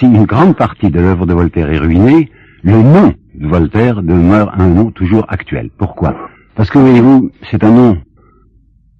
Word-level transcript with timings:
si 0.00 0.06
une 0.06 0.24
grande 0.24 0.56
partie 0.56 0.90
de 0.90 0.98
l'œuvre 0.98 1.26
de 1.26 1.34
Voltaire 1.34 1.70
est 1.70 1.78
ruinée, 1.78 2.30
le 2.62 2.82
nom 2.82 3.12
de 3.34 3.46
Voltaire 3.46 4.02
demeure 4.02 4.50
un 4.58 4.66
nom 4.66 4.90
toujours 4.90 5.26
actuel. 5.28 5.68
Pourquoi? 5.76 6.16
Parce 6.54 6.70
que 6.70 6.78
voyez-vous, 6.78 7.30
c'est 7.50 7.62
un 7.62 7.70
nom, 7.70 7.98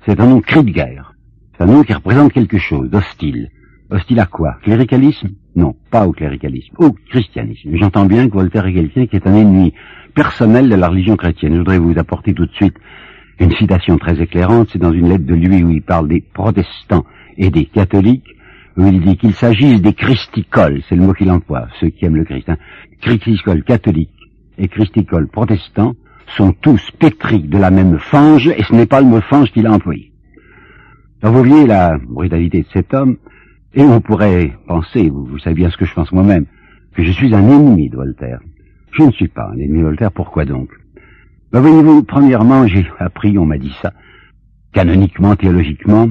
c'est 0.05 0.21
un 0.21 0.27
nom 0.27 0.43
cri 0.43 0.63
de 0.63 0.71
guerre. 0.71 1.15
C'est 1.57 1.65
un 1.65 1.69
nom 1.69 1.85
qui 1.85 1.95
représente 1.95 2.35
quelque 2.35 2.59
chose 2.59 2.91
d'hostile. 2.91 3.49
Hostile 3.89 4.21
à 4.21 4.27
quoi? 4.27 4.59
Cléricalisme? 4.63 5.31
Non, 5.57 5.75
pas 5.91 6.07
au 6.07 6.13
cléricalisme, 6.13 6.75
au 6.77 6.93
christianisme. 7.09 7.71
J'entends 7.77 8.05
bien 8.05 8.29
que 8.29 8.35
Voltaire 8.35 8.67
est 8.67 8.75
quelqu'un 8.75 9.07
qui 9.07 9.17
est 9.17 9.27
un 9.27 9.35
ennemi 9.35 9.73
personnel 10.15 10.69
de 10.69 10.75
la 10.75 10.89
religion 10.89 11.17
chrétienne. 11.17 11.55
Je 11.55 11.59
voudrais 11.61 11.79
vous 11.79 11.99
apporter 11.99 12.35
tout 12.35 12.45
de 12.45 12.53
suite 12.53 12.77
une 13.39 13.53
citation 13.53 13.97
très 13.97 14.21
éclairante. 14.21 14.69
C'est 14.71 14.79
dans 14.79 14.93
une 14.93 15.09
lettre 15.09 15.25
de 15.25 15.35
lui 15.35 15.65
où 15.65 15.71
il 15.71 15.81
parle 15.81 16.09
des 16.09 16.21
protestants 16.21 17.07
et 17.39 17.49
des 17.49 17.65
catholiques, 17.65 18.37
il 18.77 19.01
dit 19.01 19.17
qu'il 19.17 19.35
s'agisse 19.35 19.81
des 19.83 19.93
christicoles, 19.93 20.83
c'est 20.89 20.97
le 20.97 21.03
mot 21.03 21.13
qu'il 21.13 21.31
emploie, 21.31 21.69
ceux 21.81 21.89
qui 21.89 22.05
aiment 22.05 22.17
le 22.17 22.25
Christ, 22.25 22.49
hein, 22.49 22.57
christicoles 23.01 23.65
catholiques 23.65 24.11
et 24.59 24.69
christicoles 24.69 25.29
protestants 25.29 25.95
sont 26.37 26.53
tous 26.53 26.91
pétris 26.99 27.43
de 27.43 27.59
la 27.59 27.71
même 27.71 27.99
fange, 27.99 28.49
et 28.49 28.63
ce 28.63 28.75
n'est 28.75 28.87
pas 28.87 29.01
le 29.01 29.07
mot 29.07 29.21
fange 29.21 29.51
qu'il 29.51 29.67
a 29.67 29.73
employé. 29.73 30.13
Vous 31.23 31.33
voyez 31.33 31.67
la 31.67 31.99
brutalité 31.99 32.63
de 32.63 32.69
cet 32.73 32.95
homme, 32.95 33.17
et 33.75 33.83
on 33.83 34.01
pourrait 34.01 34.53
penser, 34.67 35.09
vous, 35.09 35.25
vous 35.25 35.39
savez 35.39 35.57
bien 35.57 35.71
ce 35.71 35.77
que 35.77 35.85
je 35.85 35.95
pense 35.95 36.13
moi-même, 36.13 36.47
que 36.95 37.03
je 37.03 37.11
suis 37.11 37.35
un 37.35 37.47
ennemi 37.49 37.89
de 37.89 37.97
Voltaire. 37.97 38.41
Je 38.93 39.03
ne 39.05 39.13
suis 39.13 39.29
pas 39.29 39.51
un 39.53 39.59
ennemi 39.59 39.79
de 39.79 39.85
Voltaire, 39.85 40.13
pourquoi 40.13 40.45
donc? 40.45 40.71
Ben 41.53 41.61
Voyez-vous, 41.61 42.05
premièrement, 42.05 42.67
j'ai 42.67 42.87
appris, 42.99 43.37
on 43.39 43.47
m'a 43.47 43.59
dit 43.59 43.75
ça, 43.83 43.93
canoniquement, 44.73 45.35
théologiquement, 45.37 46.09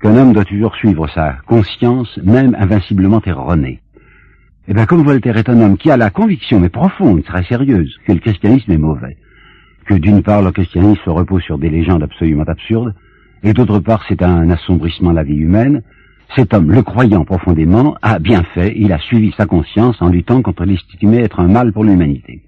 qu'un 0.00 0.16
homme 0.16 0.32
doit 0.32 0.44
toujours 0.44 0.74
suivre 0.76 1.08
sa 1.08 1.38
conscience, 1.46 2.18
même 2.22 2.56
invinciblement 2.58 3.20
erronée. 3.24 3.80
Eh 4.68 4.74
bien, 4.74 4.86
comme 4.86 5.02
Voltaire 5.02 5.36
est 5.36 5.48
un 5.48 5.60
homme 5.60 5.78
qui 5.78 5.90
a 5.90 5.96
la 5.96 6.10
conviction, 6.10 6.60
mais 6.60 6.68
profonde, 6.68 7.24
très 7.24 7.42
sérieuse, 7.44 7.96
que 8.06 8.12
le 8.12 8.20
christianisme 8.20 8.70
est 8.70 8.78
mauvais, 8.78 9.16
que 9.86 9.94
d'une 9.94 10.22
part 10.22 10.42
le 10.42 10.52
christianisme 10.52 11.00
se 11.04 11.10
repose 11.10 11.42
sur 11.42 11.58
des 11.58 11.70
légendes 11.70 12.02
absolument 12.02 12.44
absurdes, 12.44 12.94
et 13.42 13.52
d'autre 13.52 13.78
part 13.78 14.04
c'est 14.08 14.22
un 14.22 14.50
assombrissement 14.50 15.10
de 15.10 15.16
la 15.16 15.22
vie 15.22 15.36
humaine, 15.36 15.82
cet 16.36 16.52
homme, 16.52 16.70
le 16.70 16.82
croyant 16.82 17.24
profondément, 17.24 17.96
a 18.02 18.18
bien 18.18 18.42
fait, 18.54 18.74
il 18.76 18.92
a 18.92 18.98
suivi 18.98 19.32
sa 19.36 19.46
conscience 19.46 20.02
en 20.02 20.10
luttant 20.10 20.42
contre 20.42 20.64
l'estimé 20.64 21.18
être 21.20 21.40
un 21.40 21.48
mal 21.48 21.72
pour 21.72 21.84
l'humanité. 21.84 22.42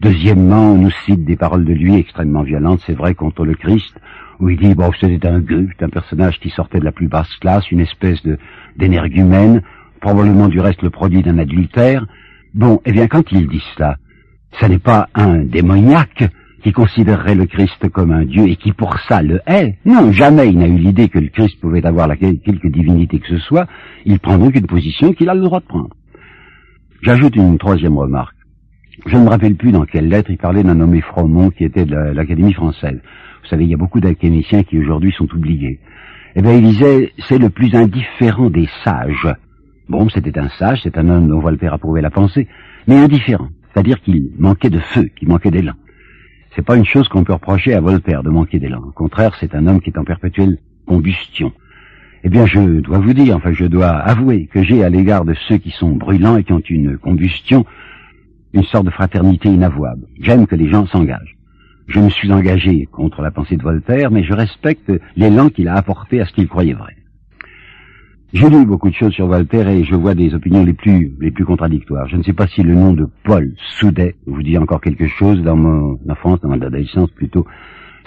Deuxièmement, 0.00 0.72
on 0.72 0.78
nous 0.78 0.90
cite 1.06 1.24
des 1.24 1.36
paroles 1.36 1.64
de 1.64 1.72
lui 1.72 1.94
extrêmement 1.94 2.42
violentes, 2.42 2.82
c'est 2.86 2.94
vrai, 2.94 3.14
contre 3.14 3.44
le 3.44 3.54
Christ, 3.54 3.98
où 4.40 4.48
il 4.48 4.58
dit, 4.58 4.74
bon, 4.74 4.90
c'était 4.98 5.26
un 5.28 5.40
gueux, 5.40 5.68
un 5.80 5.88
personnage 5.88 6.40
qui 6.40 6.50
sortait 6.50 6.80
de 6.80 6.84
la 6.84 6.92
plus 6.92 7.08
basse 7.08 7.34
classe, 7.40 7.70
une 7.70 7.80
espèce 7.80 8.22
de 8.22 8.38
d'énergumène, 8.76 9.62
probablement 10.00 10.48
du 10.48 10.60
reste 10.60 10.82
le 10.82 10.90
produit 10.90 11.22
d'un 11.22 11.38
adultère. 11.38 12.06
Bon, 12.54 12.80
eh 12.84 12.92
bien, 12.92 13.06
quand 13.06 13.30
il 13.32 13.48
dit 13.48 13.62
cela, 13.74 13.96
ça 14.58 14.68
n'est 14.68 14.78
pas 14.78 15.08
un 15.14 15.38
démoniaque 15.38 16.24
qui 16.62 16.72
considérerait 16.72 17.34
le 17.34 17.46
Christ 17.46 17.88
comme 17.90 18.10
un 18.10 18.24
Dieu 18.24 18.46
et 18.46 18.56
qui 18.56 18.72
pour 18.72 18.98
ça 19.08 19.22
le 19.22 19.40
hait. 19.46 19.78
Non, 19.84 20.12
jamais 20.12 20.48
il 20.48 20.58
n'a 20.58 20.66
eu 20.66 20.76
l'idée 20.76 21.08
que 21.08 21.18
le 21.18 21.28
Christ 21.28 21.60
pouvait 21.60 21.84
avoir 21.86 22.06
la, 22.06 22.16
quelque 22.16 22.68
divinité 22.68 23.18
que 23.18 23.28
ce 23.28 23.38
soit. 23.38 23.66
Il 24.04 24.18
prend 24.18 24.38
donc 24.38 24.54
une 24.54 24.66
position 24.66 25.12
qu'il 25.12 25.28
a 25.28 25.34
le 25.34 25.42
droit 25.42 25.60
de 25.60 25.66
prendre. 25.66 25.90
J'ajoute 27.02 27.36
une 27.36 27.56
troisième 27.58 27.96
remarque. 27.96 28.36
Je 29.06 29.16
ne 29.16 29.24
me 29.24 29.28
rappelle 29.30 29.54
plus 29.54 29.72
dans 29.72 29.86
quelle 29.86 30.08
lettre 30.08 30.30
il 30.30 30.36
parlait 30.36 30.62
d'un 30.62 30.74
nommé 30.74 31.00
Fromont 31.00 31.50
qui 31.50 31.64
était 31.64 31.86
de 31.86 31.94
l'Académie 31.94 32.52
française. 32.52 33.00
Vous 33.50 33.56
savez, 33.56 33.64
il 33.64 33.70
y 33.70 33.74
a 33.74 33.78
beaucoup 33.78 33.98
d'académiciens 33.98 34.62
qui 34.62 34.78
aujourd'hui 34.78 35.10
sont 35.10 35.28
oubliés. 35.34 35.80
Eh 36.36 36.40
bien, 36.40 36.52
il 36.52 36.62
disait, 36.62 37.12
c'est 37.28 37.38
le 37.38 37.50
plus 37.50 37.74
indifférent 37.74 38.48
des 38.48 38.68
sages. 38.84 39.26
Bon, 39.88 40.08
c'était 40.08 40.38
un 40.38 40.48
sage, 40.50 40.78
c'est 40.84 40.96
un 40.96 41.08
homme 41.08 41.26
dont 41.26 41.40
Voltaire 41.40 41.74
approuvait 41.74 42.00
la 42.00 42.10
pensée, 42.10 42.46
mais 42.86 42.96
indifférent. 42.96 43.48
C'est-à-dire 43.72 44.00
qu'il 44.02 44.30
manquait 44.38 44.70
de 44.70 44.78
feu, 44.78 45.10
qu'il 45.16 45.26
manquait 45.26 45.50
d'élan. 45.50 45.72
C'est 46.54 46.64
pas 46.64 46.76
une 46.76 46.84
chose 46.84 47.08
qu'on 47.08 47.24
peut 47.24 47.32
reprocher 47.32 47.74
à 47.74 47.80
Voltaire 47.80 48.22
de 48.22 48.30
manquer 48.30 48.60
d'élan. 48.60 48.84
Au 48.86 48.92
contraire, 48.92 49.36
c'est 49.40 49.52
un 49.56 49.66
homme 49.66 49.80
qui 49.80 49.90
est 49.90 49.98
en 49.98 50.04
perpétuelle 50.04 50.58
combustion. 50.86 51.52
Eh 52.22 52.28
bien, 52.28 52.46
je 52.46 52.60
dois 52.78 53.00
vous 53.00 53.14
dire, 53.14 53.34
enfin, 53.36 53.50
je 53.50 53.64
dois 53.64 53.88
avouer 53.88 54.46
que 54.46 54.62
j'ai 54.62 54.84
à 54.84 54.90
l'égard 54.90 55.24
de 55.24 55.34
ceux 55.48 55.56
qui 55.56 55.72
sont 55.72 55.96
brûlants 55.96 56.36
et 56.36 56.44
qui 56.44 56.52
ont 56.52 56.62
une 56.68 56.98
combustion, 56.98 57.66
une 58.52 58.62
sorte 58.62 58.86
de 58.86 58.90
fraternité 58.90 59.48
inavouable. 59.48 60.06
J'aime 60.20 60.46
que 60.46 60.54
les 60.54 60.70
gens 60.70 60.86
s'engagent. 60.86 61.39
Je 61.90 61.98
me 61.98 62.08
suis 62.08 62.30
engagé 62.32 62.86
contre 62.86 63.20
la 63.20 63.32
pensée 63.32 63.56
de 63.56 63.64
Voltaire, 63.64 64.12
mais 64.12 64.22
je 64.22 64.32
respecte 64.32 64.92
l'élan 65.16 65.48
qu'il 65.48 65.66
a 65.66 65.74
apporté 65.74 66.20
à 66.20 66.24
ce 66.24 66.32
qu'il 66.32 66.46
croyait 66.46 66.72
vrai. 66.72 66.94
J'ai 68.32 68.48
lu 68.48 68.64
beaucoup 68.64 68.90
de 68.90 68.94
choses 68.94 69.12
sur 69.12 69.26
Voltaire 69.26 69.68
et 69.68 69.82
je 69.82 69.96
vois 69.96 70.14
des 70.14 70.32
opinions 70.32 70.64
les 70.64 70.72
plus, 70.72 71.12
les 71.20 71.32
plus 71.32 71.44
contradictoires. 71.44 72.06
Je 72.06 72.16
ne 72.16 72.22
sais 72.22 72.32
pas 72.32 72.46
si 72.46 72.62
le 72.62 72.76
nom 72.76 72.92
de 72.92 73.08
Paul 73.24 73.52
Soudet 73.80 74.14
vous 74.24 74.40
dit 74.44 74.56
encore 74.56 74.80
quelque 74.80 75.08
chose 75.08 75.42
dans 75.42 75.56
mon 75.56 75.98
enfance, 76.08 76.40
dans 76.40 76.50
mon 76.50 76.62
adolescence 76.62 77.10
plutôt. 77.10 77.44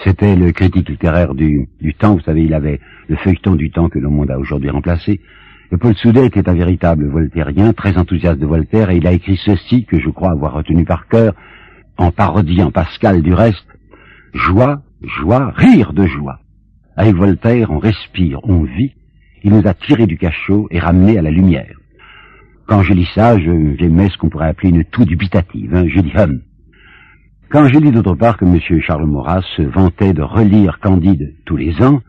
C'était 0.02 0.34
le 0.34 0.50
critique 0.52 0.88
littéraire 0.88 1.34
du, 1.34 1.68
du 1.78 1.92
temps. 1.92 2.14
Vous 2.14 2.22
savez, 2.22 2.44
il 2.44 2.54
avait 2.54 2.80
le 3.08 3.16
feuilleton 3.16 3.54
du 3.54 3.70
temps 3.70 3.90
que 3.90 3.98
le 3.98 4.08
monde 4.08 4.30
a 4.30 4.38
aujourd'hui 4.38 4.70
remplacé. 4.70 5.20
Et 5.72 5.76
Paul 5.76 5.94
Soudet 5.94 6.24
était 6.24 6.48
un 6.48 6.54
véritable 6.54 7.06
voltairien, 7.06 7.74
très 7.74 7.98
enthousiaste 7.98 8.40
de 8.40 8.46
Voltaire, 8.46 8.88
et 8.88 8.96
il 8.96 9.06
a 9.06 9.12
écrit 9.12 9.38
ceci 9.44 9.84
que 9.84 10.00
je 10.00 10.08
crois 10.08 10.30
avoir 10.30 10.54
retenu 10.54 10.86
par 10.86 11.06
cœur, 11.06 11.34
en 11.98 12.10
parodiant 12.10 12.70
Pascal 12.70 13.20
du 13.20 13.34
reste. 13.34 13.73
Joie, 14.34 14.82
joie, 15.00 15.52
rire 15.54 15.92
de 15.92 16.06
joie. 16.06 16.40
Avec 16.96 17.14
Voltaire, 17.14 17.70
on 17.70 17.78
respire, 17.78 18.40
on 18.42 18.64
vit, 18.64 18.92
il 19.44 19.52
nous 19.52 19.66
a 19.66 19.74
tirés 19.74 20.08
du 20.08 20.18
cachot 20.18 20.66
et 20.72 20.80
ramenés 20.80 21.18
à 21.18 21.22
la 21.22 21.30
lumière. 21.30 21.78
Quand 22.66 22.82
je 22.82 22.94
lis 22.94 23.08
ça, 23.14 23.38
j'aimais 23.38 24.08
ce 24.08 24.18
qu'on 24.18 24.30
pourrait 24.30 24.48
appeler 24.48 24.70
une 24.70 24.84
toux 24.84 25.04
dubitative. 25.04 25.72
Hein, 25.74 25.84
je 25.86 26.00
dis 26.00 26.12
hum. 26.16 26.40
Quand 27.48 27.68
je 27.68 27.78
lis 27.78 27.92
d'autre 27.92 28.14
part 28.14 28.36
que 28.36 28.44
M. 28.44 28.58
Charles 28.80 29.06
Maurras 29.06 29.44
se 29.56 29.62
vantait 29.62 30.12
de 30.12 30.22
relire 30.22 30.80
Candide 30.80 31.34
tous 31.44 31.56
les 31.56 31.80
ans, 31.80 32.00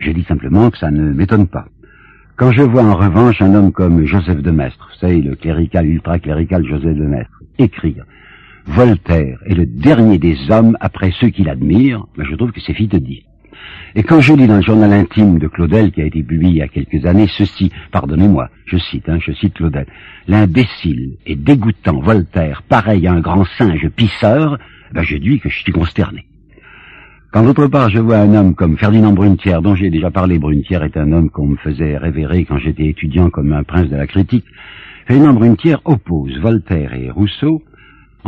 je 0.00 0.10
dis 0.10 0.24
simplement 0.24 0.70
que 0.70 0.78
ça 0.78 0.90
ne 0.90 1.12
m'étonne 1.12 1.46
pas. 1.46 1.66
Quand 2.36 2.50
je 2.50 2.62
vois 2.62 2.82
en 2.82 2.94
revanche 2.94 3.40
un 3.40 3.54
homme 3.54 3.70
comme 3.70 4.04
Joseph 4.04 4.42
de 4.42 4.50
Maistre, 4.50 4.88
vous 4.92 4.98
savez, 4.98 5.20
le 5.20 5.36
clérical, 5.36 5.86
ultra-clérical 5.86 6.66
Joseph 6.66 6.96
de 6.96 7.06
Maistre, 7.06 7.42
écrire 7.58 8.04
Voltaire 8.68 9.38
est 9.46 9.54
le 9.54 9.64
dernier 9.64 10.18
des 10.18 10.36
hommes 10.50 10.76
après 10.80 11.10
ceux 11.18 11.30
qu'il 11.30 11.48
admire, 11.48 12.04
ben 12.18 12.24
je 12.24 12.34
trouve 12.34 12.52
que 12.52 12.60
c'est 12.60 12.74
vite 12.74 12.94
dit. 12.96 13.24
Et 13.94 14.02
quand 14.02 14.20
je 14.20 14.34
lis 14.34 14.46
dans 14.46 14.56
le 14.56 14.62
journal 14.62 14.92
intime 14.92 15.38
de 15.38 15.48
Claudel, 15.48 15.90
qui 15.90 16.02
a 16.02 16.04
été 16.04 16.22
publié 16.22 16.50
il 16.50 16.56
y 16.58 16.62
a 16.62 16.68
quelques 16.68 17.06
années, 17.06 17.28
ceci, 17.28 17.72
pardonnez-moi, 17.90 18.50
je 18.66 18.76
cite, 18.76 19.08
hein, 19.08 19.18
je 19.24 19.32
cite 19.32 19.54
Claudel, 19.54 19.86
l'imbécile 20.28 21.16
et 21.24 21.34
dégoûtant 21.34 21.98
Voltaire, 22.00 22.62
pareil 22.68 23.06
à 23.06 23.14
un 23.14 23.20
grand 23.20 23.46
singe 23.56 23.88
pisseur, 23.88 24.58
ben 24.92 25.02
je 25.02 25.16
dis 25.16 25.40
que 25.40 25.48
je 25.48 25.60
suis 25.60 25.72
consterné. 25.72 26.26
Quand 27.32 27.44
d'autre 27.44 27.68
part 27.68 27.88
je 27.88 28.00
vois 28.00 28.18
un 28.18 28.34
homme 28.34 28.54
comme 28.54 28.76
Ferdinand 28.76 29.14
Brunetière, 29.14 29.62
dont 29.62 29.74
j'ai 29.74 29.88
déjà 29.88 30.10
parlé, 30.10 30.38
Brunetière 30.38 30.84
est 30.84 30.98
un 30.98 31.10
homme 31.12 31.30
qu'on 31.30 31.46
me 31.46 31.56
faisait 31.56 31.96
révérer 31.96 32.44
quand 32.44 32.58
j'étais 32.58 32.86
étudiant 32.86 33.30
comme 33.30 33.54
un 33.54 33.64
prince 33.64 33.88
de 33.88 33.96
la 33.96 34.06
critique, 34.06 34.44
Ferdinand 35.06 35.32
Brunetière 35.32 35.80
oppose 35.86 36.38
Voltaire 36.38 36.92
et 36.92 37.10
Rousseau 37.10 37.62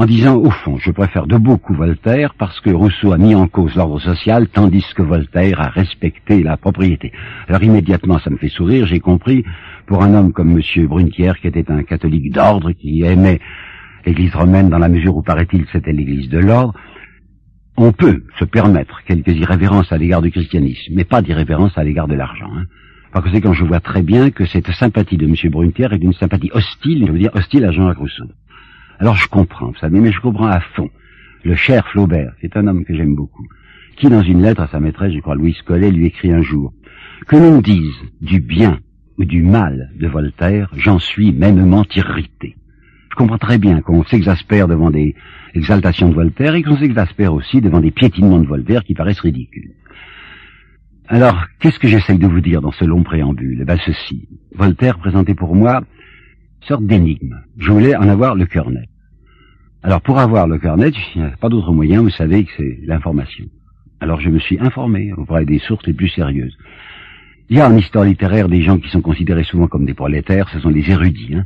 en 0.00 0.06
disant 0.06 0.36
au 0.36 0.50
fond, 0.50 0.78
je 0.78 0.92
préfère 0.92 1.26
de 1.26 1.36
beaucoup 1.36 1.74
Voltaire 1.74 2.32
parce 2.32 2.58
que 2.60 2.70
Rousseau 2.70 3.12
a 3.12 3.18
mis 3.18 3.34
en 3.34 3.48
cause 3.48 3.76
l'ordre 3.76 4.00
social 4.00 4.48
tandis 4.48 4.86
que 4.96 5.02
Voltaire 5.02 5.60
a 5.60 5.68
respecté 5.68 6.42
la 6.42 6.56
propriété. 6.56 7.12
Alors 7.48 7.62
immédiatement, 7.62 8.18
ça 8.18 8.30
me 8.30 8.38
fait 8.38 8.48
sourire, 8.48 8.86
j'ai 8.86 9.00
compris, 9.00 9.44
pour 9.86 10.02
un 10.02 10.14
homme 10.14 10.32
comme 10.32 10.58
M. 10.58 10.86
Brunetière, 10.86 11.38
qui 11.38 11.48
était 11.48 11.70
un 11.70 11.82
catholique 11.82 12.32
d'ordre, 12.32 12.72
qui 12.72 13.02
aimait 13.02 13.40
l'Église 14.06 14.34
romaine 14.34 14.70
dans 14.70 14.78
la 14.78 14.88
mesure 14.88 15.14
où, 15.14 15.22
paraît-il, 15.22 15.66
c'était 15.70 15.92
l'Église 15.92 16.30
de 16.30 16.38
l'ordre, 16.38 16.72
on 17.76 17.92
peut 17.92 18.22
se 18.38 18.46
permettre 18.46 19.04
quelques 19.04 19.36
irrévérences 19.36 19.92
à 19.92 19.98
l'égard 19.98 20.22
du 20.22 20.30
christianisme, 20.30 20.94
mais 20.94 21.04
pas 21.04 21.20
d'irrévérence 21.20 21.76
à 21.76 21.84
l'égard 21.84 22.08
de 22.08 22.14
l'argent. 22.14 22.50
Hein. 22.56 22.64
Par 23.12 23.22
conséquent, 23.22 23.52
je 23.52 23.66
vois 23.66 23.80
très 23.80 24.02
bien 24.02 24.30
que 24.30 24.46
cette 24.46 24.70
sympathie 24.70 25.18
de 25.18 25.26
M. 25.26 25.34
Brunetière 25.50 25.92
est 25.92 26.02
une 26.02 26.14
sympathie 26.14 26.50
hostile, 26.54 27.04
je 27.06 27.12
veux 27.12 27.18
dire 27.18 27.34
hostile 27.34 27.66
à 27.66 27.70
Jean-Jacques 27.70 27.98
Rousseau. 27.98 28.24
Alors 29.00 29.16
je 29.16 29.28
comprends, 29.28 29.68
vous 29.68 29.78
savez, 29.78 29.98
mais 29.98 30.12
je 30.12 30.20
comprends 30.20 30.48
à 30.48 30.60
fond. 30.60 30.90
Le 31.42 31.54
cher 31.54 31.88
Flaubert, 31.88 32.34
c'est 32.42 32.54
un 32.58 32.66
homme 32.66 32.84
que 32.84 32.94
j'aime 32.94 33.14
beaucoup, 33.14 33.46
qui 33.96 34.10
dans 34.10 34.22
une 34.22 34.42
lettre 34.42 34.60
à 34.60 34.68
sa 34.68 34.78
maîtresse, 34.78 35.14
je 35.14 35.20
crois 35.20 35.34
Louise 35.34 35.62
Collet, 35.62 35.90
lui 35.90 36.04
écrit 36.04 36.30
un 36.30 36.42
jour 36.42 36.74
Que 37.26 37.36
l'on 37.36 37.62
dise 37.62 37.96
du 38.20 38.40
bien 38.40 38.78
ou 39.16 39.24
du 39.24 39.42
mal 39.42 39.90
de 39.98 40.06
Voltaire, 40.06 40.70
j'en 40.76 40.98
suis 40.98 41.32
mêmement 41.32 41.86
irrité. 41.96 42.56
Je 43.10 43.16
comprends 43.16 43.38
très 43.38 43.56
bien 43.56 43.80
qu'on 43.80 44.04
s'exaspère 44.04 44.68
devant 44.68 44.90
des 44.90 45.14
exaltations 45.54 46.10
de 46.10 46.14
Voltaire 46.14 46.54
et 46.54 46.62
qu'on 46.62 46.76
s'exaspère 46.76 47.32
aussi 47.32 47.62
devant 47.62 47.80
des 47.80 47.92
piétinements 47.92 48.38
de 48.38 48.46
Voltaire 48.46 48.84
qui 48.84 48.92
paraissent 48.92 49.20
ridicules. 49.20 49.72
Alors, 51.08 51.42
qu'est-ce 51.58 51.78
que 51.78 51.88
j'essaye 51.88 52.18
de 52.18 52.26
vous 52.26 52.42
dire 52.42 52.60
dans 52.60 52.70
ce 52.70 52.84
long 52.84 53.02
préambule? 53.02 53.60
Eh 53.62 53.64
bien, 53.64 53.78
ceci. 53.78 54.28
Voltaire 54.54 54.98
présentait 54.98 55.34
pour 55.34 55.56
moi 55.56 55.82
sorte 56.66 56.84
d'énigme. 56.84 57.40
Je 57.58 57.70
voulais 57.70 57.96
en 57.96 58.08
avoir 58.08 58.34
le 58.34 58.46
cœur 58.46 58.70
net. 58.70 58.88
Alors 59.82 60.02
pour 60.02 60.18
avoir 60.18 60.46
le 60.46 60.58
cœur 60.58 60.76
net, 60.76 60.94
il 61.14 61.22
n'y 61.22 61.26
a 61.26 61.30
pas 61.30 61.48
d'autre 61.48 61.72
moyen, 61.72 62.02
vous 62.02 62.10
savez 62.10 62.44
que 62.44 62.50
c'est 62.56 62.80
l'information. 62.84 63.46
Alors 64.00 64.20
je 64.20 64.28
me 64.28 64.38
suis 64.38 64.58
informé 64.58 65.12
auprès 65.14 65.44
des 65.44 65.58
sources 65.58 65.86
les 65.86 65.94
plus 65.94 66.08
sérieuses. 66.08 66.56
Il 67.48 67.56
y 67.56 67.60
a 67.60 67.68
en 67.68 67.76
histoire 67.76 68.04
littéraire 68.04 68.48
des 68.48 68.62
gens 68.62 68.78
qui 68.78 68.88
sont 68.90 69.00
considérés 69.00 69.44
souvent 69.44 69.66
comme 69.66 69.84
des 69.84 69.94
prolétaires, 69.94 70.48
ce 70.50 70.60
sont 70.60 70.68
les 70.68 70.88
érudits. 70.90 71.34
Hein. 71.34 71.44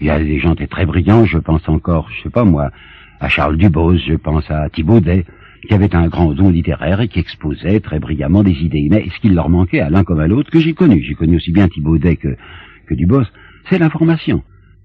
Il 0.00 0.06
y 0.06 0.10
a 0.10 0.18
des 0.18 0.40
gens 0.40 0.54
très 0.54 0.86
brillants, 0.86 1.26
je 1.26 1.38
pense 1.38 1.68
encore, 1.68 2.10
je 2.10 2.22
sais 2.24 2.30
pas 2.30 2.44
moi, 2.44 2.70
à 3.20 3.28
Charles 3.28 3.56
Dubose, 3.56 4.02
je 4.06 4.14
pense 4.14 4.50
à 4.50 4.68
Thibaudet, 4.68 5.24
qui 5.68 5.74
avait 5.74 5.94
un 5.94 6.08
grand 6.08 6.32
don 6.32 6.50
littéraire 6.50 7.00
et 7.00 7.08
qui 7.08 7.20
exposait 7.20 7.80
très 7.80 8.00
brillamment 8.00 8.42
des 8.42 8.64
idées. 8.64 8.88
Mais 8.90 9.08
ce 9.14 9.20
qu'il 9.20 9.34
leur 9.34 9.48
manquait 9.48 9.80
à 9.80 9.90
l'un 9.90 10.04
comme 10.04 10.20
à 10.20 10.26
l'autre, 10.26 10.50
que 10.50 10.58
j'ai 10.58 10.74
connu, 10.74 11.02
j'ai 11.02 11.14
connu 11.14 11.36
aussi 11.36 11.52
bien 11.52 11.68
Thibaudet 11.68 12.16
que, 12.16 12.36
que 12.86 12.94
Dubose, 12.94 13.30
c'est 13.70 13.78
l'information. 13.78 14.42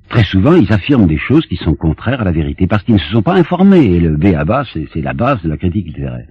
Très 0.09 0.23
souvent, 0.23 0.55
ils 0.55 0.71
affirment 0.73 1.07
des 1.07 1.17
choses 1.17 1.45
qui 1.45 1.55
sont 1.55 1.75
contraires 1.75 2.21
à 2.21 2.23
la 2.23 2.31
vérité, 2.31 2.65
parce 2.65 2.83
qu'ils 2.83 2.95
ne 2.95 2.99
se 2.99 3.11
sont 3.11 3.21
pas 3.21 3.35
informés, 3.35 3.85
et 3.85 3.99
le 3.99 4.17
B 4.17 4.33
à 4.35 4.43
bas, 4.43 4.63
c'est 4.73 5.01
la 5.01 5.13
base 5.13 5.41
de 5.43 5.49
la 5.49 5.57
critique 5.57 5.87
littéraire. 5.87 6.25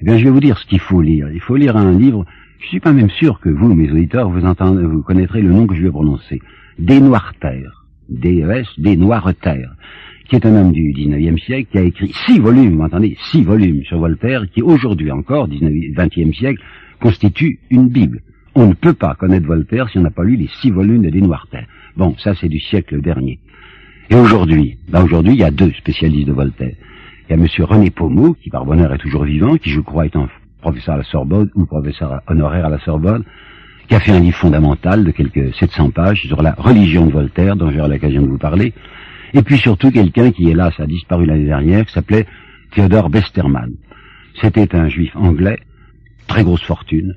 Eh 0.00 0.04
bien, 0.04 0.18
je 0.18 0.24
vais 0.24 0.30
vous 0.30 0.40
dire 0.40 0.58
ce 0.58 0.66
qu'il 0.66 0.80
faut 0.80 1.00
lire. 1.00 1.30
Il 1.32 1.40
faut 1.40 1.56
lire 1.56 1.76
un 1.76 1.96
livre, 1.98 2.26
je 2.60 2.66
suis 2.68 2.80
pas 2.80 2.92
même 2.92 3.10
sûr 3.10 3.40
que 3.40 3.48
vous, 3.48 3.74
mes 3.74 3.90
auditeurs, 3.90 4.28
vous 4.28 4.44
entendez, 4.44 4.84
vous 4.84 5.02
connaîtrez 5.02 5.40
le 5.40 5.50
nom 5.50 5.66
que 5.66 5.74
je 5.74 5.82
vais 5.82 5.90
prononcer. 5.90 6.40
Des 6.78 7.00
Terre. 7.40 7.84
D-E-S, 8.08 8.66
Des 8.78 8.98
Terre 9.40 9.74
qui 10.28 10.36
est 10.36 10.46
un 10.46 10.56
homme 10.56 10.72
du 10.72 10.92
19e 10.92 11.38
siècle, 11.38 11.68
qui 11.70 11.78
a 11.78 11.82
écrit 11.82 12.12
six 12.26 12.40
volumes, 12.40 12.76
vous 12.76 12.82
entendez, 12.82 13.16
six 13.30 13.44
volumes 13.44 13.84
sur 13.84 13.98
Voltaire, 13.98 14.44
qui 14.52 14.60
aujourd'hui 14.60 15.10
encore, 15.10 15.48
19, 15.48 15.72
20e 15.94 16.34
siècle, 16.34 16.62
constitue 17.00 17.60
une 17.70 17.88
Bible. 17.88 18.20
On 18.58 18.68
ne 18.68 18.72
peut 18.72 18.94
pas 18.94 19.14
connaître 19.14 19.46
Voltaire 19.46 19.90
si 19.90 19.98
on 19.98 20.00
n'a 20.00 20.10
pas 20.10 20.24
lu 20.24 20.36
les 20.36 20.48
six 20.62 20.70
volumes 20.70 21.02
de 21.02 21.10
Desnoirter. 21.10 21.66
Bon, 21.94 22.16
ça 22.16 22.34
c'est 22.34 22.48
du 22.48 22.58
siècle 22.58 23.02
dernier. 23.02 23.38
Et 24.08 24.14
aujourd'hui, 24.14 24.78
ben 24.88 25.04
aujourd'hui, 25.04 25.34
il 25.34 25.38
y 25.38 25.44
a 25.44 25.50
deux 25.50 25.72
spécialistes 25.72 26.28
de 26.28 26.32
Voltaire. 26.32 26.72
Il 27.28 27.32
y 27.32 27.34
a 27.34 27.36
Monsieur 27.36 27.64
René 27.64 27.90
Pommeau, 27.90 28.32
qui 28.32 28.48
par 28.48 28.64
bonheur 28.64 28.94
est 28.94 28.98
toujours 28.98 29.24
vivant, 29.24 29.58
qui 29.58 29.68
je 29.68 29.80
crois 29.80 30.06
est 30.06 30.16
un 30.16 30.30
professeur 30.62 30.94
à 30.94 30.98
la 30.98 31.04
Sorbonne 31.04 31.50
ou 31.54 31.66
professeur 31.66 32.22
honoraire 32.28 32.64
à 32.64 32.70
la 32.70 32.78
Sorbonne, 32.78 33.24
qui 33.88 33.94
a 33.94 34.00
fait 34.00 34.12
un 34.12 34.20
livre 34.20 34.38
fondamental 34.38 35.04
de 35.04 35.10
quelques 35.10 35.54
700 35.56 35.90
pages 35.90 36.22
sur 36.26 36.40
la 36.40 36.52
religion 36.52 37.04
de 37.04 37.12
Voltaire, 37.12 37.56
dont 37.56 37.70
j'aurai 37.70 37.90
l'occasion 37.90 38.22
de 38.22 38.28
vous 38.28 38.38
parler, 38.38 38.72
et 39.34 39.42
puis 39.42 39.58
surtout 39.58 39.90
quelqu'un 39.90 40.30
qui, 40.30 40.48
hélas, 40.48 40.72
a 40.80 40.86
disparu 40.86 41.26
l'année 41.26 41.44
dernière, 41.44 41.84
qui 41.84 41.92
s'appelait 41.92 42.26
Theodore 42.70 43.10
Besterman. 43.10 43.74
C'était 44.40 44.74
un 44.74 44.88
juif 44.88 45.14
anglais, 45.14 45.58
très 46.26 46.42
grosse 46.42 46.62
fortune, 46.62 47.14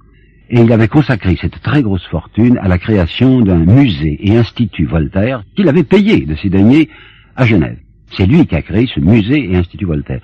et 0.50 0.62
il 0.62 0.72
avait 0.72 0.88
consacré 0.88 1.38
cette 1.40 1.62
très 1.62 1.84
grosse 1.84 2.06
fortune 2.06 2.58
à 2.58 2.68
la 2.68 2.78
création 2.78 3.42
d'un 3.42 3.60
musée 3.60 4.18
et 4.22 4.38
institut 4.38 4.86
Voltaire 4.86 5.44
qu'il 5.56 5.70
avait 5.70 5.84
payé 5.84 6.26
de 6.26 6.36
ses 6.36 6.50
deniers 6.50 6.90
à 7.36 7.46
Genève. 7.46 7.78
C'est 8.12 8.26
lui 8.26 8.46
qui 8.48 8.56
a 8.56 8.62
créé 8.62 8.88
ce 8.94 9.00
musée 9.00 9.52
et 9.52 9.56
institut 9.56 9.86
Voltaire. 9.86 10.22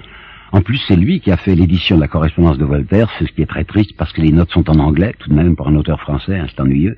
En 0.52 0.62
plus, 0.62 0.82
c'est 0.88 0.96
lui 0.96 1.20
qui 1.20 1.32
a 1.32 1.38
fait 1.38 1.54
l'édition 1.54 1.98
de 1.98 2.02
la 2.02 2.08
correspondance 2.08 2.58
de 2.58 2.66
Voltaire, 2.66 3.12
ce 3.20 3.26
qui 3.26 3.42
est 3.42 3.46
très 3.46 3.66
triste 3.66 3.96
parce 3.98 4.12
que 4.14 4.22
les 4.22 4.32
notes 4.32 4.52
sont 4.52 4.70
en 4.70 4.80
anglais, 4.80 5.14
tout 5.20 5.30
de 5.30 5.36
même 5.36 5.56
pour 5.56 5.68
un 5.68 5.76
auteur 5.76 6.00
français, 6.00 6.38
hein, 6.38 6.48
c'est 6.50 6.62
ennuyeux. 6.62 6.98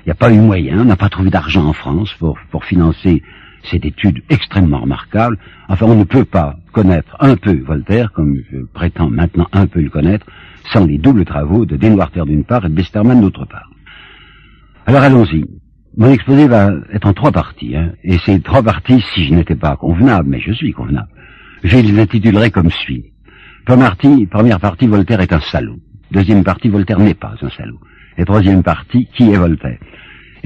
Il 0.00 0.08
n'y 0.08 0.12
a 0.12 0.16
pas 0.16 0.32
eu 0.32 0.38
moyen, 0.38 0.80
on 0.80 0.84
n'a 0.84 0.96
pas 0.96 1.08
trouvé 1.08 1.30
d'argent 1.30 1.66
en 1.66 1.72
France 1.72 2.14
pour, 2.18 2.38
pour 2.50 2.64
financer 2.64 3.22
cette 3.70 3.84
étude 3.84 4.22
extrêmement 4.28 4.80
remarquable. 4.80 5.38
Enfin, 5.68 5.86
on 5.86 5.94
ne 5.94 6.04
peut 6.04 6.24
pas 6.24 6.56
connaître 6.72 7.16
un 7.20 7.36
peu 7.36 7.58
Voltaire, 7.60 8.12
comme 8.12 8.36
je 8.50 8.58
prétends 8.72 9.10
maintenant 9.10 9.48
un 9.52 9.66
peu 9.66 9.80
le 9.80 9.90
connaître, 9.90 10.26
sans 10.72 10.86
les 10.86 10.98
doubles 10.98 11.24
travaux 11.24 11.64
de 11.64 11.76
Desnoirter 11.76 12.24
d'une 12.26 12.44
part 12.44 12.64
et 12.64 12.68
de 12.68 12.74
Besterman 12.74 13.20
d'autre 13.20 13.44
part. 13.44 13.70
Alors 14.86 15.02
allons-y. 15.02 15.44
Mon 15.96 16.10
exposé 16.10 16.48
va 16.48 16.72
être 16.92 17.06
en 17.06 17.12
trois 17.12 17.30
parties, 17.30 17.76
hein, 17.76 17.92
et 18.02 18.18
ces 18.18 18.40
trois 18.40 18.62
parties, 18.62 19.00
si 19.14 19.26
je 19.26 19.34
n'étais 19.34 19.54
pas 19.54 19.76
convenable, 19.76 20.28
mais 20.28 20.40
je 20.40 20.52
suis 20.52 20.72
convenable, 20.72 21.08
je 21.62 21.78
les 21.78 22.00
intitulerai 22.00 22.50
comme 22.50 22.70
suit. 22.70 23.12
Première 23.64 23.96
première 23.96 24.58
partie, 24.60 24.88
Voltaire 24.88 25.20
est 25.20 25.32
un 25.32 25.40
salaud. 25.40 25.78
Deuxième 26.10 26.42
partie, 26.42 26.68
Voltaire 26.68 26.98
n'est 26.98 27.14
pas 27.14 27.34
un 27.40 27.48
salaud. 27.48 27.78
Et 28.18 28.24
troisième 28.24 28.62
partie, 28.62 29.06
qui 29.14 29.30
est 29.30 29.36
Voltaire? 29.36 29.78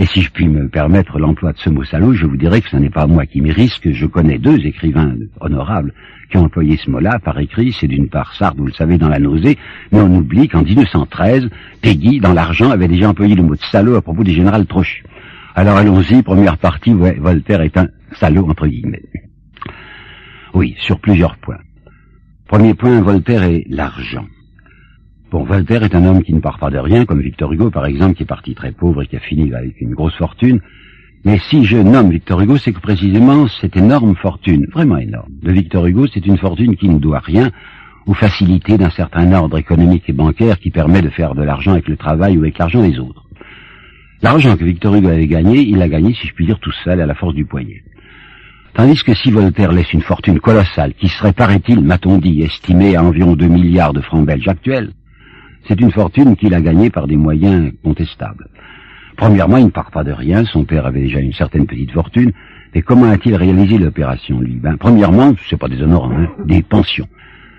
Et 0.00 0.06
si 0.06 0.22
je 0.22 0.30
puis 0.30 0.46
me 0.46 0.68
permettre 0.68 1.18
l'emploi 1.18 1.52
de 1.52 1.58
ce 1.58 1.70
mot 1.70 1.82
salaud, 1.82 2.12
je 2.12 2.24
vous 2.24 2.36
dirais 2.36 2.60
que 2.60 2.68
ce 2.68 2.76
n'est 2.76 2.88
pas 2.88 3.08
moi 3.08 3.26
qui 3.26 3.40
m'y 3.40 3.50
risque. 3.50 3.90
Je 3.90 4.06
connais 4.06 4.38
deux 4.38 4.64
écrivains 4.64 5.16
honorables 5.40 5.92
qui 6.30 6.36
ont 6.36 6.44
employé 6.44 6.76
ce 6.76 6.88
mot-là 6.88 7.18
par 7.18 7.36
écrit. 7.40 7.72
C'est 7.72 7.88
d'une 7.88 8.08
part 8.08 8.32
Sartre, 8.36 8.58
vous 8.58 8.66
le 8.66 8.72
savez, 8.72 8.96
dans 8.96 9.08
la 9.08 9.18
nausée, 9.18 9.58
mais 9.90 10.00
on 10.00 10.14
oublie 10.14 10.46
qu'en 10.46 10.62
1913, 10.62 11.50
Peggy, 11.82 12.20
dans 12.20 12.32
l'argent, 12.32 12.70
avait 12.70 12.86
déjà 12.86 13.08
employé 13.08 13.34
le 13.34 13.42
mot 13.42 13.56
salaud 13.72 13.96
à 13.96 14.02
propos 14.02 14.22
du 14.22 14.30
général 14.30 14.66
Trochu. 14.66 15.02
Alors 15.56 15.76
allons-y, 15.76 16.22
première 16.22 16.58
partie, 16.58 16.94
Voltaire 16.94 17.62
est 17.62 17.76
un 17.76 17.88
salaud, 18.12 18.48
entre 18.48 18.68
guillemets. 18.68 19.02
Oui, 20.54 20.76
sur 20.78 21.00
plusieurs 21.00 21.36
points. 21.38 21.58
Premier 22.46 22.74
point, 22.74 23.00
Voltaire 23.00 23.42
est 23.42 23.64
l'argent. 23.68 24.26
Bon, 25.30 25.44
Voltaire 25.44 25.82
est 25.82 25.94
un 25.94 26.06
homme 26.06 26.22
qui 26.22 26.32
ne 26.32 26.40
part 26.40 26.58
pas 26.58 26.70
de 26.70 26.78
rien, 26.78 27.04
comme 27.04 27.20
Victor 27.20 27.52
Hugo, 27.52 27.70
par 27.70 27.84
exemple, 27.84 28.14
qui 28.14 28.22
est 28.22 28.26
parti 28.26 28.54
très 28.54 28.72
pauvre 28.72 29.02
et 29.02 29.06
qui 29.06 29.16
a 29.16 29.20
fini 29.20 29.52
avec 29.52 29.78
une 29.82 29.92
grosse 29.92 30.14
fortune. 30.14 30.60
Mais 31.24 31.38
si 31.50 31.66
je 31.66 31.76
nomme 31.76 32.10
Victor 32.10 32.40
Hugo, 32.40 32.56
c'est 32.56 32.72
que 32.72 32.80
précisément 32.80 33.46
cette 33.60 33.76
énorme 33.76 34.16
fortune, 34.16 34.66
vraiment 34.72 34.96
énorme, 34.96 35.30
de 35.42 35.52
Victor 35.52 35.84
Hugo, 35.86 36.06
c'est 36.06 36.24
une 36.24 36.38
fortune 36.38 36.76
qui 36.76 36.88
ne 36.88 36.98
doit 36.98 37.18
rien 37.18 37.50
aux 38.06 38.14
facilités 38.14 38.78
d'un 38.78 38.88
certain 38.88 39.30
ordre 39.32 39.58
économique 39.58 40.08
et 40.08 40.14
bancaire 40.14 40.58
qui 40.58 40.70
permet 40.70 41.02
de 41.02 41.10
faire 41.10 41.34
de 41.34 41.42
l'argent 41.42 41.72
avec 41.72 41.88
le 41.88 41.98
travail 41.98 42.38
ou 42.38 42.40
avec 42.40 42.56
l'argent 42.56 42.82
des 42.82 42.98
autres. 42.98 43.26
L'argent 44.22 44.56
que 44.56 44.64
Victor 44.64 44.94
Hugo 44.94 45.08
avait 45.08 45.26
gagné, 45.26 45.60
il 45.60 45.76
l'a 45.76 45.90
gagné, 45.90 46.14
si 46.14 46.26
je 46.26 46.32
puis 46.32 46.46
dire, 46.46 46.58
tout 46.58 46.72
seul, 46.84 47.02
à 47.02 47.06
la 47.06 47.14
force 47.14 47.34
du 47.34 47.44
poignet. 47.44 47.82
Tandis 48.72 49.02
que 49.04 49.14
si 49.14 49.30
Voltaire 49.30 49.72
laisse 49.72 49.92
une 49.92 50.00
fortune 50.00 50.40
colossale, 50.40 50.94
qui 50.94 51.08
serait, 51.08 51.34
paraît-il, 51.34 51.82
m'a-t-on 51.82 52.16
dit, 52.16 52.40
estimée 52.40 52.96
à 52.96 53.02
environ 53.02 53.36
2 53.36 53.46
milliards 53.46 53.92
de 53.92 54.00
francs 54.00 54.24
belges 54.24 54.48
actuels, 54.48 54.92
c'est 55.68 55.80
une 55.80 55.92
fortune 55.92 56.34
qu'il 56.34 56.54
a 56.54 56.60
gagnée 56.60 56.90
par 56.90 57.06
des 57.06 57.16
moyens 57.16 57.72
contestables. 57.84 58.48
Premièrement, 59.16 59.58
il 59.58 59.66
ne 59.66 59.70
part 59.70 59.90
pas 59.90 60.04
de 60.04 60.12
rien, 60.12 60.44
son 60.44 60.64
père 60.64 60.86
avait 60.86 61.02
déjà 61.02 61.20
une 61.20 61.32
certaine 61.32 61.66
petite 61.66 61.90
fortune, 61.90 62.32
mais 62.74 62.82
comment 62.82 63.10
a-t-il 63.10 63.36
réalisé 63.36 63.76
l'opération, 63.76 64.40
lui? 64.40 64.54
Ben, 64.54 64.76
Premièrement, 64.78 65.34
c'est 65.48 65.58
pas 65.58 65.68
des 65.68 65.82
honorants, 65.82 66.12
hein, 66.12 66.28
des 66.46 66.62
pensions. 66.62 67.08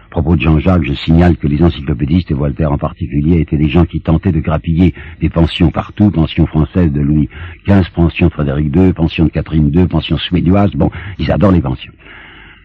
À 0.07 0.11
propos 0.11 0.35
de 0.35 0.41
Jean-Jacques, 0.41 0.85
je 0.85 0.93
signale 0.93 1.37
que 1.37 1.47
les 1.47 1.61
encyclopédistes, 1.61 2.31
et 2.31 2.33
Voltaire 2.33 2.71
en 2.71 2.79
particulier, 2.79 3.41
étaient 3.41 3.57
des 3.57 3.69
gens 3.69 3.85
qui 3.85 4.01
tentaient 4.01 4.31
de 4.31 4.39
grappiller 4.39 4.95
des 5.21 5.29
pensions 5.29 5.69
partout, 5.69 6.09
pension 6.09 6.47
française 6.47 6.91
de 6.91 7.01
Louis 7.01 7.29
XV, 7.67 7.91
pension 7.93 8.27
de 8.27 8.31
Frédéric 8.31 8.75
II, 8.75 8.93
pension 8.93 9.25
de 9.25 9.29
Catherine 9.29 9.69
II, 9.71 9.85
pension 9.85 10.17
suédoise, 10.17 10.71
bon, 10.71 10.89
ils 11.19 11.31
adorent 11.31 11.51
les 11.51 11.61
pensions. 11.61 11.93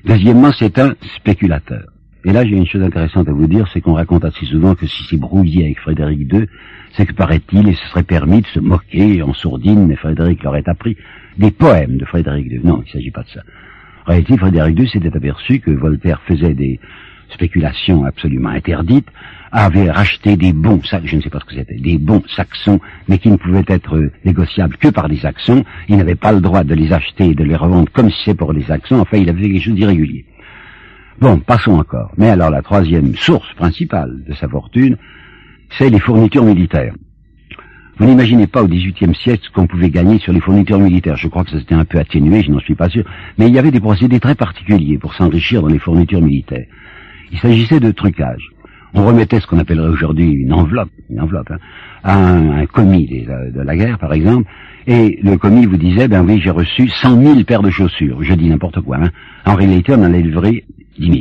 Deuxièmement, 0.06 0.52
c'est 0.58 0.78
un 0.78 0.94
spéculateur. 1.16 1.93
Et 2.26 2.32
là, 2.32 2.44
j'ai 2.44 2.56
une 2.56 2.66
chose 2.66 2.82
intéressante 2.82 3.28
à 3.28 3.32
vous 3.32 3.46
dire, 3.46 3.68
c'est 3.72 3.82
qu'on 3.82 3.92
raconte 3.92 4.24
assez 4.24 4.46
souvent 4.46 4.74
que 4.74 4.86
si 4.86 5.04
c'est 5.10 5.18
brouillé 5.18 5.64
avec 5.66 5.80
Frédéric 5.80 6.20
II, 6.32 6.46
c'est 6.96 7.04
que 7.04 7.12
paraît-il, 7.12 7.68
il 7.68 7.76
se 7.76 7.86
serait 7.88 8.02
permis 8.02 8.40
de 8.40 8.46
se 8.46 8.60
moquer 8.60 9.22
en 9.22 9.34
sourdine, 9.34 9.86
mais 9.86 9.96
Frédéric 9.96 10.42
leur 10.42 10.52
aurait 10.52 10.66
appris 10.66 10.96
des 11.36 11.50
poèmes 11.50 11.98
de 11.98 12.04
Frédéric 12.06 12.50
II. 12.50 12.60
Non, 12.64 12.82
il 12.82 12.88
ne 12.88 12.92
s'agit 12.92 13.10
pas 13.10 13.24
de 13.24 13.28
ça. 13.28 13.40
En 14.06 14.10
réalité, 14.10 14.38
Frédéric 14.38 14.78
II 14.78 14.88
s'était 14.88 15.14
aperçu 15.14 15.60
que 15.60 15.70
Voltaire 15.70 16.20
faisait 16.26 16.54
des 16.54 16.80
spéculations 17.30 18.04
absolument 18.04 18.50
interdites, 18.50 19.08
avait 19.52 19.90
racheté 19.90 20.36
des 20.36 20.52
bons, 20.52 20.80
je 20.82 21.16
ne 21.16 21.20
sais 21.20 21.30
pas 21.30 21.40
ce 21.40 21.44
que 21.44 21.54
c'était, 21.54 21.76
des 21.76 21.98
bons 21.98 22.22
saxons, 22.34 22.80
mais 23.08 23.18
qui 23.18 23.30
ne 23.30 23.36
pouvaient 23.36 23.64
être 23.68 24.10
négociables 24.24 24.76
que 24.78 24.88
par 24.88 25.08
des 25.08 25.18
saxons. 25.18 25.64
Il 25.88 25.96
n'avait 25.96 26.16
pas 26.16 26.32
le 26.32 26.40
droit 26.40 26.64
de 26.64 26.74
les 26.74 26.92
acheter 26.92 27.26
et 27.26 27.34
de 27.34 27.44
les 27.44 27.56
revendre 27.56 27.90
comme 27.92 28.10
si 28.10 28.16
c'est 28.24 28.34
pour 28.34 28.52
des 28.52 28.64
saxons. 28.64 28.98
Enfin, 29.00 29.18
il 29.18 29.28
avait 29.28 29.42
quelque 29.42 29.62
chose 29.62 29.74
d'irrégulier. 29.74 30.24
Bon, 31.20 31.38
passons 31.38 31.72
encore. 31.72 32.10
Mais 32.16 32.28
alors 32.28 32.50
la 32.50 32.62
troisième 32.62 33.14
source 33.14 33.52
principale 33.54 34.24
de 34.28 34.34
sa 34.34 34.48
fortune, 34.48 34.96
c'est 35.78 35.90
les 35.90 36.00
fournitures 36.00 36.44
militaires. 36.44 36.94
Vous 37.96 38.06
n'imaginez 38.06 38.48
pas 38.48 38.62
au 38.62 38.66
XVIIIe 38.66 39.14
siècle 39.14 39.44
ce 39.44 39.50
qu'on 39.52 39.68
pouvait 39.68 39.90
gagner 39.90 40.18
sur 40.18 40.32
les 40.32 40.40
fournitures 40.40 40.80
militaires. 40.80 41.16
Je 41.16 41.28
crois 41.28 41.44
que 41.44 41.50
ça 41.50 41.60
s'était 41.60 41.76
un 41.76 41.84
peu 41.84 41.98
atténué, 41.98 42.42
je 42.42 42.50
n'en 42.50 42.58
suis 42.58 42.74
pas 42.74 42.88
sûr. 42.88 43.04
Mais 43.38 43.46
il 43.46 43.54
y 43.54 43.58
avait 43.58 43.70
des 43.70 43.80
procédés 43.80 44.18
très 44.18 44.34
particuliers 44.34 44.98
pour 44.98 45.14
s'enrichir 45.14 45.62
dans 45.62 45.68
les 45.68 45.78
fournitures 45.78 46.20
militaires. 46.20 46.66
Il 47.30 47.38
s'agissait 47.38 47.78
de 47.78 47.92
trucage. 47.92 48.50
On 48.94 49.06
remettait 49.06 49.40
ce 49.40 49.46
qu'on 49.46 49.58
appellerait 49.58 49.88
aujourd'hui 49.88 50.30
une 50.30 50.52
enveloppe, 50.52 50.90
une 51.10 51.20
enveloppe, 51.20 51.50
hein, 51.50 51.58
à 52.02 52.16
un, 52.16 52.66
commis 52.66 53.06
de 53.06 53.60
la, 53.60 53.76
guerre, 53.76 53.98
par 53.98 54.12
exemple, 54.12 54.48
et 54.86 55.18
le 55.22 55.36
commis 55.36 55.66
vous 55.66 55.76
disait, 55.76 56.06
ben 56.06 56.24
oui, 56.24 56.40
j'ai 56.42 56.50
reçu 56.50 56.88
cent 56.88 57.16
mille 57.16 57.44
paires 57.44 57.62
de 57.62 57.70
chaussures. 57.70 58.22
Je 58.22 58.34
dis 58.34 58.48
n'importe 58.48 58.80
quoi. 58.82 58.98
Hein. 58.98 59.10
En 59.46 59.54
réalité, 59.54 59.92
on 59.92 60.02
en 60.02 60.12
a 60.12 60.18
livré 60.18 60.64
10 60.98 61.06
000. 61.06 61.18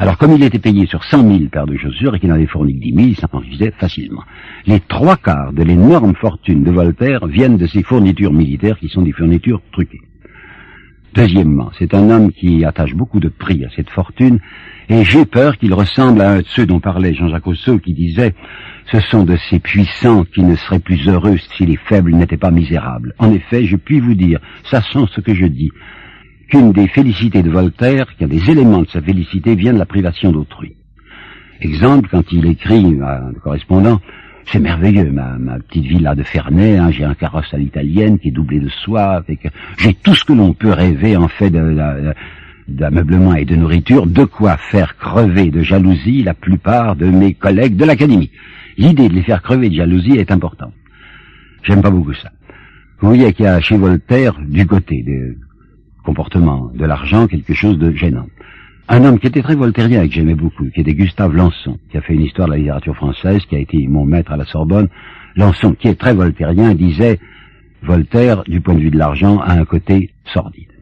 Alors, 0.00 0.16
comme 0.16 0.32
il 0.32 0.44
était 0.44 0.60
payé 0.60 0.86
sur 0.86 1.02
100 1.02 1.28
000 1.28 1.48
paires 1.50 1.66
de 1.66 1.76
chaussures 1.76 2.14
et 2.14 2.20
qu'il 2.20 2.30
en 2.30 2.36
avait 2.36 2.46
fourni 2.46 2.74
que 2.74 2.84
10 2.84 2.94
000, 2.94 3.08
il 3.08 3.16
s'en 3.16 3.26
facilement. 3.78 4.22
Les 4.66 4.78
trois 4.78 5.16
quarts 5.16 5.52
de 5.52 5.64
l'énorme 5.64 6.14
fortune 6.14 6.62
de 6.62 6.70
Voltaire 6.70 7.26
viennent 7.26 7.56
de 7.56 7.66
ces 7.66 7.82
fournitures 7.82 8.32
militaires 8.32 8.78
qui 8.78 8.88
sont 8.88 9.02
des 9.02 9.12
fournitures 9.12 9.60
truquées. 9.72 10.00
Deuxièmement, 11.14 11.70
c'est 11.76 11.94
un 11.94 12.10
homme 12.10 12.32
qui 12.32 12.64
attache 12.64 12.94
beaucoup 12.94 13.18
de 13.18 13.28
prix 13.28 13.64
à 13.64 13.70
cette 13.74 13.90
fortune, 13.90 14.38
et 14.88 15.04
j'ai 15.04 15.24
peur 15.24 15.56
qu'il 15.58 15.74
ressemble 15.74 16.20
à 16.20 16.30
un 16.30 16.38
de 16.38 16.46
ceux 16.46 16.64
dont 16.64 16.78
parlait 16.78 17.14
Jean-Jacques 17.14 17.44
Rousseau, 17.44 17.78
qui 17.78 17.92
disait 17.92 18.34
«Ce 18.92 19.00
sont 19.00 19.24
de 19.24 19.36
ces 19.50 19.58
puissants 19.58 20.24
qui 20.24 20.42
ne 20.42 20.54
seraient 20.54 20.78
plus 20.78 21.08
heureux 21.08 21.38
si 21.56 21.66
les 21.66 21.76
faibles 21.76 22.14
n'étaient 22.14 22.36
pas 22.36 22.52
misérables.» 22.52 23.14
En 23.18 23.32
effet, 23.32 23.64
je 23.64 23.76
puis 23.76 23.98
vous 23.98 24.14
dire, 24.14 24.38
sachant 24.64 25.06
ce 25.08 25.20
que 25.20 25.34
je 25.34 25.46
dis, 25.46 25.72
qu'une 26.48 26.72
des 26.72 26.88
félicités 26.88 27.42
de 27.42 27.50
Voltaire, 27.50 28.06
a 28.20 28.26
des 28.26 28.50
éléments 28.50 28.82
de 28.82 28.88
sa 28.88 29.02
félicité, 29.02 29.54
vient 29.54 29.72
de 29.72 29.78
la 29.78 29.86
privation 29.86 30.32
d'autrui. 30.32 30.74
Exemple, 31.60 32.08
quand 32.10 32.32
il 32.32 32.46
écrit 32.46 32.98
à 33.02 33.24
un 33.26 33.32
correspondant, 33.34 34.00
c'est 34.46 34.60
merveilleux, 34.60 35.10
ma, 35.10 35.58
petite 35.68 35.84
villa 35.84 36.14
de 36.14 36.22
Ferney, 36.22 36.78
hein, 36.78 36.90
j'ai 36.90 37.04
un 37.04 37.14
carrosse 37.14 37.52
à 37.52 37.58
l'italienne 37.58 38.18
qui 38.18 38.28
est 38.28 38.32
doublé 38.32 38.60
de 38.60 38.68
soie, 38.68 39.22
j'ai 39.78 39.94
tout 39.94 40.14
ce 40.14 40.24
que 40.24 40.32
l'on 40.32 40.54
peut 40.54 40.70
rêver 40.70 41.16
en 41.16 41.28
fait 41.28 41.50
d'ameublement 42.68 43.34
et 43.34 43.44
de 43.44 43.56
nourriture, 43.56 44.06
de 44.06 44.24
quoi 44.24 44.56
faire 44.56 44.96
crever 44.96 45.50
de 45.50 45.62
jalousie 45.62 46.22
la 46.22 46.34
plupart 46.34 46.96
de 46.96 47.06
mes 47.06 47.34
collègues 47.34 47.76
de 47.76 47.84
l'académie. 47.84 48.30
L'idée 48.78 49.08
de 49.08 49.14
les 49.14 49.22
faire 49.22 49.42
crever 49.42 49.68
de 49.68 49.74
jalousie 49.74 50.16
est 50.16 50.30
importante. 50.30 50.72
J'aime 51.62 51.82
pas 51.82 51.90
beaucoup 51.90 52.14
ça. 52.14 52.30
Vous 53.00 53.08
voyez 53.08 53.32
qu'il 53.32 53.44
y 53.44 53.48
a 53.48 53.60
chez 53.60 53.76
Voltaire, 53.76 54.38
du 54.40 54.66
côté 54.66 55.02
des 55.02 55.36
comportements 56.08 56.70
de 56.74 56.86
l'argent, 56.86 57.26
quelque 57.26 57.52
chose 57.52 57.78
de 57.78 57.90
gênant. 57.92 58.28
Un 58.88 59.04
homme 59.04 59.18
qui 59.18 59.26
était 59.26 59.42
très 59.42 59.54
voltairien 59.54 60.02
et 60.02 60.08
que 60.08 60.14
j'aimais 60.14 60.34
beaucoup, 60.34 60.64
qui 60.70 60.80
était 60.80 60.94
Gustave 60.94 61.34
Lançon, 61.34 61.78
qui 61.90 61.98
a 61.98 62.00
fait 62.00 62.14
une 62.14 62.22
histoire 62.22 62.48
de 62.48 62.52
la 62.54 62.58
littérature 62.58 62.96
française, 62.96 63.42
qui 63.46 63.56
a 63.56 63.58
été 63.58 63.86
mon 63.86 64.06
maître 64.06 64.32
à 64.32 64.38
la 64.38 64.46
Sorbonne. 64.46 64.88
Lançon, 65.36 65.74
qui 65.74 65.88
est 65.88 66.00
très 66.00 66.14
voltairien, 66.14 66.74
disait 66.74 67.18
Voltaire, 67.82 68.42
du 68.44 68.62
point 68.62 68.74
de 68.74 68.80
vue 68.80 68.90
de 68.90 68.96
l'argent, 68.96 69.38
a 69.40 69.52
un 69.52 69.66
côté 69.66 70.10
sordide. 70.32 70.72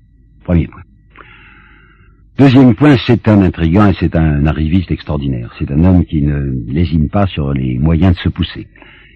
Premier 0.45 0.69
point. 0.69 0.83
Deuxième 2.39 2.77
point, 2.77 2.97
c'est 3.05 3.27
un 3.27 3.43
intrigant 3.43 3.89
et 3.89 3.95
c'est 3.99 4.15
un 4.15 4.47
arriviste 4.47 4.93
extraordinaire. 4.93 5.53
C'est 5.59 5.73
un 5.73 5.83
homme 5.85 6.05
qui 6.05 6.23
ne 6.23 6.39
lésine 6.73 7.09
pas 7.09 7.27
sur 7.27 7.53
les 7.53 7.79
moyens 7.79 8.15
de 8.15 8.21
se 8.21 8.29
pousser. 8.29 8.69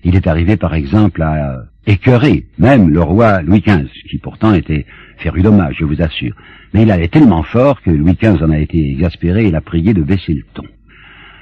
Il 0.05 0.17
est 0.17 0.27
arrivé, 0.27 0.57
par 0.57 0.75
exemple, 0.75 1.23
à 1.23 1.65
écœurer 1.87 2.47
même 2.59 2.89
le 2.89 3.01
roi 3.01 3.43
Louis 3.43 3.61
XV, 3.61 3.89
qui 4.09 4.19
pourtant 4.19 4.55
était 4.55 4.87
féru 5.19 5.43
d'hommage, 5.43 5.77
je 5.79 5.85
vous 5.85 6.01
assure. 6.01 6.35
Mais 6.73 6.83
il 6.83 6.91
allait 6.91 7.09
tellement 7.09 7.43
fort 7.43 7.83
que 7.83 7.91
Louis 7.91 8.15
XV 8.15 8.43
en 8.43 8.51
a 8.51 8.59
été 8.59 8.91
exaspéré 8.93 9.47
et 9.47 9.51
l'a 9.51 9.61
prié 9.61 9.93
de 9.93 10.03
baisser 10.03 10.35
le 10.35 10.45
ton. 10.55 10.65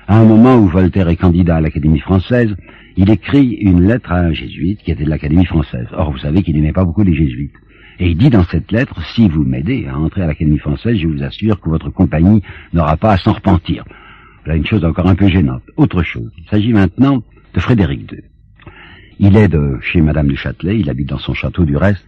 À 0.06 0.18
un 0.18 0.24
moment 0.24 0.56
où 0.56 0.66
Voltaire 0.66 1.08
est 1.08 1.16
candidat 1.16 1.56
à 1.56 1.60
l'Académie 1.60 2.00
française, 2.00 2.54
il 2.96 3.10
écrit 3.10 3.58
une 3.60 3.86
lettre 3.86 4.10
à 4.10 4.20
un 4.20 4.32
jésuite 4.32 4.80
qui 4.82 4.90
était 4.90 5.04
de 5.04 5.10
l'Académie 5.10 5.44
française. 5.44 5.86
Or, 5.92 6.10
vous 6.10 6.18
savez 6.18 6.42
qu'il 6.42 6.56
n'aimait 6.56 6.72
pas 6.72 6.84
beaucoup 6.84 7.02
les 7.02 7.14
jésuites. 7.14 7.54
Et 8.00 8.08
il 8.10 8.16
dit 8.16 8.30
dans 8.30 8.44
cette 8.44 8.72
lettre, 8.72 9.00
si 9.14 9.28
vous 9.28 9.44
m'aidez 9.44 9.86
à 9.86 9.98
entrer 9.98 10.22
à 10.22 10.26
l'Académie 10.26 10.58
française, 10.58 10.96
je 10.96 11.06
vous 11.06 11.22
assure 11.22 11.60
que 11.60 11.68
votre 11.68 11.90
compagnie 11.90 12.42
n'aura 12.72 12.96
pas 12.96 13.12
à 13.12 13.18
s'en 13.18 13.32
repentir. 13.32 13.84
Voilà 14.44 14.56
une 14.56 14.66
chose 14.66 14.84
encore 14.84 15.08
un 15.08 15.14
peu 15.14 15.28
gênante. 15.28 15.62
Autre 15.76 16.02
chose. 16.02 16.30
Il 16.38 16.48
s'agit 16.48 16.72
maintenant 16.72 17.22
de 17.54 17.60
Frédéric 17.60 18.10
II. 18.10 18.22
Il 19.20 19.37
est 19.37 19.48
de 19.48 19.78
chez 19.80 20.00
Madame 20.00 20.28
du 20.28 20.37
Châtelet, 20.37 20.78
il 20.78 20.88
habite 20.88 21.08
dans 21.08 21.18
son 21.18 21.34
château 21.34 21.64
du 21.64 21.76
reste, 21.76 22.06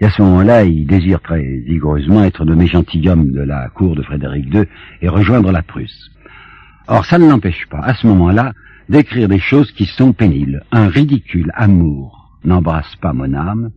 et 0.00 0.04
à 0.04 0.10
ce 0.10 0.20
moment-là, 0.20 0.64
il 0.64 0.86
désire 0.86 1.20
très 1.20 1.42
vigoureusement 1.42 2.22
être 2.24 2.44
nommé 2.44 2.66
gentilhomme 2.66 3.32
de 3.32 3.40
la 3.40 3.68
cour 3.70 3.96
de 3.96 4.02
Frédéric 4.02 4.52
II 4.52 4.64
et 5.00 5.08
rejoindre 5.08 5.52
la 5.52 5.62
Prusse. 5.62 6.10
Or, 6.86 7.06
ça 7.06 7.18
ne 7.18 7.28
l'empêche 7.28 7.66
pas, 7.70 7.80
à 7.80 7.94
ce 7.94 8.06
moment-là, 8.06 8.52
d'écrire 8.90 9.28
des 9.28 9.38
choses 9.38 9.72
qui 9.72 9.86
sont 9.86 10.12
pénibles. 10.12 10.64
Un 10.70 10.88
ridicule 10.88 11.50
amour 11.54 12.30
n'embrasse 12.44 12.94
pas 12.96 13.14
mon 13.14 13.32
âme, 13.32 13.70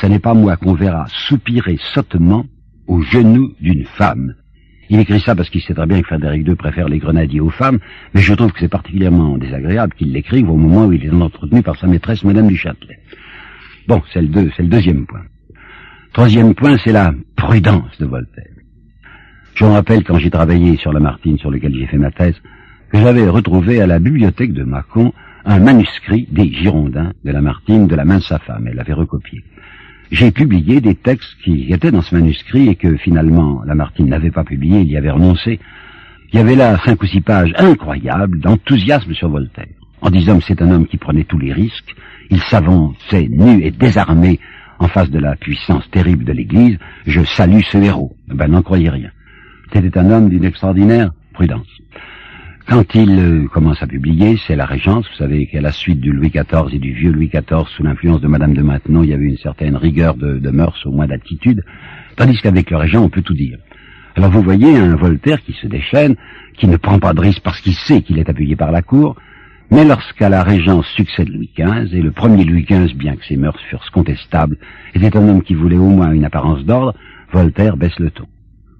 ce 0.00 0.06
n'est 0.06 0.18
pas 0.18 0.34
moi 0.34 0.56
qu'on 0.56 0.74
verra 0.74 1.06
soupirer 1.28 1.78
sottement 1.92 2.46
aux 2.86 3.02
genoux 3.02 3.52
d'une 3.60 3.84
femme. 3.84 4.34
Il 4.90 5.00
écrit 5.00 5.20
ça 5.20 5.34
parce 5.34 5.50
qu'il 5.50 5.60
sait 5.60 5.74
très 5.74 5.86
bien 5.86 6.00
que 6.00 6.06
Frédéric 6.06 6.46
II 6.46 6.54
préfère 6.54 6.88
les 6.88 6.98
grenadiers 6.98 7.40
aux 7.40 7.50
femmes, 7.50 7.78
mais 8.14 8.22
je 8.22 8.34
trouve 8.34 8.52
que 8.52 8.60
c'est 8.60 8.68
particulièrement 8.68 9.36
désagréable 9.36 9.94
qu'il 9.94 10.12
l'écrive 10.12 10.50
au 10.50 10.56
moment 10.56 10.86
où 10.86 10.92
il 10.92 11.04
est 11.04 11.10
entretenu 11.10 11.62
par 11.62 11.76
sa 11.76 11.86
maîtresse, 11.86 12.24
Madame 12.24 12.48
du 12.48 12.56
Châtelet. 12.56 12.98
Bon, 13.86 14.02
c'est 14.12 14.22
le, 14.22 14.28
le 14.28 14.66
deuxième 14.66 15.06
point. 15.06 15.22
Troisième 16.12 16.54
point, 16.54 16.76
c'est 16.82 16.92
la 16.92 17.12
prudence 17.36 17.98
de 17.98 18.06
Voltaire. 18.06 18.44
Je 19.54 19.64
me 19.64 19.70
rappelle 19.70 20.04
quand 20.04 20.18
j'ai 20.18 20.30
travaillé 20.30 20.76
sur 20.76 20.92
Lamartine, 20.92 21.38
sur 21.38 21.50
lequel 21.50 21.74
j'ai 21.74 21.86
fait 21.86 21.98
ma 21.98 22.10
thèse, 22.10 22.36
que 22.90 22.98
j'avais 22.98 23.28
retrouvé 23.28 23.80
à 23.80 23.86
la 23.86 23.98
bibliothèque 23.98 24.52
de 24.52 24.64
Mâcon 24.64 25.12
un 25.44 25.58
manuscrit 25.60 26.28
des 26.30 26.52
Girondins 26.52 27.12
de 27.24 27.30
Lamartine 27.32 27.86
de 27.86 27.94
la 27.94 28.04
main 28.04 28.18
de 28.18 28.22
sa 28.22 28.38
femme. 28.38 28.66
Elle 28.68 28.76
l'avait 28.76 28.92
recopié. 28.92 29.42
J'ai 30.10 30.30
publié 30.30 30.80
des 30.80 30.94
textes 30.94 31.36
qui 31.44 31.72
étaient 31.72 31.90
dans 31.90 32.02
ce 32.02 32.14
manuscrit 32.14 32.68
et 32.68 32.76
que 32.76 32.96
finalement 32.96 33.62
Lamartine 33.64 34.08
n'avait 34.08 34.30
pas 34.30 34.44
publié, 34.44 34.80
il 34.80 34.90
y 34.90 34.96
avait 34.96 35.10
renoncé. 35.10 35.60
Il 36.32 36.38
y 36.38 36.42
avait 36.42 36.56
là 36.56 36.78
cinq 36.84 37.02
ou 37.02 37.06
six 37.06 37.20
pages 37.20 37.52
incroyables 37.56 38.40
d'enthousiasme 38.40 39.12
sur 39.12 39.28
Voltaire, 39.28 39.66
en 40.00 40.10
disant 40.10 40.38
que 40.38 40.44
c'est 40.46 40.62
un 40.62 40.70
homme 40.70 40.86
qui 40.86 40.96
prenait 40.96 41.24
tous 41.24 41.38
les 41.38 41.52
risques, 41.52 41.94
il 42.30 42.40
s'avançait 42.40 43.28
nu 43.30 43.62
et 43.62 43.70
désarmé 43.70 44.38
en 44.78 44.88
face 44.88 45.10
de 45.10 45.18
la 45.18 45.36
puissance 45.36 45.90
terrible 45.90 46.24
de 46.24 46.32
l'Église, 46.32 46.78
je 47.06 47.22
salue 47.24 47.62
ce 47.70 47.78
héros. 47.78 48.14
Ben, 48.28 48.48
n'en 48.48 48.62
croyez 48.62 48.90
rien. 48.90 49.10
C'était 49.72 49.98
un 49.98 50.10
homme 50.10 50.30
d'une 50.30 50.44
extraordinaire 50.44 51.10
prudence. 51.32 51.66
Quand 52.68 52.94
il 52.94 53.18
euh, 53.18 53.48
commence 53.48 53.82
à 53.82 53.86
publier, 53.86 54.38
c'est 54.46 54.54
la 54.54 54.66
Régence. 54.66 55.06
Vous 55.08 55.16
savez 55.16 55.46
qu'à 55.46 55.62
la 55.62 55.72
suite 55.72 56.00
du 56.00 56.12
Louis 56.12 56.28
XIV 56.28 56.66
et 56.70 56.78
du 56.78 56.92
vieux 56.92 57.10
Louis 57.10 57.28
XIV, 57.28 57.66
sous 57.74 57.82
l'influence 57.82 58.20
de 58.20 58.28
Madame 58.28 58.52
de 58.52 58.60
Maintenon, 58.60 59.02
il 59.02 59.08
y 59.08 59.14
avait 59.14 59.24
une 59.24 59.38
certaine 59.38 59.74
rigueur 59.74 60.16
de, 60.16 60.38
de 60.38 60.50
mœurs, 60.50 60.78
au 60.84 60.90
moins 60.90 61.06
d'attitude, 61.06 61.64
tandis 62.14 62.38
qu'avec 62.42 62.70
le 62.70 62.76
Régent, 62.76 63.02
on 63.02 63.08
peut 63.08 63.22
tout 63.22 63.32
dire. 63.32 63.56
Alors 64.16 64.30
vous 64.30 64.42
voyez 64.42 64.76
un 64.76 64.96
Voltaire 64.96 65.42
qui 65.42 65.54
se 65.54 65.66
déchaîne, 65.66 66.16
qui 66.58 66.66
ne 66.66 66.76
prend 66.76 66.98
pas 66.98 67.14
de 67.14 67.20
risque 67.20 67.40
parce 67.42 67.58
qu'il 67.62 67.72
sait 67.72 68.02
qu'il 68.02 68.18
est 68.18 68.28
appuyé 68.28 68.54
par 68.54 68.70
la 68.70 68.82
cour, 68.82 69.16
mais 69.70 69.86
lorsqu'à 69.86 70.28
la 70.28 70.42
Régence 70.42 70.86
succède 70.88 71.30
Louis 71.30 71.50
XV, 71.58 71.96
et 71.96 72.02
le 72.02 72.10
premier 72.10 72.44
Louis 72.44 72.66
XV, 72.68 72.92
bien 72.94 73.16
que 73.16 73.24
ses 73.24 73.38
mœurs 73.38 73.58
fussent 73.70 73.90
contestables, 73.94 74.58
était 74.92 75.16
un 75.16 75.26
homme 75.26 75.42
qui 75.42 75.54
voulait 75.54 75.78
au 75.78 75.88
moins 75.88 76.12
une 76.12 76.26
apparence 76.26 76.62
d'ordre, 76.66 76.94
Voltaire 77.32 77.78
baisse 77.78 77.98
le 77.98 78.10
ton. 78.10 78.26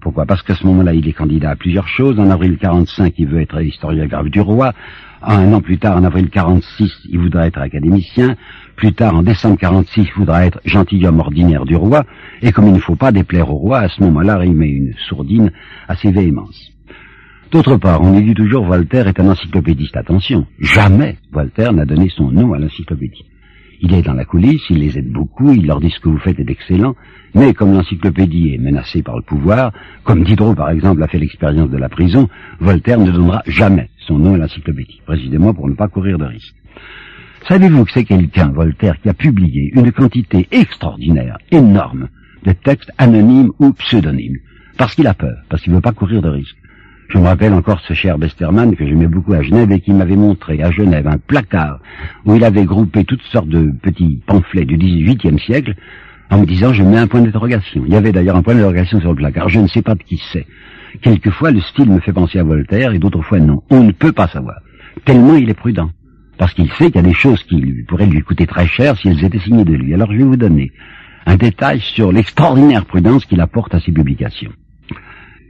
Pourquoi? 0.01 0.25
Parce 0.25 0.41
qu'à 0.43 0.55
ce 0.55 0.65
moment-là, 0.65 0.93
il 0.93 1.07
est 1.07 1.13
candidat 1.13 1.51
à 1.51 1.55
plusieurs 1.55 1.87
choses. 1.87 2.19
En 2.19 2.29
avril 2.29 2.57
45, 2.57 3.13
il 3.17 3.27
veut 3.27 3.41
être 3.41 3.61
historiographe 3.61 4.29
du 4.29 4.39
roi. 4.39 4.73
Un 5.21 5.51
an 5.51 5.59
plus 5.59 5.77
tard, 5.77 5.97
en 5.97 6.05
avril 6.05 6.29
46, 6.29 6.89
il 7.09 7.19
voudra 7.19 7.47
être 7.47 7.59
académicien. 7.59 8.37
Plus 8.77 8.93
tard, 8.93 9.15
en 9.15 9.23
décembre 9.23 9.57
46, 9.57 10.07
il 10.07 10.13
voudra 10.13 10.45
être 10.45 10.61
gentilhomme 10.63 11.19
ordinaire 11.19 11.65
du 11.65 11.75
roi. 11.75 12.05
Et 12.41 12.53
comme 12.53 12.67
il 12.67 12.73
ne 12.73 12.79
faut 12.79 12.95
pas 12.95 13.11
déplaire 13.11 13.49
au 13.51 13.55
roi, 13.55 13.79
à 13.79 13.89
ce 13.89 14.01
moment-là, 14.03 14.39
il 14.45 14.53
met 14.53 14.69
une 14.69 14.93
sourdine 15.09 15.51
assez 15.89 16.11
véhémente. 16.11 16.55
D'autre 17.51 17.75
part, 17.75 18.01
on 18.01 18.17
dit 18.17 18.33
toujours 18.33 18.65
Voltaire 18.65 19.07
est 19.07 19.19
un 19.19 19.27
encyclopédiste. 19.27 19.97
Attention, 19.97 20.45
jamais 20.59 21.17
Voltaire 21.31 21.73
n'a 21.73 21.85
donné 21.85 22.07
son 22.09 22.31
nom 22.31 22.53
à 22.53 22.59
l'encyclopédie. 22.59 23.25
Il 23.81 23.93
est 23.93 24.01
dans 24.01 24.13
la 24.13 24.25
coulisse, 24.25 24.61
il 24.69 24.79
les 24.79 24.97
aide 24.97 25.11
beaucoup, 25.11 25.53
il 25.53 25.65
leur 25.65 25.79
dit 25.79 25.89
ce 25.89 25.99
que 25.99 26.09
vous 26.09 26.17
faites 26.17 26.37
est 26.39 26.49
excellent, 26.49 26.95
mais 27.33 27.53
comme 27.53 27.73
l'encyclopédie 27.73 28.53
est 28.53 28.57
menacée 28.57 29.01
par 29.01 29.15
le 29.15 29.21
pouvoir, 29.21 29.71
comme 30.03 30.23
Diderot 30.23 30.53
par 30.53 30.69
exemple 30.69 31.01
a 31.01 31.07
fait 31.07 31.19
l'expérience 31.19 31.69
de 31.69 31.77
la 31.77 31.87
prison, 31.87 32.27
Voltaire 32.59 32.99
ne 32.99 33.11
donnera 33.11 33.41
jamais 33.45 33.89
son 33.99 34.17
nom 34.17 34.33
à 34.33 34.37
l'encyclopédie, 34.37 35.01
précisément 35.05 35.53
pour 35.53 35.69
ne 35.69 35.75
pas 35.75 35.87
courir 35.87 36.17
de 36.17 36.25
risque. 36.25 36.55
Savez-vous 37.47 37.85
que 37.85 37.91
c'est 37.93 38.03
quelqu'un, 38.03 38.49
Voltaire, 38.49 38.99
qui 39.01 39.07
a 39.07 39.13
publié 39.13 39.71
une 39.73 39.91
quantité 39.93 40.47
extraordinaire, 40.51 41.37
énorme, 41.51 42.09
de 42.43 42.51
textes 42.51 42.91
anonymes 42.97 43.51
ou 43.59 43.71
pseudonymes? 43.71 44.37
Parce 44.77 44.93
qu'il 44.93 45.07
a 45.07 45.13
peur, 45.13 45.37
parce 45.47 45.61
qu'il 45.61 45.71
ne 45.71 45.77
veut 45.77 45.81
pas 45.81 45.93
courir 45.93 46.21
de 46.21 46.29
risque. 46.29 46.58
Je 47.09 47.17
me 47.17 47.23
rappelle 47.23 47.53
encore 47.53 47.81
ce 47.81 47.95
cher 47.95 48.19
Besterman 48.19 48.75
que 48.75 48.85
j'aimais 48.85 49.07
beaucoup 49.07 49.33
à 49.33 49.41
Genève 49.41 49.71
et 49.71 49.79
qui 49.79 49.91
m'avait 49.93 50.15
montré 50.15 50.61
à 50.61 50.69
Genève 50.69 51.07
un 51.07 51.17
placard 51.17 51.79
où 52.23 52.35
il 52.35 52.43
avait 52.43 52.65
groupé 52.65 53.03
toutes 53.03 53.23
sortes 53.23 53.49
de 53.49 53.71
petits 53.81 54.21
pamphlets 54.27 54.65
du 54.65 54.77
XVIIIe 54.77 55.39
siècle 55.39 55.73
en 56.29 56.41
me 56.41 56.45
disant 56.45 56.71
je 56.71 56.83
mets 56.83 56.99
un 56.99 57.07
point 57.07 57.21
d'interrogation. 57.21 57.83
Il 57.87 57.93
y 57.93 57.95
avait 57.95 58.11
d'ailleurs 58.11 58.35
un 58.35 58.43
point 58.43 58.53
d'interrogation 58.53 58.99
sur 58.99 59.09
le 59.09 59.15
placard. 59.15 59.49
Je 59.49 59.59
ne 59.59 59.65
sais 59.65 59.81
pas 59.81 59.95
de 59.95 60.03
qui 60.03 60.21
c'est. 60.31 60.45
Quelquefois 61.01 61.49
le 61.49 61.61
style 61.61 61.89
me 61.89 61.99
fait 61.99 62.13
penser 62.13 62.37
à 62.37 62.43
Voltaire 62.43 62.91
et 62.91 62.99
d'autres 62.99 63.23
fois 63.23 63.39
non. 63.39 63.63
On 63.71 63.83
ne 63.83 63.91
peut 63.91 64.11
pas 64.11 64.27
savoir. 64.27 64.59
Tellement 65.03 65.33
il 65.33 65.49
est 65.49 65.55
prudent. 65.55 65.89
Parce 66.37 66.53
qu'il 66.53 66.71
sait 66.73 66.91
qu'il 66.91 66.97
y 66.97 67.05
a 67.05 67.07
des 67.07 67.13
choses 67.13 67.41
qui 67.43 67.83
pourraient 67.87 68.05
lui 68.05 68.21
coûter 68.21 68.45
très 68.45 68.67
cher 68.67 68.95
si 68.97 69.09
elles 69.09 69.25
étaient 69.25 69.39
signées 69.39 69.65
de 69.65 69.73
lui. 69.73 69.95
Alors 69.95 70.11
je 70.11 70.17
vais 70.19 70.23
vous 70.23 70.37
donner 70.37 70.71
un 71.25 71.37
détail 71.37 71.79
sur 71.79 72.11
l'extraordinaire 72.11 72.85
prudence 72.85 73.25
qu'il 73.25 73.41
apporte 73.41 73.73
à 73.73 73.79
ses 73.79 73.91
publications 73.91 74.51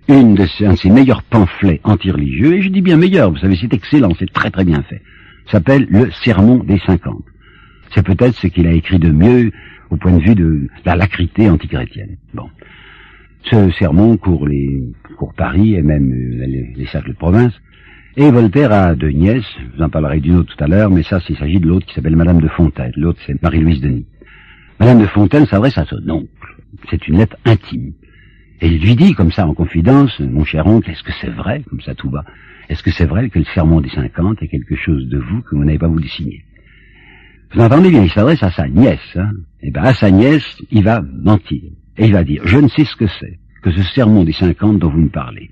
une 0.10 0.36
de 0.36 0.46
ses, 0.46 0.66
un 0.66 0.74
de 0.74 0.78
ses 0.78 0.89
meilleurs 0.89 1.24
pamphlets 1.24 1.82
anti-religieux, 1.84 2.56
et 2.56 2.62
je 2.62 2.70
dis 2.70 2.82
bien 2.82 2.98
meilleur, 2.98 3.32
vous 3.32 3.38
savez, 3.38 3.58
c'est 3.60 3.74
excellent, 3.74 4.12
c'est 4.18 4.32
très 4.32 4.50
très 4.50 4.66
bien 4.66 4.82
fait, 4.84 5.01
s'appelle 5.51 5.88
Le 5.89 6.10
Sermon 6.24 6.58
des 6.63 6.80
cinquante. 6.80 7.24
C'est 7.94 8.04
peut-être 8.04 8.36
ce 8.36 8.48
qu'il 8.48 8.68
a 8.68 8.74
écrit 8.74 9.00
de 9.00 9.12
mieux 9.12 9.51
au 9.89 9.98
point 9.98 10.12
de 10.12 10.22
vue 10.22 10.36
de 10.36 10.68
la 10.86 10.96
lacrité 10.96 11.50
antichrétienne. 11.50 12.18
Bon. 12.34 12.50
Ce 13.44 13.72
sermon 13.72 14.18
court, 14.18 14.48
les, 14.48 14.84
court 15.18 15.34
Paris 15.34 15.75
et 15.75 15.82
même 15.82 16.12
euh, 16.12 16.46
les, 16.46 16.74
les, 16.75 16.86
cercles 16.88 17.12
de 17.12 17.16
province. 17.16 17.54
Et 18.18 18.30
Voltaire 18.30 18.74
a 18.74 18.96
deux 18.96 19.10
nièces, 19.10 19.46
vous 19.75 19.82
en 19.82 19.89
parlerai 19.89 20.20
d'une 20.20 20.36
autre 20.36 20.54
tout 20.56 20.63
à 20.63 20.68
l'heure, 20.68 20.89
mais 20.89 21.04
ça, 21.04 21.20
il 21.30 21.38
s'agit 21.38 21.60
de 21.60 21.68
l'autre 21.68 21.86
qui 21.86 21.96
s'appelle 21.96 22.18
Madame 22.18 22.42
de 22.42 22.50
Fontaine. 22.50 22.92
L'autre, 22.98 23.20
c'est 23.25 23.42
Marie-Louise 23.42 23.82
Denis. 23.82 24.06
Madame 24.80 25.00
de 25.00 25.08
Fontaine 25.08 25.46
s'adresse 25.46 25.78
à 25.78 25.86
son 25.86 26.01
oncle. 26.10 26.28
C'est 26.89 27.08
une 27.08 27.18
lettre 27.18 27.38
intime. 27.46 27.94
Et 28.62 28.68
il 28.68 28.82
lui 28.82 28.96
dit 28.96 29.13
comme 29.13 29.32
ça 29.32 29.48
en 29.48 29.54
confidence, 29.54 30.20
mon 30.20 30.44
cher 30.44 30.68
oncle, 30.68 30.89
est-ce 30.89 31.04
que 31.04 31.13
c'est 31.22 31.30
vrai, 31.30 31.63
comme 31.70 31.82
ça 31.82 31.96
tout 31.96 32.10
va, 32.10 32.25
est-ce 32.70 32.84
que 32.84 32.92
c'est 32.92 33.06
vrai 33.06 33.30
que 33.30 33.39
le 33.39 33.46
serment 33.46 33.82
des 33.82 33.89
cinquante 33.89 34.42
est 34.44 34.48
quelque 34.48 34.75
chose 34.75 35.08
de 35.08 35.18
vous 35.18 35.42
que 35.42 35.56
vous 35.56 35.63
n'avez 35.63 35.80
pas 35.80 35.88
voulu 35.88 36.08
signer? 36.08 36.44
Vous 37.54 37.62
entendez 37.62 37.89
bien, 37.89 38.04
il 38.04 38.12
s'adresse 38.12 38.44
à 38.44 38.51
sa 38.51 38.68
nièce. 38.68 39.00
Hein 39.16 39.32
et 39.62 39.68
eh 39.68 39.72
bien 39.72 39.84
à 39.84 39.94
sa 39.94 40.12
nièce, 40.12 40.46
il 40.72 40.84
va 40.84 41.01
mentir. 41.01 41.62
Et 41.98 42.06
il 42.06 42.13
va 42.13 42.24
dire, 42.24 42.42
je 42.46 42.58
ne 42.58 42.68
sais 42.68 42.86
ce 42.86 42.96
que 42.96 43.08
c'est, 43.08 43.39
que 43.63 43.72
ce 43.72 43.82
serment 43.82 44.24
des 44.24 44.34
cinquante 44.34 44.80
dont 44.80 44.89
vous 44.89 45.01
me 45.01 45.10
parlez. 45.10 45.50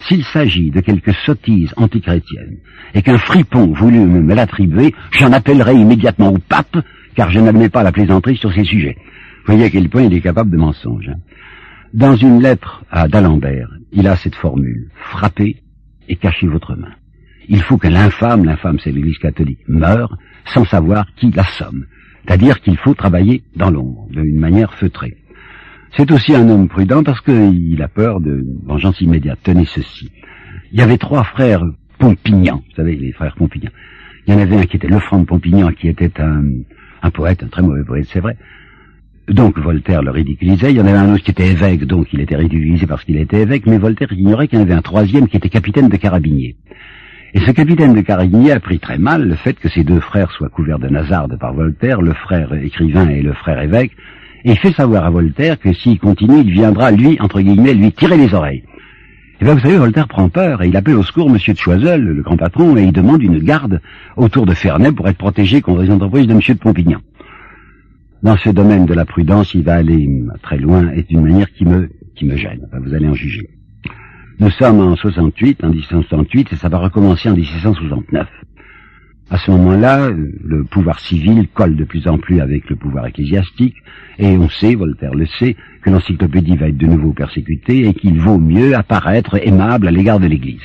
S'il 0.00 0.24
s'agit 0.24 0.70
de 0.70 0.80
quelque 0.80 1.12
sottise 1.24 1.72
antichrétienne, 1.76 2.58
et 2.94 3.02
qu'un 3.02 3.18
fripon 3.18 3.72
voulut 3.72 3.98
me 3.98 4.34
l'attribuer, 4.34 4.94
j'en 5.10 5.32
appellerai 5.32 5.74
immédiatement 5.74 6.28
au 6.28 6.38
pape, 6.38 6.78
car 7.16 7.30
je 7.30 7.40
n'admets 7.40 7.68
pas 7.68 7.82
la 7.82 7.92
plaisanterie 7.92 8.36
sur 8.36 8.52
ces 8.52 8.64
sujets. 8.64 8.96
Vous 8.98 9.54
voyez 9.54 9.64
à 9.64 9.70
quel 9.70 9.88
point 9.88 10.02
il 10.02 10.14
est 10.14 10.20
capable 10.20 10.50
de 10.50 10.56
mensonge. 10.56 11.08
Hein. 11.08 11.18
Dans 11.94 12.16
une 12.16 12.42
lettre 12.42 12.84
à 12.90 13.08
d'Alembert, 13.08 13.70
il 13.92 14.06
a 14.08 14.16
cette 14.16 14.34
formule, 14.34 14.90
frappez 14.94 15.62
et 16.08 16.16
cachez 16.16 16.46
votre 16.46 16.76
main. 16.76 16.92
Il 17.48 17.62
faut 17.62 17.78
que 17.78 17.88
l'infâme, 17.88 18.44
l'infâme 18.44 18.78
c'est 18.78 18.92
l'Église 18.92 19.18
catholique, 19.18 19.66
meure 19.68 20.18
sans 20.52 20.66
savoir 20.66 21.06
qui 21.16 21.30
l'assomme. 21.30 21.86
C'est-à-dire 22.24 22.60
qu'il 22.60 22.76
faut 22.76 22.92
travailler 22.92 23.42
dans 23.56 23.70
l'ombre, 23.70 24.06
d'une 24.10 24.38
manière 24.38 24.74
feutrée. 24.74 25.16
C'est 25.96 26.10
aussi 26.12 26.34
un 26.34 26.46
homme 26.50 26.68
prudent 26.68 27.02
parce 27.02 27.22
qu'il 27.22 27.82
a 27.82 27.88
peur 27.88 28.20
de 28.20 28.44
vengeance 28.66 29.00
immédiate. 29.00 29.38
Tenez 29.42 29.64
ceci. 29.64 30.12
Il 30.72 30.78
y 30.78 30.82
avait 30.82 30.98
trois 30.98 31.24
frères 31.24 31.62
Pompignan, 31.98 32.62
vous 32.68 32.76
savez, 32.76 32.96
les 32.96 33.12
frères 33.12 33.34
Pompignan. 33.34 33.70
Il 34.26 34.34
y 34.34 34.36
en 34.36 34.40
avait 34.40 34.58
un 34.58 34.64
qui 34.64 34.76
était 34.76 34.88
Lefranc 34.88 35.20
de 35.20 35.24
Pompignan, 35.24 35.72
qui 35.72 35.88
était 35.88 36.20
un, 36.20 36.44
un 37.02 37.10
poète, 37.10 37.42
un 37.42 37.48
très 37.48 37.62
mauvais 37.62 37.82
poète, 37.82 38.06
c'est 38.12 38.20
vrai. 38.20 38.36
Donc 39.28 39.58
Voltaire 39.58 40.02
le 40.02 40.10
ridiculisait. 40.10 40.70
Il 40.70 40.76
y 40.76 40.80
en 40.80 40.86
avait 40.86 40.98
un 40.98 41.12
autre 41.12 41.22
qui 41.22 41.30
était 41.30 41.48
évêque, 41.48 41.84
donc 41.84 42.08
il 42.12 42.20
était 42.20 42.36
ridiculisé 42.36 42.86
parce 42.86 43.04
qu'il 43.04 43.18
était 43.18 43.42
évêque, 43.42 43.66
mais 43.66 43.78
Voltaire 43.78 44.12
ignorait 44.12 44.48
qu'il 44.48 44.58
y 44.58 44.62
en 44.62 44.64
avait 44.64 44.74
un 44.74 44.82
troisième 44.82 45.28
qui 45.28 45.36
était 45.36 45.50
capitaine 45.50 45.88
de 45.88 45.96
carabinier. 45.96 46.56
Et 47.34 47.40
ce 47.40 47.50
capitaine 47.50 47.92
de 47.92 48.00
carabinier 48.00 48.52
a 48.52 48.60
pris 48.60 48.78
très 48.78 48.96
mal 48.96 49.28
le 49.28 49.34
fait 49.34 49.52
que 49.52 49.68
ses 49.68 49.84
deux 49.84 50.00
frères 50.00 50.30
soient 50.30 50.48
couverts 50.48 50.78
de 50.78 50.88
nasarde 50.88 51.38
par 51.38 51.52
Voltaire, 51.52 52.00
le 52.00 52.14
frère 52.14 52.54
écrivain 52.54 53.10
et 53.10 53.20
le 53.20 53.34
frère 53.34 53.60
évêque, 53.60 53.92
et 54.44 54.56
fait 54.56 54.72
savoir 54.72 55.04
à 55.04 55.10
Voltaire 55.10 55.58
que 55.58 55.74
s'il 55.74 55.98
continue, 55.98 56.40
il 56.40 56.50
viendra, 56.50 56.90
lui, 56.90 57.18
entre 57.20 57.42
guillemets, 57.42 57.74
lui 57.74 57.92
tirer 57.92 58.16
les 58.16 58.32
oreilles. 58.32 58.62
Et 59.42 59.44
bien, 59.44 59.54
vous 59.54 59.60
savez, 59.60 59.76
Voltaire 59.76 60.08
prend 60.08 60.30
peur 60.30 60.62
et 60.62 60.68
il 60.68 60.76
appelle 60.76 60.96
au 60.96 61.02
secours 61.02 61.28
Monsieur 61.28 61.52
de 61.52 61.58
Choiseul, 61.58 62.02
le 62.02 62.22
grand 62.22 62.38
patron, 62.38 62.78
et 62.78 62.84
il 62.84 62.92
demande 62.92 63.22
une 63.22 63.40
garde 63.40 63.82
autour 64.16 64.46
de 64.46 64.54
Ferney 64.54 64.90
pour 64.90 65.06
être 65.06 65.18
protégé 65.18 65.60
contre 65.60 65.82
les 65.82 65.90
entreprises 65.90 66.26
de 66.26 66.34
Monsieur 66.34 66.54
de 66.54 66.60
Pompignan. 66.60 67.00
Dans 68.22 68.36
ce 68.36 68.50
domaine 68.50 68.84
de 68.84 68.94
la 68.94 69.04
prudence, 69.04 69.54
il 69.54 69.62
va 69.62 69.74
aller 69.74 70.10
très 70.42 70.58
loin 70.58 70.90
et 70.90 71.04
d'une 71.04 71.22
manière 71.22 71.50
qui 71.52 71.64
me, 71.64 71.88
gêne. 72.36 72.66
vous 72.72 72.92
allez 72.92 73.06
en 73.06 73.14
juger. 73.14 73.48
Nous 74.40 74.50
sommes 74.50 74.80
en 74.80 74.96
68, 74.96 75.62
en 75.62 75.68
1768, 75.70 76.52
et 76.52 76.56
ça 76.56 76.68
va 76.68 76.78
recommencer 76.78 77.28
en 77.28 77.36
1769. 77.36 78.26
À 79.30 79.38
ce 79.38 79.50
moment-là, 79.52 80.10
le 80.10 80.64
pouvoir 80.64 80.98
civil 80.98 81.46
colle 81.54 81.76
de 81.76 81.84
plus 81.84 82.08
en 82.08 82.18
plus 82.18 82.40
avec 82.40 82.68
le 82.70 82.76
pouvoir 82.76 83.06
ecclésiastique, 83.06 83.76
et 84.18 84.36
on 84.36 84.48
sait, 84.48 84.74
Voltaire 84.74 85.14
le 85.14 85.26
sait, 85.26 85.54
que 85.82 85.90
l'encyclopédie 85.90 86.56
va 86.56 86.68
être 86.68 86.78
de 86.78 86.86
nouveau 86.86 87.12
persécutée 87.12 87.86
et 87.86 87.94
qu'il 87.94 88.18
vaut 88.20 88.38
mieux 88.38 88.74
apparaître 88.74 89.36
aimable 89.46 89.86
à 89.86 89.90
l'égard 89.92 90.18
de 90.18 90.26
l'Église. 90.26 90.62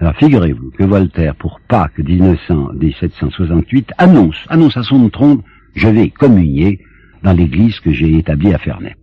Alors 0.00 0.16
figurez-vous 0.16 0.70
que 0.72 0.84
Voltaire, 0.84 1.34
pour 1.34 1.60
Pâques 1.66 1.98
1900, 1.98 2.72
1768, 2.78 3.92
annonce, 3.96 4.36
annonce 4.48 4.76
à 4.76 4.82
son 4.82 5.08
trompe, 5.08 5.44
je 5.74 5.88
vais 5.88 6.10
communier 6.10 6.80
dans 7.22 7.32
l'Église 7.32 7.80
que 7.80 7.92
j'ai 7.92 8.18
établie 8.18 8.54
à 8.54 8.58
Ferney. 8.58 8.94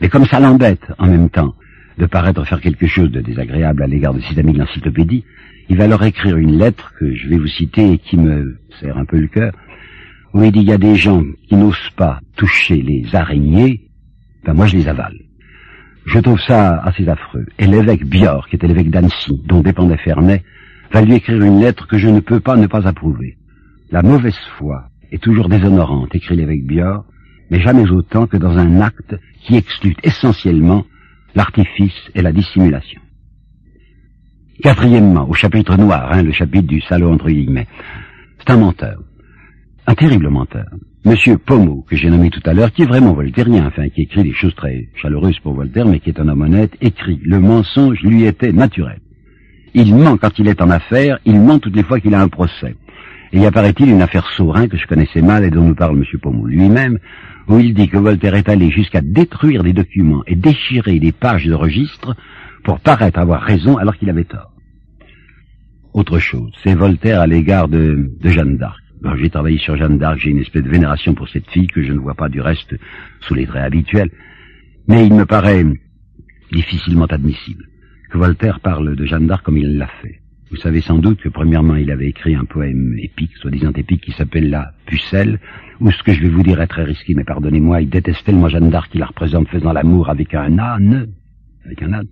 Mais 0.00 0.08
comme 0.08 0.26
ça 0.26 0.40
l'embête 0.40 0.84
en 0.98 1.06
même 1.06 1.30
temps 1.30 1.54
de 1.98 2.06
paraître 2.06 2.44
faire 2.46 2.60
quelque 2.60 2.86
chose 2.86 3.10
de 3.10 3.20
désagréable 3.20 3.82
à 3.82 3.86
l'égard 3.86 4.14
de 4.14 4.20
ses 4.20 4.38
amis 4.38 4.52
de 4.52 4.58
l'encyclopédie, 4.58 5.24
il 5.68 5.76
va 5.76 5.86
leur 5.86 6.02
écrire 6.02 6.36
une 6.36 6.58
lettre 6.58 6.92
que 6.98 7.14
je 7.14 7.28
vais 7.28 7.38
vous 7.38 7.46
citer 7.46 7.92
et 7.92 7.98
qui 7.98 8.16
me 8.16 8.58
serre 8.80 8.98
un 8.98 9.04
peu 9.04 9.18
le 9.18 9.28
cœur, 9.28 9.52
où 10.34 10.42
il 10.42 10.50
dit 10.50 10.60
il 10.60 10.68
y 10.68 10.72
a 10.72 10.78
des 10.78 10.96
gens 10.96 11.22
qui 11.48 11.54
n'osent 11.54 11.90
pas 11.96 12.20
toucher 12.36 12.82
les 12.82 13.14
araignées, 13.14 13.82
ben 14.44 14.54
moi 14.54 14.66
je 14.66 14.76
les 14.76 14.88
avale. 14.88 15.16
Je 16.04 16.18
trouve 16.18 16.40
ça 16.40 16.78
assez 16.78 17.08
affreux. 17.08 17.46
Et 17.58 17.66
l'évêque 17.66 18.04
Bior, 18.04 18.48
qui 18.48 18.56
était 18.56 18.66
l'évêque 18.66 18.90
d'Annecy, 18.90 19.40
dont 19.46 19.60
dépendait 19.60 19.98
Ferney, 19.98 20.42
va 20.90 21.02
lui 21.02 21.14
écrire 21.14 21.40
une 21.42 21.60
lettre 21.60 21.86
que 21.86 21.96
je 21.96 22.08
ne 22.08 22.20
peux 22.20 22.40
pas 22.40 22.56
ne 22.56 22.66
pas 22.66 22.88
approuver. 22.88 23.36
La 23.92 24.02
mauvaise 24.02 24.38
foi 24.58 24.88
est 25.12 25.22
toujours 25.22 25.48
déshonorante, 25.48 26.14
écrit 26.14 26.36
l'évêque 26.36 26.66
Bior, 26.66 27.04
mais 27.50 27.60
jamais 27.60 27.88
autant 27.90 28.26
que 28.26 28.38
dans 28.38 28.56
un 28.58 28.80
acte 28.80 29.14
qui 29.42 29.56
exclut 29.56 29.94
essentiellement 30.02 30.84
l'artifice 31.34 32.10
et 32.14 32.22
la 32.22 32.32
dissimulation. 32.32 33.00
Quatrièmement, 34.62 35.28
au 35.28 35.34
chapitre 35.34 35.76
noir, 35.76 36.10
hein, 36.12 36.22
le 36.22 36.32
chapitre 36.32 36.66
du 36.66 36.80
salaud 36.80 37.10
entre 37.10 37.28
guillemets, 37.28 37.66
c'est 38.38 38.52
un 38.52 38.56
menteur. 38.56 39.02
Un 39.86 39.94
terrible 39.94 40.28
menteur. 40.28 40.66
Monsieur 41.04 41.36
Pommeau, 41.36 41.84
que 41.88 41.96
j'ai 41.96 42.08
nommé 42.08 42.30
tout 42.30 42.42
à 42.44 42.54
l'heure, 42.54 42.70
qui 42.70 42.82
est 42.82 42.86
vraiment 42.86 43.12
voltairien, 43.12 43.66
enfin, 43.66 43.88
qui 43.88 44.02
écrit 44.02 44.22
des 44.22 44.32
choses 44.32 44.54
très 44.54 44.88
chaleureuses 44.94 45.38
pour 45.40 45.54
Voltaire, 45.54 45.86
mais 45.86 45.98
qui 45.98 46.10
est 46.10 46.20
un 46.20 46.28
homme 46.28 46.42
honnête, 46.42 46.72
écrit 46.80 47.18
«Le 47.24 47.40
mensonge 47.40 48.00
lui 48.02 48.24
était 48.24 48.52
naturel. 48.52 49.00
Il 49.74 49.94
ment 49.96 50.16
quand 50.16 50.38
il 50.38 50.46
est 50.46 50.62
en 50.62 50.70
affaire, 50.70 51.18
il 51.24 51.40
ment 51.40 51.58
toutes 51.58 51.74
les 51.74 51.82
fois 51.82 51.98
qu'il 51.98 52.14
a 52.14 52.20
un 52.20 52.28
procès. 52.28 52.76
Et 53.32 53.40
y 53.40 53.46
apparaît-il 53.46 53.88
une 53.88 54.02
affaire 54.02 54.28
Saurin 54.36 54.68
que 54.68 54.76
je 54.76 54.86
connaissais 54.86 55.22
mal 55.22 55.44
et 55.44 55.50
dont 55.50 55.64
nous 55.64 55.74
parle 55.74 55.96
Monsieur 55.96 56.18
Pommeau 56.18 56.46
lui-même, 56.46 56.98
où 57.48 57.58
il 57.58 57.72
dit 57.72 57.88
que 57.88 57.96
Voltaire 57.96 58.34
est 58.34 58.48
allé 58.48 58.70
jusqu'à 58.70 59.00
détruire 59.00 59.62
des 59.62 59.72
documents 59.72 60.22
et 60.26 60.36
déchirer 60.36 60.98
des 60.98 61.12
pages 61.12 61.46
de 61.46 61.54
registre 61.54 62.14
pour 62.62 62.80
paraître 62.80 63.18
avoir 63.18 63.42
raison 63.42 63.78
alors 63.78 63.96
qu'il 63.96 64.10
avait 64.10 64.24
tort. 64.24 64.52
Autre 65.94 66.18
chose, 66.18 66.52
c'est 66.62 66.74
Voltaire 66.74 67.20
à 67.20 67.26
l'égard 67.26 67.68
de, 67.68 68.10
Jeanne 68.22 68.56
d'Arc. 68.56 68.80
j'ai 69.16 69.30
travaillé 69.30 69.58
sur 69.58 69.76
Jeanne 69.76 69.98
d'Arc, 69.98 70.18
j'ai 70.18 70.30
une 70.30 70.38
espèce 70.38 70.62
de 70.62 70.70
vénération 70.70 71.14
pour 71.14 71.28
cette 71.28 71.48
fille 71.50 71.66
que 71.66 71.82
je 71.82 71.92
ne 71.92 71.98
vois 71.98 72.14
pas 72.14 72.28
du 72.28 72.40
reste 72.40 72.74
sous 73.20 73.34
les 73.34 73.46
traits 73.46 73.64
habituels, 73.64 74.10
mais 74.88 75.06
il 75.06 75.14
me 75.14 75.26
paraît 75.26 75.64
difficilement 76.50 77.06
admissible 77.06 77.64
que 78.10 78.18
Voltaire 78.18 78.60
parle 78.60 78.94
de 78.94 79.06
Jeanne 79.06 79.26
d'Arc 79.26 79.44
comme 79.44 79.56
il 79.56 79.78
l'a 79.78 79.88
fait. 80.02 80.21
Vous 80.52 80.58
savez 80.58 80.82
sans 80.82 80.98
doute 80.98 81.18
que 81.18 81.30
premièrement 81.30 81.76
il 81.76 81.90
avait 81.90 82.08
écrit 82.08 82.34
un 82.34 82.44
poème 82.44 82.94
épique, 82.98 83.34
soi-disant 83.38 83.72
épique, 83.74 84.02
qui 84.02 84.12
s'appelle 84.12 84.50
La 84.50 84.74
Pucelle, 84.84 85.40
où 85.80 85.90
ce 85.90 86.02
que 86.02 86.12
je 86.12 86.20
vais 86.20 86.28
vous 86.28 86.42
dire 86.42 86.60
est 86.60 86.66
très 86.66 86.84
risqué, 86.84 87.14
mais 87.14 87.24
pardonnez-moi, 87.24 87.80
il 87.80 87.88
détestait 87.88 88.32
le 88.32 88.38
moi 88.38 88.50
Jeanne 88.50 88.68
d'Arc 88.68 88.92
qui 88.92 88.98
la 88.98 89.06
représente 89.06 89.48
faisant 89.48 89.72
l'amour 89.72 90.10
avec 90.10 90.34
un 90.34 90.58
âne, 90.58 91.08
avec 91.64 91.82
un 91.82 91.94
âne. 91.94 92.06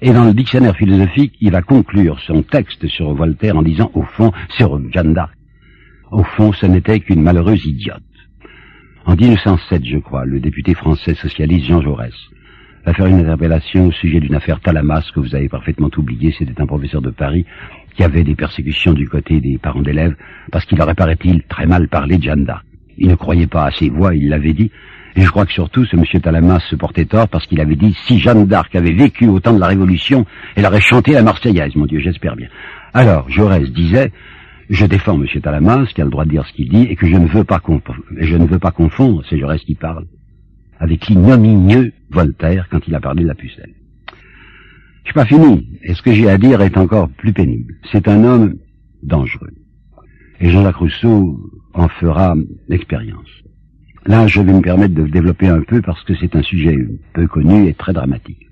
Et 0.00 0.14
dans 0.14 0.24
le 0.24 0.32
dictionnaire 0.32 0.74
philosophique, 0.74 1.34
il 1.42 1.50
va 1.50 1.60
conclure 1.60 2.18
son 2.20 2.42
texte 2.42 2.86
sur 2.86 3.12
Voltaire 3.12 3.58
en 3.58 3.62
disant, 3.62 3.90
au 3.92 4.02
fond, 4.02 4.32
sur 4.48 4.80
Jeanne 4.90 5.12
d'Arc, 5.12 5.36
au 6.10 6.24
fond, 6.24 6.54
ce 6.54 6.64
n'était 6.64 7.00
qu'une 7.00 7.20
malheureuse 7.20 7.66
idiote. 7.66 8.02
En 9.04 9.14
1907, 9.14 9.84
je 9.84 9.98
crois, 9.98 10.24
le 10.24 10.40
député 10.40 10.72
français 10.72 11.14
socialiste 11.14 11.66
Jean 11.66 11.82
Jaurès 11.82 12.14
va 12.84 12.92
faire 12.92 13.06
une 13.06 13.20
interpellation 13.20 13.86
au 13.86 13.92
sujet 13.92 14.20
d'une 14.20 14.34
affaire 14.34 14.60
Talamas 14.60 15.04
que 15.14 15.20
vous 15.20 15.34
avez 15.34 15.48
parfaitement 15.48 15.90
oublié. 15.96 16.34
C'était 16.38 16.60
un 16.60 16.66
professeur 16.66 17.00
de 17.00 17.10
Paris 17.10 17.46
qui 17.96 18.02
avait 18.02 18.24
des 18.24 18.34
persécutions 18.34 18.92
du 18.92 19.08
côté 19.08 19.40
des 19.40 19.58
parents 19.58 19.82
d'élèves 19.82 20.14
parce 20.50 20.64
qu'il 20.66 20.80
aurait, 20.80 20.94
paraît-il, 20.94 21.42
très 21.44 21.66
mal 21.66 21.88
parlé 21.88 22.18
de 22.18 22.22
Jeanne 22.22 22.44
d'Arc. 22.44 22.64
Il 22.98 23.08
ne 23.08 23.14
croyait 23.14 23.46
pas 23.46 23.66
à 23.66 23.70
ses 23.70 23.88
voix, 23.88 24.14
il 24.14 24.28
l'avait 24.28 24.52
dit. 24.52 24.70
Et 25.16 25.22
je 25.22 25.30
crois 25.30 25.46
que 25.46 25.52
surtout, 25.52 25.84
ce 25.84 25.96
monsieur 25.96 26.20
Talamas 26.20 26.60
se 26.60 26.76
portait 26.76 27.04
tort 27.04 27.28
parce 27.28 27.46
qu'il 27.46 27.60
avait 27.60 27.76
dit, 27.76 27.96
si 28.06 28.18
Jeanne 28.18 28.46
d'Arc 28.46 28.74
avait 28.74 28.92
vécu 28.92 29.26
au 29.28 29.40
temps 29.40 29.54
de 29.54 29.60
la 29.60 29.68
Révolution, 29.68 30.26
elle 30.56 30.66
aurait 30.66 30.80
chanté 30.80 31.12
la 31.12 31.22
Marseillaise, 31.22 31.76
mon 31.76 31.86
Dieu, 31.86 32.00
j'espère 32.00 32.34
bien. 32.36 32.48
Alors, 32.92 33.28
Jaurès 33.30 33.70
disait, 33.70 34.12
je 34.70 34.86
défends 34.86 35.16
monsieur 35.16 35.40
Talamas, 35.40 35.86
qui 35.94 36.00
a 36.00 36.04
le 36.04 36.10
droit 36.10 36.24
de 36.24 36.30
dire 36.30 36.44
ce 36.46 36.52
qu'il 36.52 36.68
dit, 36.68 36.82
et 36.90 36.96
que 36.96 37.06
je 37.06 37.14
ne 37.14 37.26
veux 37.26 37.44
pas, 37.44 37.60
je 38.18 38.36
ne 38.36 38.46
veux 38.46 38.58
pas 38.58 38.72
confondre, 38.72 39.22
c'est 39.30 39.38
Jaurès 39.38 39.60
qui 39.62 39.76
parle, 39.76 40.06
avec 40.84 41.06
l'ignominieux 41.06 41.92
Voltaire 42.10 42.68
quand 42.70 42.86
il 42.86 42.94
a 42.94 43.00
parlé 43.00 43.22
de 43.22 43.28
la 43.28 43.34
pucelle. 43.34 43.72
Je 45.02 45.06
suis 45.06 45.14
pas 45.14 45.24
fini, 45.24 45.66
et 45.82 45.94
ce 45.94 46.02
que 46.02 46.12
j'ai 46.12 46.28
à 46.28 46.36
dire 46.36 46.60
est 46.60 46.76
encore 46.76 47.08
plus 47.08 47.32
pénible. 47.32 47.74
C'est 47.90 48.06
un 48.06 48.22
homme 48.22 48.56
dangereux. 49.02 49.54
Et 50.40 50.50
Jean-Jacques 50.50 50.76
Rousseau 50.76 51.40
en 51.72 51.88
fera 51.88 52.34
l'expérience. 52.68 53.30
Là, 54.04 54.26
je 54.26 54.42
vais 54.42 54.52
me 54.52 54.60
permettre 54.60 54.94
de 54.94 55.06
développer 55.06 55.48
un 55.48 55.62
peu 55.62 55.80
parce 55.80 56.04
que 56.04 56.14
c'est 56.20 56.36
un 56.36 56.42
sujet 56.42 56.76
peu 57.14 57.26
connu 57.26 57.66
et 57.66 57.72
très 57.72 57.94
dramatique. 57.94 58.46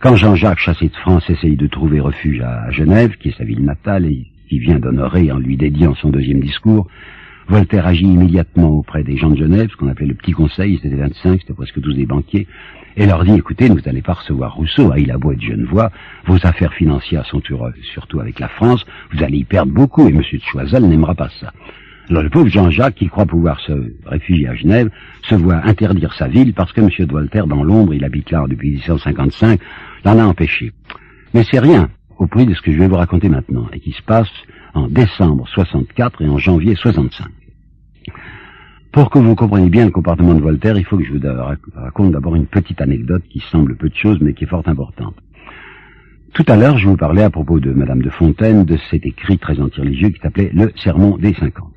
Quand 0.00 0.14
Jean-Jacques, 0.14 0.60
chassé 0.60 0.88
de 0.88 0.96
France, 0.96 1.28
essaye 1.28 1.56
de 1.56 1.66
trouver 1.66 1.98
refuge 1.98 2.40
à 2.40 2.70
Genève, 2.70 3.16
qui 3.16 3.30
est 3.30 3.36
sa 3.36 3.44
ville 3.44 3.64
natale 3.64 4.06
et 4.06 4.28
qui 4.48 4.60
vient 4.60 4.78
d'honorer 4.78 5.32
en 5.32 5.38
lui 5.38 5.56
dédiant 5.56 5.96
son 5.96 6.10
deuxième 6.10 6.40
discours, 6.40 6.86
Voltaire 7.50 7.84
agit 7.84 8.04
immédiatement 8.04 8.68
auprès 8.68 9.02
des 9.02 9.16
gens 9.16 9.30
de 9.30 9.36
Genève, 9.36 9.70
ce 9.72 9.76
qu'on 9.76 9.88
appelait 9.88 10.06
le 10.06 10.14
petit 10.14 10.30
conseil, 10.30 10.78
c'était 10.80 10.94
25, 10.94 11.40
c'était 11.40 11.52
presque 11.52 11.80
tous 11.80 11.94
des 11.94 12.06
banquiers, 12.06 12.46
et 12.96 13.06
leur 13.06 13.24
dit, 13.24 13.34
écoutez, 13.34 13.68
vous 13.68 13.80
n'allez 13.80 14.02
pas 14.02 14.12
recevoir 14.12 14.54
Rousseau, 14.54 14.92
hein, 14.92 14.98
il 14.98 15.10
a 15.10 15.18
beau 15.18 15.32
être 15.32 15.42
Genevois, 15.42 15.90
vos 16.26 16.36
affaires 16.46 16.72
financières 16.72 17.26
sont 17.26 17.42
heureuses, 17.50 17.74
surtout 17.92 18.20
avec 18.20 18.38
la 18.38 18.46
France, 18.46 18.86
vous 19.12 19.24
allez 19.24 19.38
y 19.38 19.44
perdre 19.44 19.72
beaucoup, 19.72 20.06
et 20.06 20.12
M. 20.12 20.22
de 20.32 20.40
Choiseul 20.44 20.84
n'aimera 20.84 21.16
pas 21.16 21.28
ça. 21.40 21.52
Alors 22.08 22.22
le 22.22 22.30
pauvre 22.30 22.46
Jean-Jacques, 22.46 22.94
qui 22.94 23.08
croit 23.08 23.26
pouvoir 23.26 23.58
se 23.58 23.72
réfugier 24.06 24.46
à 24.46 24.54
Genève, 24.54 24.88
se 25.22 25.34
voit 25.34 25.60
interdire 25.66 26.14
sa 26.14 26.28
ville 26.28 26.54
parce 26.54 26.72
que 26.72 26.80
M. 26.80 26.88
de 27.00 27.12
Voltaire, 27.12 27.48
dans 27.48 27.64
l'ombre, 27.64 27.94
il 27.94 28.04
habite 28.04 28.30
là 28.30 28.44
depuis 28.48 28.70
1855, 28.74 29.58
l'en 30.04 30.18
a 30.20 30.24
empêché. 30.24 30.70
Mais 31.34 31.42
c'est 31.50 31.58
rien 31.58 31.90
au 32.16 32.28
prix 32.28 32.46
de 32.46 32.54
ce 32.54 32.62
que 32.62 32.70
je 32.70 32.78
vais 32.78 32.86
vous 32.86 32.94
raconter 32.94 33.28
maintenant, 33.28 33.66
et 33.72 33.80
qui 33.80 33.90
se 33.90 34.02
passe 34.02 34.30
en 34.72 34.86
décembre 34.86 35.48
64 35.48 36.22
et 36.22 36.28
en 36.28 36.38
janvier 36.38 36.76
65. 36.76 37.26
Pour 38.92 39.10
que 39.10 39.18
vous 39.18 39.36
compreniez 39.36 39.70
bien 39.70 39.84
le 39.84 39.92
comportement 39.92 40.34
de 40.34 40.40
Voltaire, 40.40 40.76
il 40.76 40.84
faut 40.84 40.98
que 40.98 41.04
je 41.04 41.12
vous 41.12 41.20
raconte 41.74 42.12
d'abord 42.12 42.34
une 42.34 42.46
petite 42.46 42.80
anecdote 42.80 43.22
qui 43.30 43.40
semble 43.50 43.76
peu 43.76 43.88
de 43.88 43.94
choses, 43.94 44.18
mais 44.20 44.34
qui 44.34 44.44
est 44.44 44.48
fort 44.48 44.66
importante. 44.66 45.14
Tout 46.34 46.44
à 46.48 46.56
l'heure, 46.56 46.78
je 46.78 46.88
vous 46.88 46.96
parlais 46.96 47.22
à 47.22 47.30
propos 47.30 47.60
de 47.60 47.72
Madame 47.72 48.02
de 48.02 48.10
Fontaine 48.10 48.64
de 48.64 48.76
cet 48.90 49.06
écrit 49.06 49.38
très 49.38 49.60
anti-religieux 49.60 50.10
qui 50.10 50.20
s'appelait 50.20 50.50
Le 50.52 50.72
Sermon 50.76 51.16
des 51.18 51.34
Cinquante. 51.34 51.74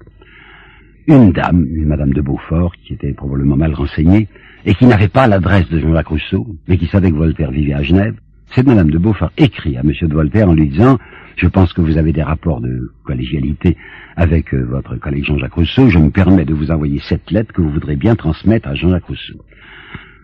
Une 1.08 1.32
dame, 1.32 1.65
une 1.69 1.88
Madame 1.88 2.13
de 2.13 2.22
Beaufort, 2.22 2.74
qui 2.78 2.93
était 2.93 3.13
probablement 3.13 3.58
mal 3.58 3.74
renseignée, 3.74 4.28
et 4.65 4.74
qui 4.74 4.86
n'avait 4.86 5.08
pas 5.08 5.28
l'adresse 5.28 5.69
de 5.69 5.80
Jean-Jacques 5.80 6.08
Rousseau, 6.08 6.48
mais 6.67 6.78
qui 6.78 6.88
savait 6.88 7.12
que 7.12 7.17
Voltaire 7.17 7.52
vivait 7.52 7.74
à 7.74 7.84
Genève, 7.84 8.15
cette 8.56 8.67
Madame 8.67 8.91
de 8.91 8.98
Beaufort 8.98 9.32
écrit 9.38 9.78
à 9.78 9.84
Monsieur 9.84 10.08
de 10.08 10.13
Voltaire 10.13 10.50
en 10.50 10.54
lui 10.54 10.69
disant 10.69 10.98
je 11.36 11.48
pense 11.48 11.74
que 11.74 11.82
vous 11.82 11.98
avez 11.98 12.13
des 12.13 12.24
rapports 12.24 12.62
de 12.62 12.91
collégialité 13.04 13.78
avec 14.15 14.54
euh, 14.54 14.63
votre 14.63 14.96
collègue 14.98 15.26
Jean-Jacques 15.26 15.54
Rousseau. 15.54 15.89
Je 15.89 16.00
me 16.00 16.10
permets 16.10 16.46
de 16.46 16.54
vous 16.54 16.72
envoyer 16.72 17.02
cette 17.08 17.32
lettre 17.32 17.54
que 17.54 17.62
vous 17.62 17.72
voudrez 17.72 17.96
bien 17.96 18.15
transmettre 18.15 18.67
à 18.67 18.76
Jean-Jacques 18.76 19.06
Rousseau. 19.06 19.43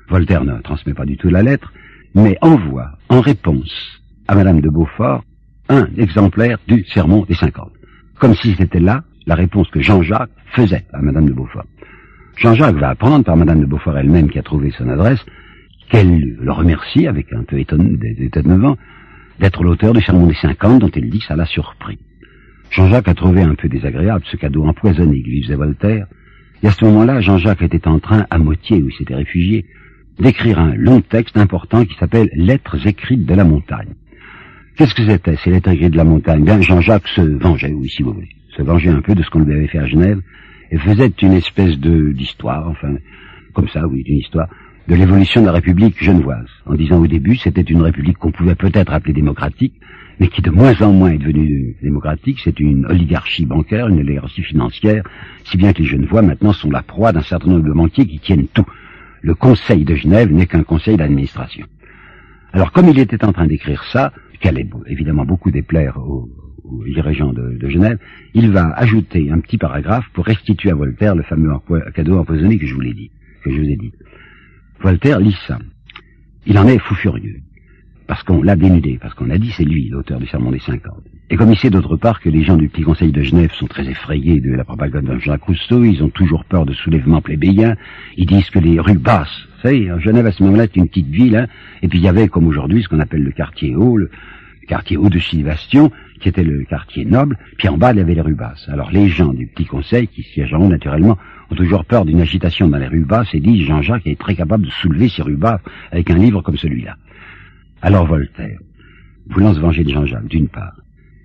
Voltaire 0.07 0.43
ne 0.43 0.59
transmet 0.61 0.93
pas 0.93 1.05
du 1.05 1.17
tout 1.17 1.29
la 1.29 1.43
lettre, 1.43 1.71
mais 2.15 2.37
envoie 2.41 2.97
en 3.09 3.21
réponse 3.21 4.01
à 4.27 4.35
Madame 4.35 4.61
de 4.61 4.69
Beaufort 4.69 5.23
un 5.69 5.87
exemplaire 5.97 6.57
du 6.67 6.83
Sermon 6.85 7.25
des 7.25 7.35
Cinquante, 7.35 7.73
comme 8.19 8.35
si 8.35 8.55
c'était 8.55 8.79
là 8.79 9.03
la 9.27 9.35
réponse 9.35 9.69
que 9.69 9.81
Jean-Jacques 9.81 10.31
faisait 10.53 10.85
à 10.93 11.01
Madame 11.01 11.27
de 11.27 11.33
Beaufort. 11.33 11.65
Jean-Jacques 12.37 12.77
va 12.77 12.89
apprendre 12.89 13.25
par 13.25 13.37
Madame 13.37 13.61
de 13.61 13.65
Beaufort 13.65 13.97
elle-même 13.97 14.29
qui 14.29 14.39
a 14.39 14.43
trouvé 14.43 14.71
son 14.71 14.87
adresse 14.89 15.23
qu'elle 15.89 16.37
le 16.39 16.51
remercie 16.51 17.07
avec 17.07 17.33
un 17.33 17.43
peu 17.43 17.59
étonnement 17.59 18.77
d'être 19.39 19.63
l'auteur 19.63 19.93
du 19.93 20.01
Sermon 20.01 20.27
des 20.27 20.35
Cinquante 20.35 20.79
dont 20.79 20.91
elle 20.93 21.09
dit 21.09 21.23
ça 21.27 21.35
l'a 21.35 21.45
surpris. 21.45 21.97
Jean-Jacques 22.71 23.07
a 23.07 23.13
trouvé 23.13 23.41
un 23.41 23.55
peu 23.55 23.67
désagréable 23.67 24.23
ce 24.29 24.37
cadeau 24.37 24.65
empoisonné 24.65 25.21
que 25.21 25.27
lui 25.27 25.43
faisait 25.43 25.55
Voltaire, 25.55 26.07
et 26.61 26.67
à 26.67 26.71
ce 26.71 26.83
moment-là, 26.85 27.21
Jean-Jacques 27.21 27.61
était 27.61 27.87
en 27.87 27.99
train, 27.99 28.25
à 28.29 28.37
Moitié, 28.37 28.81
où 28.81 28.89
il 28.89 28.95
s'était 28.95 29.15
réfugié, 29.15 29.65
d'écrire 30.19 30.59
un 30.59 30.75
long 30.75 31.01
texte 31.01 31.37
important 31.37 31.85
qui 31.85 31.95
s'appelle 31.95 32.29
Lettres 32.33 32.85
écrites 32.85 33.25
de 33.25 33.33
la 33.33 33.45
montagne. 33.45 33.93
Qu'est-ce 34.75 34.93
que 34.93 35.05
c'était, 35.05 35.37
ces 35.37 35.51
lettres 35.51 35.71
écrites 35.71 35.91
de 35.91 35.97
la 35.97 36.03
montagne? 36.03 36.43
Bien, 36.43 36.61
Jean-Jacques 36.61 37.07
se 37.07 37.21
vengeait, 37.21 37.71
oui, 37.71 37.89
si 37.89 38.03
vous 38.03 38.13
voulez, 38.13 38.29
se 38.55 38.61
vengeait 38.61 38.89
un 38.89 39.01
peu 39.01 39.15
de 39.15 39.23
ce 39.23 39.29
qu'on 39.29 39.39
lui 39.39 39.53
avait 39.53 39.67
fait 39.67 39.79
à 39.79 39.87
Genève, 39.87 40.21
et 40.71 40.77
faisait 40.77 41.11
une 41.21 41.33
espèce 41.33 41.77
de 41.79 42.11
d'histoire, 42.11 42.67
enfin, 42.69 42.95
comme 43.53 43.69
ça, 43.69 43.87
oui, 43.87 44.03
d'une 44.03 44.17
histoire, 44.17 44.49
de 44.89 44.95
l'évolution 44.95 45.41
de 45.41 45.45
la 45.45 45.51
République 45.51 46.03
genevoise, 46.03 46.49
en 46.65 46.73
disant 46.73 46.99
au 46.99 47.05
début 47.05 47.35
c'était 47.35 47.61
une 47.61 47.83
République 47.83 48.17
qu'on 48.17 48.31
pouvait 48.31 48.55
peut-être 48.55 48.91
appeler 48.91 49.13
démocratique, 49.13 49.75
mais 50.19 50.29
qui 50.29 50.41
de 50.41 50.49
moins 50.49 50.81
en 50.81 50.91
moins 50.91 51.11
est 51.11 51.19
devenue 51.19 51.75
démocratique, 51.83 52.39
c'est 52.43 52.59
une 52.59 52.87
oligarchie 52.87 53.45
bancaire, 53.45 53.87
une 53.87 53.99
oligarchie 53.99 54.41
financière, 54.41 55.03
si 55.43 55.57
bien 55.57 55.73
que 55.73 55.83
les 55.83 55.87
Genevois 55.87 56.23
maintenant 56.23 56.53
sont 56.53 56.71
la 56.71 56.81
proie 56.81 57.11
d'un 57.11 57.21
certain 57.21 57.49
nombre 57.51 57.65
de 57.65 57.71
banquiers 57.71 58.07
qui 58.07 58.17
tiennent 58.17 58.47
tout. 58.47 58.65
Le 59.21 59.35
Conseil 59.35 59.85
de 59.85 59.93
Genève 59.93 60.31
n'est 60.31 60.47
qu'un 60.47 60.63
conseil 60.63 60.97
d'administration. 60.97 61.67
Alors 62.51 62.71
comme 62.71 62.89
il 62.89 62.97
était 62.97 63.23
en 63.23 63.31
train 63.31 63.45
d'écrire 63.45 63.83
ça, 63.91 64.11
qui 64.41 64.47
allait 64.47 64.67
évidemment 64.87 65.23
beaucoup 65.23 65.51
déplaire 65.51 65.99
aux, 65.99 66.27
dirigeants 66.87 67.33
de, 67.33 67.57
de, 67.59 67.69
Genève, 67.69 67.99
il 68.33 68.49
va 68.49 68.71
ajouter 68.71 69.29
un 69.29 69.39
petit 69.39 69.59
paragraphe 69.59 70.05
pour 70.13 70.25
restituer 70.25 70.71
à 70.71 70.75
Voltaire 70.75 71.13
le 71.13 71.23
fameux 71.23 71.51
cadeau 71.93 72.17
empoisonné 72.17 72.57
que 72.57 72.65
je 72.65 72.73
vous 72.73 72.81
l'ai 72.81 72.93
dit, 72.93 73.11
que 73.43 73.51
je 73.51 73.57
vous 73.57 73.69
ai 73.69 73.75
dit. 73.75 73.91
Voltaire 74.81 75.19
lit 75.19 75.35
ça. 75.47 75.59
Il 76.45 76.57
en 76.57 76.67
est 76.67 76.79
fou 76.79 76.95
furieux. 76.95 77.41
Parce 78.07 78.23
qu'on 78.23 78.41
l'a 78.41 78.55
dénudé, 78.55 78.97
parce 78.99 79.13
qu'on 79.13 79.29
a 79.29 79.37
dit 79.37 79.51
c'est 79.55 79.65
lui, 79.65 79.89
l'auteur 79.89 80.19
du 80.19 80.27
Sermon 80.27 80.51
des 80.51 80.59
50. 80.59 80.81
Et 81.29 81.35
comme 81.35 81.51
il 81.51 81.59
sait 81.59 81.69
d'autre 81.69 81.95
part 81.95 82.19
que 82.21 82.29
les 82.29 82.43
gens 82.43 82.57
du 82.57 82.69
Petit 82.69 82.81
Conseil 82.81 83.11
de 83.11 83.21
Genève 83.21 83.51
sont 83.51 83.67
très 83.67 83.87
effrayés 83.87 84.39
de 84.39 84.51
la 84.51 84.63
propagande 84.63 85.05
de 85.05 85.19
Jacques 85.19 85.43
Rousseau, 85.43 85.83
ils 85.83 86.01
ont 86.01 86.09
toujours 86.09 86.43
peur 86.45 86.65
de 86.65 86.73
soulèvements 86.73 87.21
plébéiens, 87.21 87.75
ils 88.17 88.25
disent 88.25 88.49
que 88.49 88.57
les 88.57 88.79
rues 88.79 88.97
basses, 88.97 89.47
vous 89.57 89.61
savez, 89.61 89.91
Genève 89.99 90.25
à 90.25 90.31
ce 90.31 90.41
moment-là 90.41 90.63
c'est 90.63 90.77
une 90.77 90.87
petite 90.87 91.09
ville, 91.09 91.35
hein, 91.35 91.45
et 91.83 91.87
puis 91.87 91.99
il 91.99 92.03
y 92.03 92.07
avait 92.07 92.29
comme 92.29 92.47
aujourd'hui 92.47 92.81
ce 92.81 92.87
qu'on 92.87 92.99
appelle 92.99 93.21
le 93.21 93.31
quartier 93.31 93.75
haut, 93.75 93.97
le 93.97 94.09
quartier 94.69 94.97
haut 94.97 95.09
de 95.09 95.19
Sylvastion, 95.19 95.91
qui 96.21 96.29
était 96.29 96.43
le 96.43 96.63
quartier 96.63 97.03
noble, 97.03 97.37
puis 97.57 97.67
en 97.67 97.77
bas 97.77 97.91
il 97.91 97.97
y 97.97 98.01
avait 98.01 98.13
les 98.13 98.21
rues 98.21 98.35
basses. 98.35 98.69
Alors 98.69 98.91
les 98.91 99.09
gens 99.09 99.33
du 99.33 99.47
Petit 99.47 99.65
Conseil, 99.65 100.07
qui 100.07 100.21
siègent 100.21 100.53
en 100.53 100.61
haut 100.61 100.69
naturellement, 100.69 101.17
ont 101.49 101.55
toujours 101.55 101.83
peur 101.85 102.05
d'une 102.05 102.21
agitation 102.21 102.67
dans 102.67 102.77
les 102.77 102.87
rues 102.87 103.03
basses 103.03 103.33
et 103.33 103.39
disent 103.39 103.65
Jean-Jacques 103.65 104.05
est 104.05 104.19
très 104.19 104.35
capable 104.35 104.65
de 104.65 104.69
soulever 104.69 105.09
ces 105.09 105.23
rues 105.23 105.37
basses 105.37 105.61
avec 105.91 106.11
un 106.11 106.17
livre 106.17 106.41
comme 106.41 106.57
celui-là. 106.57 106.95
Alors 107.81 108.05
Voltaire, 108.05 108.59
voulant 109.27 109.55
se 109.55 109.59
venger 109.59 109.83
de 109.83 109.89
Jean-Jacques, 109.89 110.27
d'une 110.27 110.49
part, 110.49 110.75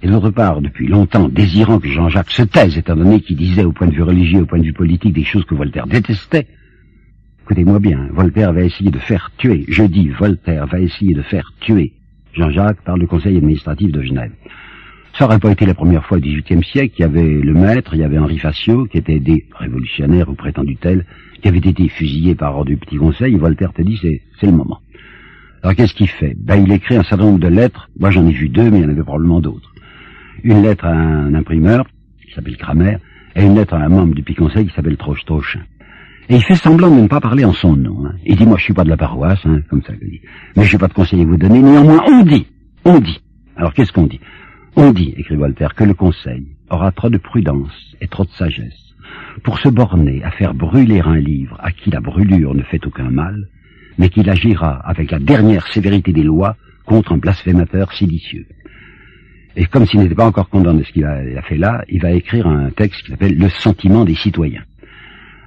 et 0.00 0.08
d'autre 0.08 0.30
part, 0.30 0.62
depuis 0.62 0.86
longtemps, 0.86 1.28
désirant 1.28 1.78
que 1.78 1.88
Jean-Jacques 1.88 2.30
se 2.30 2.42
taise, 2.42 2.78
étant 2.78 2.96
donné 2.96 3.20
qu'il 3.20 3.36
disait 3.36 3.64
au 3.64 3.72
point 3.72 3.88
de 3.88 3.94
vue 3.94 4.02
religieux, 4.02 4.42
au 4.42 4.46
point 4.46 4.58
de 4.58 4.64
vue 4.64 4.72
politique, 4.72 5.12
des 5.12 5.24
choses 5.24 5.44
que 5.44 5.54
Voltaire 5.54 5.86
détestait, 5.86 6.46
écoutez-moi 7.42 7.78
bien, 7.78 8.08
Voltaire 8.10 8.54
va 8.54 8.62
essayer 8.62 8.90
de 8.90 8.98
faire 8.98 9.30
tuer, 9.36 9.66
je 9.68 9.84
dis 9.84 10.08
Voltaire 10.08 10.66
va 10.66 10.80
essayer 10.80 11.12
de 11.12 11.22
faire 11.22 11.52
tuer 11.60 11.92
Jean-Jacques 12.34 12.82
par 12.84 12.96
le 12.96 13.06
conseil 13.06 13.36
administratif 13.36 13.90
de 13.92 14.02
Genève. 14.02 14.32
Ça 15.16 15.24
n'aurait 15.24 15.38
pas 15.38 15.52
été 15.52 15.64
la 15.64 15.74
première 15.74 16.04
fois 16.04 16.18
au 16.18 16.20
XVIIIe 16.20 16.64
siècle. 16.64 16.94
Il 16.98 17.02
y 17.02 17.04
avait 17.04 17.40
le 17.40 17.54
maître, 17.54 17.94
il 17.94 18.00
y 18.00 18.04
avait 18.04 18.18
Henri 18.18 18.38
Facio, 18.38 18.86
qui 18.86 18.98
était 18.98 19.20
des 19.20 19.46
révolutionnaires 19.54 20.28
ou 20.28 20.34
prétendus 20.34 20.76
tels, 20.76 21.06
qui 21.40 21.46
avait 21.46 21.58
été 21.58 21.88
fusillé 21.88 22.34
par 22.34 22.56
ordre 22.56 22.70
du 22.70 22.76
Petit 22.76 22.96
Conseil. 22.96 23.36
Voltaire 23.36 23.72
te 23.72 23.82
dit, 23.82 23.96
c'est 24.02 24.46
le 24.46 24.52
moment. 24.52 24.80
Alors 25.62 25.76
qu'est-ce 25.76 25.94
qu'il 25.94 26.08
fait? 26.08 26.36
Ben, 26.36 26.56
Il 26.56 26.72
écrit 26.72 26.96
un 26.96 27.04
certain 27.04 27.24
nombre 27.24 27.38
de 27.38 27.48
lettres. 27.48 27.88
Moi 27.98 28.10
j'en 28.10 28.26
ai 28.26 28.32
vu 28.32 28.48
deux, 28.48 28.70
mais 28.70 28.78
il 28.78 28.82
y 28.82 28.86
en 28.86 28.90
avait 28.90 29.02
probablement 29.02 29.40
d'autres. 29.40 29.72
Une 30.42 30.62
lettre 30.62 30.84
à 30.84 30.92
un 30.92 31.32
imprimeur, 31.34 31.86
qui 32.26 32.34
s'appelle 32.34 32.56
Kramer, 32.56 32.96
et 33.36 33.44
une 33.44 33.54
lettre 33.54 33.74
à 33.74 33.78
un 33.78 33.88
membre 33.88 34.14
du 34.14 34.22
Petit 34.22 34.34
Conseil 34.34 34.66
qui 34.66 34.74
s'appelle 34.74 34.96
Troche 34.96 35.24
Et 36.28 36.36
il 36.36 36.42
fait 36.42 36.54
semblant 36.54 36.90
de 36.90 37.00
ne 37.00 37.08
pas 37.08 37.20
parler 37.20 37.44
en 37.44 37.52
son 37.52 37.76
nom. 37.76 38.06
Hein. 38.06 38.14
Il 38.24 38.36
dit, 38.36 38.46
moi 38.46 38.56
je 38.56 38.64
suis 38.64 38.74
pas 38.74 38.84
de 38.84 38.88
la 38.88 38.96
paroisse, 38.96 39.44
hein, 39.44 39.60
comme 39.68 39.82
ça 39.82 39.92
il 40.00 40.10
dit. 40.10 40.20
Mais 40.56 40.64
je 40.64 40.72
n'ai 40.72 40.78
pas 40.78 40.88
de 40.88 40.94
conseil 40.94 41.20
à 41.20 41.24
vous 41.24 41.36
donner. 41.36 41.60
Néanmoins, 41.60 42.02
on 42.08 42.22
dit, 42.22 42.46
on 42.84 42.98
dit. 42.98 43.20
Alors 43.56 43.74
qu'est-ce 43.74 43.92
qu'on 43.92 44.06
dit? 44.06 44.20
On 44.76 44.90
dit, 44.92 45.14
écrit 45.16 45.36
Voltaire, 45.36 45.74
que 45.74 45.84
le 45.84 45.94
Conseil 45.94 46.48
aura 46.68 46.90
trop 46.90 47.08
de 47.08 47.18
prudence 47.18 47.94
et 48.00 48.08
trop 48.08 48.24
de 48.24 48.30
sagesse 48.30 48.84
pour 49.42 49.58
se 49.58 49.68
borner 49.68 50.22
à 50.24 50.30
faire 50.30 50.54
brûler 50.54 51.00
un 51.00 51.16
livre 51.16 51.56
à 51.62 51.70
qui 51.70 51.90
la 51.90 52.00
brûlure 52.00 52.54
ne 52.54 52.62
fait 52.62 52.84
aucun 52.86 53.10
mal, 53.10 53.48
mais 53.98 54.08
qu'il 54.08 54.28
agira 54.28 54.80
avec 54.84 55.10
la 55.10 55.18
dernière 55.18 55.66
sévérité 55.68 56.12
des 56.12 56.22
lois 56.22 56.56
contre 56.86 57.12
un 57.12 57.18
blasphémateur 57.18 57.92
séditieux. 57.92 58.46
Et 59.56 59.66
comme 59.66 59.86
s'il 59.86 60.00
n'était 60.00 60.16
pas 60.16 60.26
encore 60.26 60.48
condamné 60.48 60.80
de 60.80 60.84
ce 60.84 60.92
qu'il 60.92 61.04
a, 61.04 61.42
fait 61.42 61.56
là, 61.56 61.84
il 61.88 62.00
va 62.02 62.10
écrire 62.10 62.48
un 62.48 62.70
texte 62.70 63.02
qui 63.04 63.12
s'appelle 63.12 63.38
Le 63.38 63.48
sentiment 63.48 64.04
des 64.04 64.16
citoyens. 64.16 64.64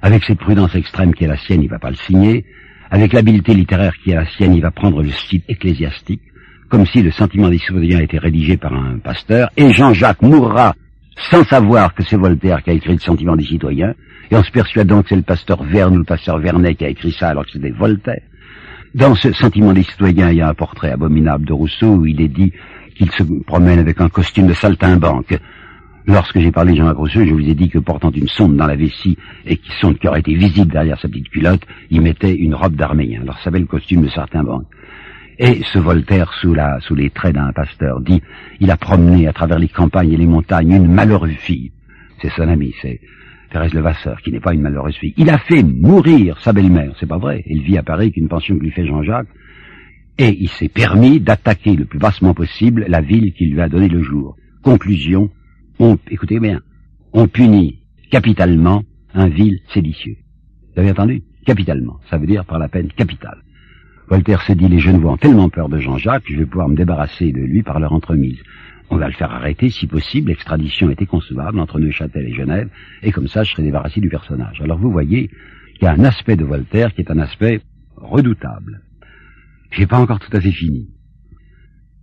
Avec 0.02 0.24
cette 0.24 0.38
prudence 0.38 0.74
extrême 0.74 1.14
qui 1.14 1.24
est 1.24 1.28
la 1.28 1.36
sienne, 1.36 1.62
il 1.62 1.68
va 1.68 1.78
pas 1.78 1.90
le 1.90 1.96
signer. 1.96 2.44
Avec 2.90 3.12
l'habileté 3.12 3.54
littéraire 3.54 3.92
qui 4.02 4.12
est 4.12 4.16
la 4.16 4.26
sienne, 4.26 4.54
il 4.54 4.62
va 4.62 4.70
prendre 4.70 5.02
le 5.02 5.10
style 5.10 5.42
ecclésiastique 5.48 6.22
comme 6.68 6.86
si 6.86 7.02
le 7.02 7.10
sentiment 7.10 7.48
des 7.48 7.58
citoyens 7.58 8.00
était 8.00 8.18
rédigé 8.18 8.56
par 8.56 8.74
un 8.74 8.98
pasteur, 8.98 9.50
et 9.56 9.72
Jean-Jacques 9.72 10.22
mourra 10.22 10.74
sans 11.30 11.42
savoir 11.44 11.94
que 11.94 12.04
c'est 12.04 12.16
Voltaire 12.16 12.62
qui 12.62 12.70
a 12.70 12.74
écrit 12.74 12.92
le 12.92 13.00
sentiment 13.00 13.36
des 13.36 13.44
citoyens, 13.44 13.94
et 14.30 14.36
on 14.36 14.42
se 14.42 14.50
persuade 14.50 14.86
donc 14.86 15.04
que 15.04 15.08
c'est 15.10 15.16
le 15.16 15.22
pasteur 15.22 15.62
Verne 15.64 15.94
ou 15.94 15.98
le 15.98 16.04
pasteur 16.04 16.38
Vernet 16.38 16.76
qui 16.76 16.84
a 16.84 16.88
écrit 16.88 17.12
ça 17.12 17.30
alors 17.30 17.44
que 17.44 17.52
c'était 17.52 17.70
Voltaire. 17.70 18.22
Dans 18.94 19.14
ce 19.14 19.32
sentiment 19.32 19.72
des 19.72 19.82
citoyens, 19.82 20.30
il 20.30 20.38
y 20.38 20.40
a 20.40 20.48
un 20.48 20.54
portrait 20.54 20.92
abominable 20.92 21.44
de 21.44 21.52
Rousseau 21.52 21.96
où 21.96 22.06
il 22.06 22.20
est 22.20 22.28
dit 22.28 22.52
qu'il 22.96 23.10
se 23.10 23.22
promène 23.46 23.78
avec 23.78 24.00
un 24.00 24.08
costume 24.08 24.46
de 24.46 24.54
saltimbanque. 24.54 25.38
Lorsque 26.08 26.38
j'ai 26.40 26.50
parlé 26.50 26.72
de 26.72 26.82
Rousseau, 26.82 27.22
je 27.22 27.34
vous 27.34 27.46
ai 27.46 27.54
dit 27.54 27.68
que 27.68 27.78
portant 27.78 28.10
une 28.10 28.28
sonde 28.28 28.56
dans 28.56 28.66
la 28.66 28.76
vessie 28.76 29.18
et 29.44 29.58
qui 29.58 29.70
sonde 29.78 29.98
qui 29.98 30.08
aurait 30.08 30.20
été 30.20 30.34
visible 30.34 30.72
derrière 30.72 30.98
sa 30.98 31.06
petite 31.06 31.28
culotte, 31.28 31.60
il 31.90 32.00
mettait 32.00 32.34
une 32.34 32.54
robe 32.54 32.76
d'arménien. 32.76 33.20
Alors 33.20 33.36
ça 33.36 33.44
s'appelle 33.44 33.60
le 33.60 33.66
costume 33.66 34.00
de 34.00 34.08
saltimbanque. 34.08 34.64
Et 35.38 35.60
ce 35.70 35.78
Voltaire, 35.78 36.32
sous 36.32 36.94
les 36.94 37.10
traits 37.10 37.34
d'un 37.34 37.52
pasteur, 37.52 38.00
dit, 38.00 38.22
il 38.58 38.70
a 38.70 38.78
promené 38.78 39.28
à 39.28 39.34
travers 39.34 39.58
les 39.58 39.68
campagnes 39.68 40.10
et 40.10 40.16
les 40.16 40.26
montagnes 40.26 40.72
une 40.72 40.90
malheureuse 40.90 41.36
fille. 41.36 41.72
C'est 42.22 42.30
son 42.30 42.48
ami, 42.48 42.74
c'est 42.80 43.00
Thérèse 43.52 43.74
Levasseur, 43.74 44.22
qui 44.22 44.32
n'est 44.32 44.40
pas 44.40 44.54
une 44.54 44.62
malheureuse 44.62 44.96
fille. 44.96 45.12
Il 45.18 45.28
a 45.28 45.36
fait 45.36 45.62
mourir 45.62 46.40
sa 46.40 46.54
belle-mère, 46.54 46.94
c'est 46.98 47.06
pas 47.06 47.18
vrai. 47.18 47.44
Elle 47.50 47.60
vit 47.60 47.76
à 47.76 47.82
Paris 47.82 48.12
qu'une 48.12 48.28
pension 48.28 48.56
que 48.56 48.62
lui 48.62 48.70
fait 48.70 48.86
Jean-Jacques. 48.86 49.28
Et 50.16 50.34
il 50.40 50.48
s'est 50.48 50.70
permis 50.70 51.20
d'attaquer 51.20 51.76
le 51.76 51.84
plus 51.84 51.98
bassement 51.98 52.32
possible 52.32 52.86
la 52.88 53.02
ville 53.02 53.34
qui 53.34 53.44
lui 53.44 53.60
a 53.60 53.68
donné 53.68 53.88
le 53.88 54.02
jour. 54.02 54.36
Conclusion, 54.62 55.30
on, 55.78 55.98
écoutez 56.10 56.40
bien, 56.40 56.60
on 57.12 57.28
punit 57.28 57.80
capitalement 58.10 58.82
un 59.14 59.28
vil 59.28 59.60
séditieux. 59.72 60.16
Vous 60.74 60.80
avez 60.80 60.90
entendu? 60.90 61.22
Capitalement. 61.44 61.98
Ça 62.10 62.18
veut 62.18 62.26
dire 62.26 62.44
par 62.44 62.58
la 62.58 62.68
peine 62.68 62.88
capitale. 62.88 63.42
Voltaire 64.08 64.42
se 64.42 64.52
dit, 64.52 64.68
les 64.68 64.80
Genevois 64.80 65.12
ont 65.12 65.16
tellement 65.16 65.48
peur 65.50 65.68
de 65.68 65.78
Jean-Jacques 65.78 66.24
que 66.24 66.32
je 66.32 66.38
vais 66.38 66.46
pouvoir 66.46 66.68
me 66.68 66.76
débarrasser 66.76 67.30
de 67.30 67.40
lui 67.40 67.62
par 67.62 67.78
leur 67.78 67.92
entremise. 67.92 68.38
On 68.90 68.96
va 68.96 69.06
le 69.06 69.12
faire 69.12 69.30
arrêter, 69.30 69.68
si 69.68 69.86
possible, 69.86 70.30
l'extradition 70.30 70.88
était 70.88 71.04
concevable 71.04 71.60
entre 71.60 71.78
Neuchâtel 71.78 72.26
et 72.26 72.34
Genève, 72.34 72.70
et 73.02 73.12
comme 73.12 73.28
ça 73.28 73.42
je 73.42 73.52
serai 73.52 73.62
débarrassé 73.62 74.00
du 74.00 74.08
personnage. 74.08 74.62
Alors 74.62 74.78
vous 74.78 74.90
voyez 74.90 75.28
qu'il 75.74 75.82
y 75.82 75.86
a 75.86 75.92
un 75.92 76.04
aspect 76.04 76.36
de 76.36 76.44
Voltaire 76.44 76.94
qui 76.94 77.02
est 77.02 77.10
un 77.10 77.18
aspect 77.18 77.60
redoutable. 77.96 78.80
J'ai 79.72 79.86
pas 79.86 79.98
encore 79.98 80.20
tout 80.20 80.34
à 80.34 80.40
fait 80.40 80.52
fini. 80.52 80.88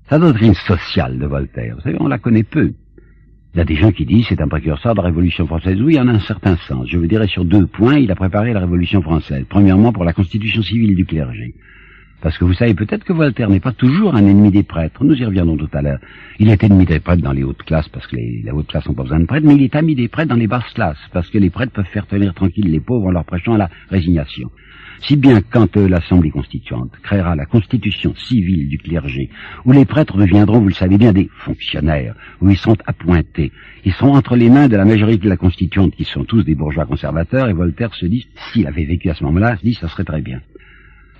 Sa 0.09 0.19
doctrine 0.19 0.53
sociale 0.53 1.17
de 1.17 1.25
Voltaire, 1.25 1.75
vous 1.75 1.81
savez, 1.81 1.97
on 1.99 2.07
la 2.07 2.19
connaît 2.19 2.43
peu. 2.43 2.73
Il 3.55 3.59
y 3.59 3.61
a 3.61 3.65
des 3.65 3.77
gens 3.77 3.93
qui 3.93 4.05
disent 4.05 4.25
c'est 4.27 4.41
un 4.41 4.49
précurseur 4.49 4.95
de 4.95 4.99
la 4.99 5.05
Révolution 5.05 5.47
française. 5.47 5.81
Oui, 5.81 5.97
en 5.97 6.09
un 6.09 6.19
certain 6.19 6.57
sens. 6.67 6.89
Je 6.89 6.97
vous 6.97 7.07
dirais 7.07 7.27
sur 7.27 7.45
deux 7.45 7.65
points, 7.65 7.97
il 7.97 8.11
a 8.11 8.15
préparé 8.15 8.51
la 8.51 8.59
Révolution 8.59 9.01
française. 9.01 9.45
Premièrement, 9.47 9.93
pour 9.93 10.03
la 10.03 10.11
constitution 10.11 10.61
civile 10.61 10.93
du 10.93 11.05
clergé. 11.05 11.53
Parce 12.21 12.37
que 12.37 12.43
vous 12.43 12.53
savez 12.53 12.73
peut-être 12.73 13.05
que 13.05 13.13
Voltaire 13.13 13.49
n'est 13.49 13.61
pas 13.61 13.71
toujours 13.71 14.13
un 14.13 14.27
ennemi 14.27 14.51
des 14.51 14.63
prêtres. 14.63 15.05
Nous 15.05 15.15
y 15.15 15.23
reviendrons 15.23 15.55
tout 15.55 15.69
à 15.71 15.81
l'heure. 15.81 15.99
Il 16.37 16.49
est 16.49 16.61
ennemi 16.65 16.83
des 16.83 16.99
prêtres 16.99 17.21
dans 17.21 17.31
les 17.31 17.43
hautes 17.43 17.63
classes 17.63 17.87
parce 17.87 18.07
que 18.07 18.17
les, 18.17 18.43
hautes 18.51 18.67
classes 18.67 18.89
n'ont 18.89 18.93
pas 18.93 19.03
besoin 19.03 19.21
de 19.21 19.25
prêtres, 19.25 19.47
mais 19.47 19.55
il 19.55 19.63
est 19.63 19.75
ami 19.77 19.95
des 19.95 20.09
prêtres 20.09 20.29
dans 20.29 20.35
les 20.35 20.47
basses 20.47 20.73
classes 20.73 20.99
parce 21.13 21.29
que 21.29 21.37
les 21.37 21.49
prêtres 21.49 21.71
peuvent 21.71 21.85
faire 21.85 22.07
tenir 22.07 22.33
tranquille 22.33 22.69
les 22.69 22.81
pauvres 22.81 23.07
en 23.07 23.11
leur 23.11 23.23
prêchant 23.23 23.53
à 23.53 23.57
la 23.57 23.69
résignation. 23.89 24.51
Si 25.01 25.15
bien 25.15 25.41
quand 25.41 25.75
l'Assemblée 25.75 26.31
constituante 26.31 26.91
créera 27.03 27.35
la 27.35 27.45
constitution 27.45 28.13
civile 28.15 28.67
du 28.67 28.77
clergé, 28.77 29.29
où 29.65 29.71
les 29.71 29.85
prêtres 29.85 30.17
deviendront, 30.17 30.59
vous 30.59 30.69
le 30.69 30.73
savez 30.73 30.97
bien, 30.97 31.13
des 31.13 31.29
fonctionnaires, 31.39 32.15
où 32.41 32.49
ils 32.49 32.57
sont 32.57 32.77
appointés, 32.85 33.51
ils 33.83 33.93
seront 33.93 34.15
entre 34.15 34.35
les 34.35 34.49
mains 34.49 34.67
de 34.67 34.77
la 34.77 34.85
majorité 34.85 35.25
de 35.25 35.29
la 35.29 35.37
constituante, 35.37 35.95
qui 35.95 36.05
sont 36.05 36.23
tous 36.23 36.43
des 36.43 36.55
bourgeois 36.55 36.85
conservateurs, 36.85 37.49
et 37.49 37.53
Voltaire 37.53 37.93
se 37.93 38.05
dit, 38.05 38.27
s'il 38.35 38.67
avait 38.67 38.85
vécu 38.85 39.09
à 39.09 39.13
ce 39.13 39.23
moment-là, 39.25 39.57
se 39.57 39.63
dit, 39.63 39.73
ça 39.73 39.87
serait 39.87 40.03
très 40.03 40.21
bien. 40.21 40.41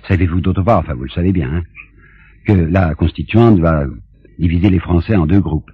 Savez-vous 0.08 0.40
d'autre 0.40 0.62
part, 0.62 0.78
enfin 0.78 0.94
vous 0.94 1.04
le 1.04 1.10
savez 1.10 1.32
bien, 1.32 1.50
hein, 1.52 1.62
que 2.46 2.52
la 2.52 2.94
constituante 2.94 3.58
va 3.58 3.84
diviser 4.38 4.70
les 4.70 4.78
Français 4.78 5.16
en 5.16 5.26
deux 5.26 5.40
groupes. 5.40 5.70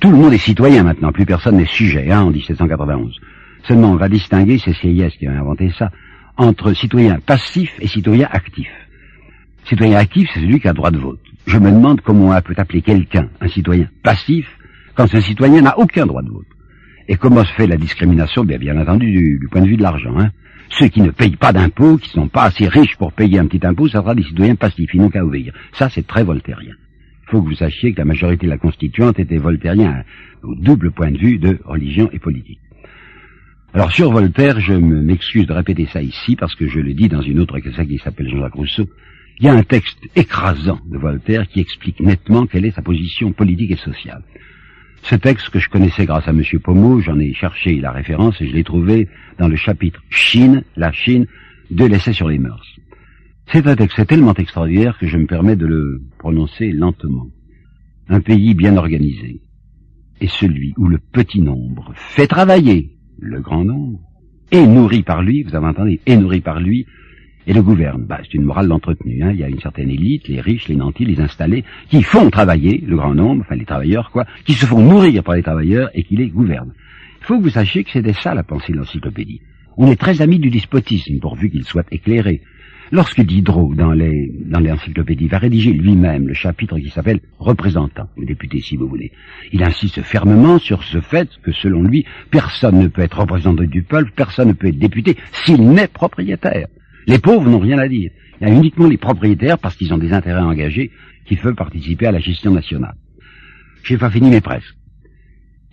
Tout 0.00 0.10
le 0.10 0.16
monde 0.16 0.32
est 0.32 0.38
citoyen 0.38 0.84
maintenant, 0.84 1.12
plus 1.12 1.26
personne 1.26 1.56
n'est 1.56 1.66
sujet 1.66 2.10
hein, 2.10 2.22
en 2.22 2.30
1791. 2.30 3.20
Seulement 3.64 3.92
on 3.92 3.96
va 3.96 4.08
distinguer, 4.08 4.58
c'est 4.58 4.72
Sieyès 4.72 5.14
qui 5.16 5.26
a 5.26 5.32
inventé 5.32 5.70
ça, 5.76 5.90
entre 6.36 6.72
citoyen 6.74 7.18
passif 7.20 7.72
et 7.80 7.86
citoyen 7.86 8.28
actif. 8.30 8.68
Citoyen 9.64 9.98
actif, 9.98 10.28
c'est 10.32 10.40
celui 10.40 10.60
qui 10.60 10.68
a 10.68 10.72
droit 10.72 10.90
de 10.90 10.98
vote. 10.98 11.20
Je 11.46 11.58
me 11.58 11.70
demande 11.70 12.00
comment 12.00 12.30
on 12.36 12.40
peut 12.40 12.54
appeler 12.56 12.82
quelqu'un 12.82 13.28
un 13.40 13.48
citoyen 13.48 13.88
passif 14.02 14.46
quand 14.94 15.06
ce 15.06 15.20
citoyen 15.20 15.62
n'a 15.62 15.78
aucun 15.78 16.06
droit 16.06 16.22
de 16.22 16.30
vote. 16.30 16.46
Et 17.08 17.16
comment 17.16 17.44
se 17.44 17.52
fait 17.52 17.66
la 17.66 17.76
discrimination 17.76 18.44
Bien, 18.44 18.76
entendu, 18.78 19.38
du, 19.38 19.48
point 19.48 19.60
de 19.60 19.68
vue 19.68 19.76
de 19.76 19.82
l'argent. 19.82 20.18
Hein. 20.18 20.30
Ceux 20.70 20.88
qui 20.88 21.00
ne 21.00 21.10
payent 21.10 21.36
pas 21.36 21.52
d'impôts, 21.52 21.98
qui 21.98 22.08
ne 22.08 22.22
sont 22.22 22.28
pas 22.28 22.44
assez 22.44 22.66
riches 22.66 22.96
pour 22.96 23.12
payer 23.12 23.38
un 23.38 23.46
petit 23.46 23.64
impôt, 23.64 23.88
ça 23.88 24.00
sera 24.00 24.14
des 24.14 24.24
citoyens 24.24 24.56
passifs, 24.56 24.90
ils 24.92 25.00
n'ont 25.00 25.10
qu'à 25.10 25.24
obéir. 25.24 25.52
Ça, 25.72 25.88
c'est 25.88 26.06
très 26.06 26.24
voltairien. 26.24 26.72
Il 27.22 27.30
faut 27.30 27.42
que 27.42 27.48
vous 27.48 27.54
sachiez 27.54 27.92
que 27.92 27.98
la 27.98 28.04
majorité 28.04 28.46
de 28.46 28.50
la 28.50 28.58
constituante 28.58 29.20
était 29.20 29.38
voltairien, 29.38 30.02
au 30.42 30.54
double 30.54 30.90
point 30.90 31.12
de 31.12 31.18
vue 31.18 31.38
de 31.38 31.58
religion 31.64 32.08
et 32.12 32.18
politique. 32.18 32.60
Alors 33.74 33.92
sur 33.92 34.10
Voltaire, 34.10 34.58
je 34.60 34.72
m'excuse 34.72 35.46
de 35.46 35.52
répéter 35.52 35.86
ça 35.92 36.00
ici, 36.00 36.36
parce 36.36 36.54
que 36.54 36.66
je 36.66 36.80
le 36.80 36.94
dis 36.94 37.08
dans 37.08 37.20
une 37.20 37.40
autre 37.40 37.58
cassette 37.58 37.88
qui 37.88 37.98
s'appelle 37.98 38.28
Jean-Jacques 38.28 38.54
Rousseau. 38.54 38.88
Il 39.38 39.44
y 39.44 39.48
a 39.48 39.54
un 39.54 39.62
texte 39.62 39.98
écrasant 40.14 40.80
de 40.86 40.96
Voltaire 40.96 41.46
qui 41.46 41.60
explique 41.60 42.00
nettement 42.00 42.46
quelle 42.46 42.64
est 42.64 42.70
sa 42.70 42.80
position 42.80 43.32
politique 43.32 43.72
et 43.72 43.76
sociale. 43.76 44.22
Ce 45.02 45.14
texte 45.14 45.50
que 45.50 45.58
je 45.58 45.68
connaissais 45.68 46.06
grâce 46.06 46.26
à 46.26 46.30
M. 46.30 46.42
Pommeau, 46.62 47.00
j'en 47.00 47.18
ai 47.18 47.34
cherché 47.34 47.78
la 47.78 47.92
référence 47.92 48.40
et 48.40 48.48
je 48.48 48.54
l'ai 48.54 48.64
trouvé 48.64 49.08
dans 49.38 49.46
le 49.46 49.56
chapitre 49.56 50.02
Chine, 50.08 50.64
la 50.76 50.90
Chine, 50.90 51.26
de 51.70 51.84
l'essai 51.84 52.14
sur 52.14 52.28
les 52.28 52.38
mœurs. 52.38 52.66
C'est 53.52 53.66
un 53.66 53.76
texte 53.76 54.06
tellement 54.06 54.34
extraordinaire 54.34 54.96
que 54.98 55.06
je 55.06 55.18
me 55.18 55.26
permets 55.26 55.54
de 55.54 55.66
le 55.66 56.00
prononcer 56.18 56.72
lentement. 56.72 57.26
Un 58.08 58.20
pays 58.20 58.54
bien 58.54 58.76
organisé 58.76 59.42
est 60.20 60.30
celui 60.30 60.72
où 60.78 60.88
le 60.88 60.98
petit 60.98 61.40
nombre 61.40 61.92
fait 61.94 62.26
travailler 62.26 62.95
le 63.18 63.40
grand 63.40 63.64
nombre 63.64 63.98
est 64.50 64.66
nourri 64.66 65.02
par 65.02 65.22
lui, 65.22 65.42
vous 65.42 65.54
avez 65.54 65.66
entendu, 65.66 66.00
est 66.06 66.16
nourri 66.16 66.40
par 66.40 66.60
lui 66.60 66.86
et 67.46 67.52
le 67.52 67.62
gouverne. 67.62 68.04
Bah, 68.04 68.20
c'est 68.22 68.34
une 68.34 68.44
morale 68.44 68.68
d'entretenu. 68.68 69.22
Hein. 69.22 69.30
Il 69.32 69.40
y 69.40 69.44
a 69.44 69.48
une 69.48 69.60
certaine 69.60 69.90
élite, 69.90 70.28
les 70.28 70.40
riches, 70.40 70.68
les 70.68 70.76
nantis, 70.76 71.04
les 71.04 71.20
installés, 71.20 71.64
qui 71.88 72.02
font 72.02 72.30
travailler 72.30 72.82
le 72.86 72.96
grand 72.96 73.14
nombre, 73.14 73.42
enfin 73.42 73.54
les 73.54 73.64
travailleurs 73.64 74.10
quoi, 74.10 74.26
qui 74.44 74.54
se 74.54 74.66
font 74.66 74.80
nourrir 74.80 75.22
par 75.22 75.34
les 75.34 75.42
travailleurs 75.42 75.90
et 75.94 76.02
qui 76.02 76.16
les 76.16 76.28
gouvernent. 76.28 76.72
Il 77.20 77.24
faut 77.26 77.38
que 77.38 77.44
vous 77.44 77.50
sachiez 77.50 77.84
que 77.84 77.90
c'était 77.90 78.12
ça 78.12 78.34
la 78.34 78.42
pensée 78.42 78.72
de 78.72 78.78
l'encyclopédie. 78.78 79.40
On 79.76 79.88
est 79.88 80.00
très 80.00 80.22
amis 80.22 80.38
du 80.38 80.50
despotisme, 80.50 81.18
pourvu 81.20 81.50
qu'il 81.50 81.64
soit 81.64 81.86
éclairé. 81.90 82.42
Lorsque 82.92 83.20
Diderot, 83.20 83.74
dans 83.74 83.92
les 83.92 84.30
dans 84.44 84.60
l'encyclopédie, 84.60 85.26
va 85.26 85.38
rédiger 85.38 85.72
lui-même 85.72 86.28
le 86.28 86.34
chapitre 86.34 86.78
qui 86.78 86.90
s'appelle 86.90 87.20
Représentant, 87.38 88.08
le 88.16 88.26
député 88.26 88.60
si 88.60 88.76
vous 88.76 88.88
voulez, 88.88 89.10
il 89.52 89.64
insiste 89.64 90.02
fermement 90.02 90.58
sur 90.58 90.84
ce 90.84 91.00
fait 91.00 91.28
que 91.42 91.52
selon 91.52 91.82
lui, 91.82 92.04
personne 92.30 92.78
ne 92.78 92.86
peut 92.86 93.02
être 93.02 93.18
représentant 93.18 93.64
du 93.64 93.82
peuple, 93.82 94.12
personne 94.14 94.48
ne 94.48 94.52
peut 94.52 94.68
être 94.68 94.78
député 94.78 95.16
s'il 95.32 95.68
n'est 95.68 95.88
propriétaire. 95.88 96.68
Les 97.08 97.18
pauvres 97.18 97.48
n'ont 97.48 97.58
rien 97.58 97.78
à 97.78 97.88
dire. 97.88 98.10
Il 98.40 98.48
y 98.48 98.50
a 98.50 98.54
uniquement 98.54 98.86
les 98.86 98.98
propriétaires, 98.98 99.58
parce 99.58 99.76
qu'ils 99.76 99.92
ont 99.92 99.98
des 99.98 100.12
intérêts 100.12 100.40
engagés, 100.40 100.90
qui 101.24 101.36
peuvent 101.36 101.54
participer 101.54 102.06
à 102.06 102.12
la 102.12 102.20
gestion 102.20 102.52
nationale. 102.52 102.94
J'ai 103.82 103.98
pas 103.98 104.10
fini 104.10 104.30
mes 104.30 104.40
presque. 104.40 104.74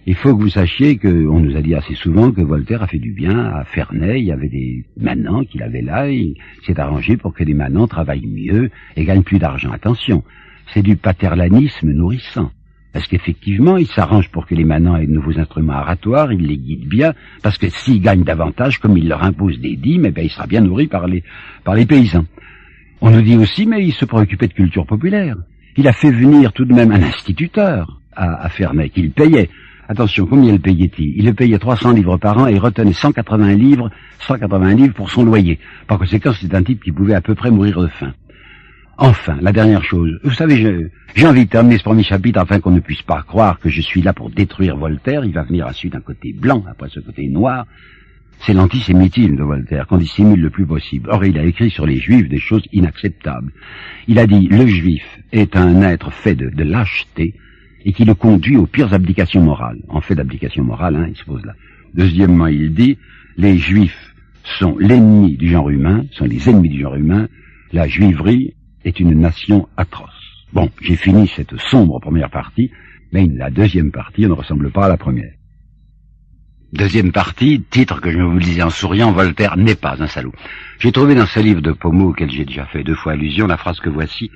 Il 0.05 0.15
faut 0.15 0.35
que 0.35 0.41
vous 0.41 0.49
sachiez 0.49 0.97
qu'on 0.97 1.39
nous 1.39 1.55
a 1.55 1.61
dit 1.61 1.75
assez 1.75 1.95
souvent 1.95 2.31
que 2.31 2.41
Voltaire 2.41 2.83
a 2.83 2.87
fait 2.87 2.99
du 2.99 3.13
bien 3.13 3.39
à 3.39 3.63
Ferney. 3.63 4.19
Il 4.19 4.25
y 4.25 4.33
avait 4.33 4.49
des 4.49 4.83
manants 4.99 5.45
qu'il 5.45 5.63
avait 5.63 5.81
là. 5.81 6.09
Il 6.09 6.35
s'est 6.65 6.77
arrangé 6.77 7.15
pour 7.15 7.33
que 7.33 7.45
les 7.45 7.53
manants 7.53 7.87
travaillent 7.87 8.27
mieux 8.27 8.69
et 8.97 9.05
gagnent 9.05 9.23
plus 9.23 9.39
d'argent. 9.39 9.71
Attention, 9.71 10.23
c'est 10.73 10.81
du 10.81 10.97
paternalisme 10.97 11.91
nourrissant. 11.91 12.51
Parce 12.91 13.07
qu'effectivement, 13.07 13.77
il 13.77 13.87
s'arrange 13.87 14.29
pour 14.29 14.45
que 14.45 14.53
les 14.53 14.65
manants 14.65 14.97
aient 14.97 15.07
de 15.07 15.11
nouveaux 15.13 15.39
instruments 15.39 15.79
oratoires, 15.79 16.31
il 16.33 16.45
les 16.45 16.57
guide 16.57 16.87
bien, 16.87 17.13
parce 17.41 17.57
que 17.57 17.69
s'ils 17.69 18.01
gagnent 18.01 18.23
davantage, 18.23 18.79
comme 18.79 18.97
il 18.97 19.07
leur 19.07 19.23
impose 19.23 19.59
des 19.59 19.77
dîmes, 19.77 20.05
eh 20.05 20.11
bien, 20.11 20.23
il 20.25 20.29
sera 20.29 20.45
bien 20.45 20.61
nourri 20.61 20.87
par 20.87 21.07
les, 21.07 21.23
par 21.63 21.75
les 21.75 21.85
paysans. 21.85 22.25
On 23.01 23.09
nous 23.09 23.21
dit 23.21 23.37
aussi, 23.37 23.65
mais 23.65 23.83
il 23.83 23.93
se 23.93 24.05
préoccupait 24.05 24.47
de 24.47 24.53
culture 24.53 24.85
populaire. 24.85 25.37
Il 25.75 25.87
a 25.87 25.93
fait 25.93 26.11
venir 26.11 26.53
tout 26.53 26.65
de 26.65 26.73
même 26.73 26.91
un 26.91 27.01
instituteur 27.01 27.99
à, 28.15 28.45
à 28.45 28.49
Ferney, 28.49 28.89
qu'il 28.89 29.11
payait. 29.11 29.49
Attention, 29.89 30.25
combien 30.25 30.53
le 30.53 30.59
payait-il? 30.59 31.13
Il 31.17 31.25
le 31.25 31.33
payait 31.33 31.59
300 31.59 31.91
livres 31.91 32.17
par 32.17 32.37
an 32.37 32.47
et 32.47 32.57
retenait 32.57 32.93
180 32.93 33.55
livres, 33.55 33.89
180 34.19 34.75
livres 34.75 34.93
pour 34.93 35.09
son 35.09 35.25
loyer. 35.25 35.59
Par 35.87 35.99
conséquent, 35.99 36.31
c'est 36.39 36.55
un 36.55 36.63
type 36.63 36.83
qui 36.83 36.91
pouvait 36.91 37.15
à 37.15 37.21
peu 37.21 37.35
près 37.35 37.51
mourir 37.51 37.81
de 37.81 37.87
faim. 37.87 38.13
Enfin, 38.97 39.37
la 39.41 39.51
dernière 39.51 39.83
chose. 39.83 40.19
Vous 40.23 40.33
savez, 40.33 40.89
j'ai 41.15 41.27
envie 41.27 41.45
de 41.45 41.49
terminer 41.49 41.77
ce 41.77 41.83
premier 41.83 42.03
chapitre 42.03 42.39
afin 42.39 42.59
qu'on 42.59 42.71
ne 42.71 42.79
puisse 42.79 43.01
pas 43.01 43.23
croire 43.23 43.59
que 43.59 43.69
je 43.69 43.81
suis 43.81 44.01
là 44.01 44.13
pour 44.13 44.29
détruire 44.29 44.77
Voltaire. 44.77 45.25
Il 45.25 45.33
va 45.33 45.43
venir 45.43 45.67
ensuite 45.67 45.93
d'un 45.93 45.99
côté 45.99 46.31
blanc, 46.31 46.63
après 46.69 46.89
ce 46.89 46.99
côté 46.99 47.27
noir. 47.27 47.65
C'est 48.45 48.53
l'antisémitisme 48.53 49.35
de 49.35 49.43
Voltaire 49.43 49.87
qu'on 49.87 49.97
dissimule 49.97 50.39
le 50.39 50.49
plus 50.49 50.65
possible. 50.65 51.09
Or, 51.09 51.25
il 51.25 51.37
a 51.37 51.43
écrit 51.43 51.69
sur 51.69 51.85
les 51.85 51.97
juifs 51.97 52.29
des 52.29 52.39
choses 52.39 52.63
inacceptables. 52.71 53.51
Il 54.07 54.19
a 54.19 54.27
dit, 54.27 54.47
le 54.47 54.65
juif 54.65 55.03
est 55.31 55.57
un 55.57 55.81
être 55.81 56.11
fait 56.11 56.35
de 56.35 56.63
lâcheté, 56.63 57.33
et 57.85 57.93
qui 57.93 58.05
le 58.05 58.13
conduit 58.13 58.57
aux 58.57 58.67
pires 58.67 58.93
abdications 58.93 59.41
morales. 59.41 59.79
En 59.89 60.01
fait 60.01 60.15
d'abdication 60.15 60.63
morale, 60.63 60.95
hein, 60.95 61.07
il 61.09 61.15
se 61.15 61.25
pose 61.25 61.43
là. 61.45 61.53
Deuxièmement, 61.93 62.47
il 62.47 62.73
dit, 62.73 62.97
les 63.37 63.57
juifs 63.57 64.13
sont 64.59 64.77
l'ennemi 64.77 65.37
du 65.37 65.49
genre 65.49 65.69
humain, 65.69 66.05
sont 66.11 66.25
les 66.25 66.49
ennemis 66.49 66.69
du 66.69 66.81
genre 66.81 66.95
humain, 66.95 67.27
la 67.71 67.87
juiverie 67.87 68.53
est 68.83 68.99
une 68.99 69.19
nation 69.19 69.67
atroce. 69.77 70.09
Bon, 70.51 70.69
j'ai 70.81 70.95
fini 70.95 71.27
cette 71.27 71.57
sombre 71.57 71.99
première 71.99 72.29
partie, 72.29 72.71
mais 73.11 73.27
la 73.27 73.49
deuxième 73.49 73.91
partie 73.91 74.23
ne 74.23 74.31
ressemble 74.31 74.71
pas 74.71 74.85
à 74.85 74.89
la 74.89 74.97
première. 74.97 75.33
Deuxième 76.73 77.11
partie, 77.11 77.61
titre 77.69 78.01
que 78.01 78.09
je 78.09 78.19
vous 78.19 78.39
disais 78.39 78.63
en 78.63 78.71
souriant, 78.71 79.11
Voltaire 79.11 79.57
n'est 79.57 79.75
pas 79.75 79.95
un 80.01 80.07
salaud. 80.07 80.33
J'ai 80.79 80.91
trouvé 80.91 81.13
dans 81.13 81.27
ce 81.27 81.39
livre 81.39 81.61
de 81.61 81.71
Pommeau, 81.71 82.09
auquel 82.09 82.31
j'ai 82.31 82.45
déjà 82.45 82.65
fait 82.65 82.83
deux 82.83 82.95
fois 82.95 83.13
allusion, 83.13 83.45
la 83.45 83.57
phrase 83.57 83.79
que 83.79 83.89
voici, 83.89 84.31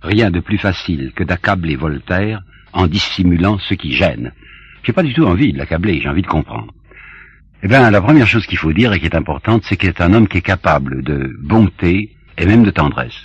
rien 0.00 0.30
de 0.30 0.40
plus 0.40 0.56
facile 0.56 1.12
que 1.14 1.22
d'accabler 1.22 1.76
Voltaire 1.76 2.42
en 2.72 2.86
dissimulant 2.86 3.58
ce 3.58 3.74
qui 3.74 3.92
gêne. 3.92 4.32
J'ai 4.82 4.92
pas 4.92 5.02
du 5.02 5.14
tout 5.14 5.24
envie 5.24 5.52
de 5.52 5.58
l'accabler, 5.58 6.00
j'ai 6.00 6.08
envie 6.08 6.22
de 6.22 6.26
comprendre. 6.26 6.72
Eh 7.62 7.68
bien, 7.68 7.90
la 7.90 8.00
première 8.02 8.26
chose 8.26 8.46
qu'il 8.46 8.58
faut 8.58 8.72
dire 8.72 8.92
et 8.92 8.98
qui 8.98 9.06
est 9.06 9.14
importante, 9.14 9.62
c'est 9.64 9.76
qu'il 9.76 9.88
est 9.88 10.00
un 10.00 10.12
homme 10.14 10.26
qui 10.26 10.38
est 10.38 10.42
capable 10.42 11.02
de 11.04 11.36
bonté 11.40 12.10
et 12.36 12.46
même 12.46 12.64
de 12.64 12.70
tendresse. 12.70 13.24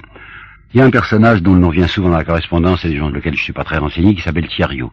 Il 0.74 0.80
y 0.80 0.84
a 0.84 0.86
un 0.86 0.92
personnage 0.92 1.42
dont 1.42 1.54
le 1.54 1.60
nom 1.60 1.70
vient 1.70 1.88
souvent 1.88 2.10
dans 2.10 2.18
la 2.18 2.24
correspondance 2.24 2.86
et 2.86 2.90
des 2.90 2.98
gens 2.98 3.10
de 3.10 3.16
lequel 3.16 3.36
je 3.36 3.42
suis 3.42 3.54
pas 3.54 3.64
très 3.64 3.78
renseigné, 3.78 4.14
qui 4.14 4.22
s'appelle 4.22 4.48
Thierriot. 4.48 4.92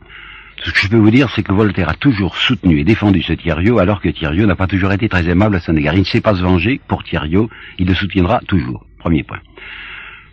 Ce 0.63 0.71
que 0.71 0.79
je 0.79 0.89
peux 0.89 0.97
vous 0.97 1.11
dire, 1.11 1.29
c'est 1.35 1.43
que 1.43 1.53
Voltaire 1.53 1.91
a 1.91 1.95
toujours 1.95 2.37
soutenu 2.37 2.79
et 2.79 2.85
défendu 2.85 3.23
ce 3.23 3.33
Thierriot, 3.35 3.79
alors 3.79 4.01
que 4.01 4.09
Thierriot 4.09 4.47
n'a 4.47 4.55
pas 4.55 4.67
toujours 4.67 4.93
été 4.93 5.09
très 5.09 5.29
aimable 5.29 5.57
à 5.57 5.61
son 5.61 5.77
égard. 5.77 5.95
Il 5.95 6.01
ne 6.01 6.05
sait 6.05 6.21
pas 6.21 6.35
se 6.35 6.43
venger. 6.43 6.81
Pour 6.89 7.05
Thierriot, 7.05 7.51
il 7.79 7.87
le 7.87 7.95
soutiendra 7.95 8.41
toujours. 8.47 8.87
Premier 8.99 9.25
point. 9.25 9.41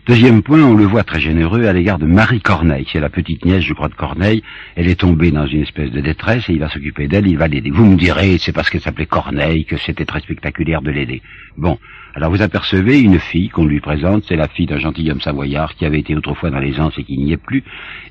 Deuxième 0.04 0.42
point, 0.42 0.60
on 0.60 0.74
le 0.74 0.84
voit 0.84 1.04
très 1.04 1.20
généreux 1.20 1.64
à 1.66 1.72
l'égard 1.72 2.00
de 2.00 2.06
Marie 2.06 2.40
Corneille. 2.40 2.88
C'est 2.90 2.98
la 2.98 3.08
petite 3.08 3.44
nièce, 3.44 3.62
je 3.62 3.72
crois, 3.72 3.88
de 3.88 3.94
Corneille. 3.94 4.42
Elle 4.74 4.88
est 4.88 4.98
tombée 4.98 5.30
dans 5.30 5.46
une 5.46 5.62
espèce 5.62 5.92
de 5.92 6.00
détresse 6.00 6.48
et 6.48 6.54
il 6.54 6.58
va 6.58 6.68
s'occuper 6.68 7.06
d'elle, 7.06 7.28
il 7.28 7.38
va 7.38 7.46
l'aider. 7.46 7.70
Vous 7.70 7.86
me 7.86 7.96
direz, 7.96 8.36
c'est 8.38 8.50
parce 8.50 8.68
qu'elle 8.68 8.80
s'appelait 8.80 9.06
Corneille 9.06 9.64
que 9.64 9.76
c'était 9.76 10.04
très 10.04 10.18
spectaculaire 10.18 10.82
de 10.82 10.90
l'aider. 10.90 11.22
Bon. 11.56 11.78
Alors 12.16 12.32
vous 12.32 12.42
apercevez 12.42 13.00
une 13.00 13.20
fille 13.20 13.48
qu'on 13.48 13.64
lui 13.64 13.78
présente, 13.78 14.24
c'est 14.26 14.34
la 14.34 14.48
fille 14.48 14.66
d'un 14.66 14.80
gentilhomme 14.80 15.20
savoyard 15.20 15.76
qui 15.76 15.86
avait 15.86 16.00
été 16.00 16.16
autrefois 16.16 16.50
dans 16.50 16.58
les 16.58 16.80
Anses 16.80 16.98
et 16.98 17.04
qui 17.04 17.16
n'y 17.16 17.32
est 17.32 17.38
plus, 17.38 17.62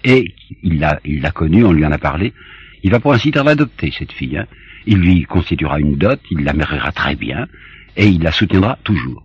et 0.06 0.34
il 0.64 0.80
l'a, 0.80 1.00
il 1.06 1.22
l'a 1.22 1.32
connue, 1.32 1.66
on 1.66 1.74
lui 1.74 1.86
en 1.86 1.92
a 1.92 2.00
parlé. 2.00 2.34
Il 2.84 2.90
va 2.90 3.00
pour 3.00 3.14
ainsi 3.14 3.32
dire 3.32 3.44
l'adopter, 3.44 3.92
cette 3.92 4.14
fille. 4.14 4.38
Hein. 4.38 4.48
Il 4.88 4.98
lui 4.98 5.24
constituera 5.26 5.80
une 5.80 5.98
dot, 5.98 6.20
il 6.32 6.44
la 6.46 6.54
mariera 6.54 6.92
très 6.94 7.16
bien, 7.16 7.48
et 7.96 8.08
il 8.08 8.24
la 8.24 8.32
soutiendra 8.32 8.80
toujours. 8.84 9.24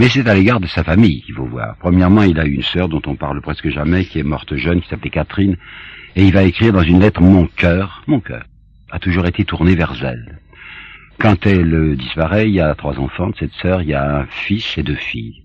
Mais 0.00 0.08
c'est 0.08 0.26
à 0.26 0.34
l'égard 0.34 0.60
de 0.60 0.66
sa 0.66 0.82
famille 0.82 1.20
qu'il 1.20 1.34
faut 1.34 1.44
voir. 1.44 1.76
Premièrement, 1.78 2.22
il 2.22 2.40
a 2.40 2.46
une 2.46 2.62
sœur 2.62 2.88
dont 2.88 3.02
on 3.04 3.16
parle 3.16 3.42
presque 3.42 3.68
jamais, 3.68 4.06
qui 4.06 4.18
est 4.18 4.22
morte 4.22 4.56
jeune, 4.56 4.80
qui 4.80 4.88
s'appelait 4.88 5.10
Catherine, 5.10 5.58
et 6.16 6.24
il 6.24 6.32
va 6.32 6.42
écrire 6.42 6.72
dans 6.72 6.80
une 6.80 7.00
lettre 7.00 7.20
Mon 7.20 7.46
cœur, 7.46 8.02
mon 8.06 8.18
cœur, 8.18 8.44
a 8.90 8.98
toujours 8.98 9.26
été 9.26 9.44
tourné 9.44 9.74
vers 9.74 10.02
elle. 10.02 10.38
Quand 11.18 11.44
elle 11.44 11.96
disparaît, 11.96 12.48
il 12.48 12.54
y 12.54 12.62
a 12.62 12.74
trois 12.76 12.98
enfants 12.98 13.28
de 13.28 13.36
cette 13.36 13.52
sœur, 13.60 13.82
il 13.82 13.88
y 13.88 13.94
a 13.94 14.20
un 14.20 14.24
fils 14.24 14.78
et 14.78 14.82
deux 14.82 14.94
filles. 14.94 15.42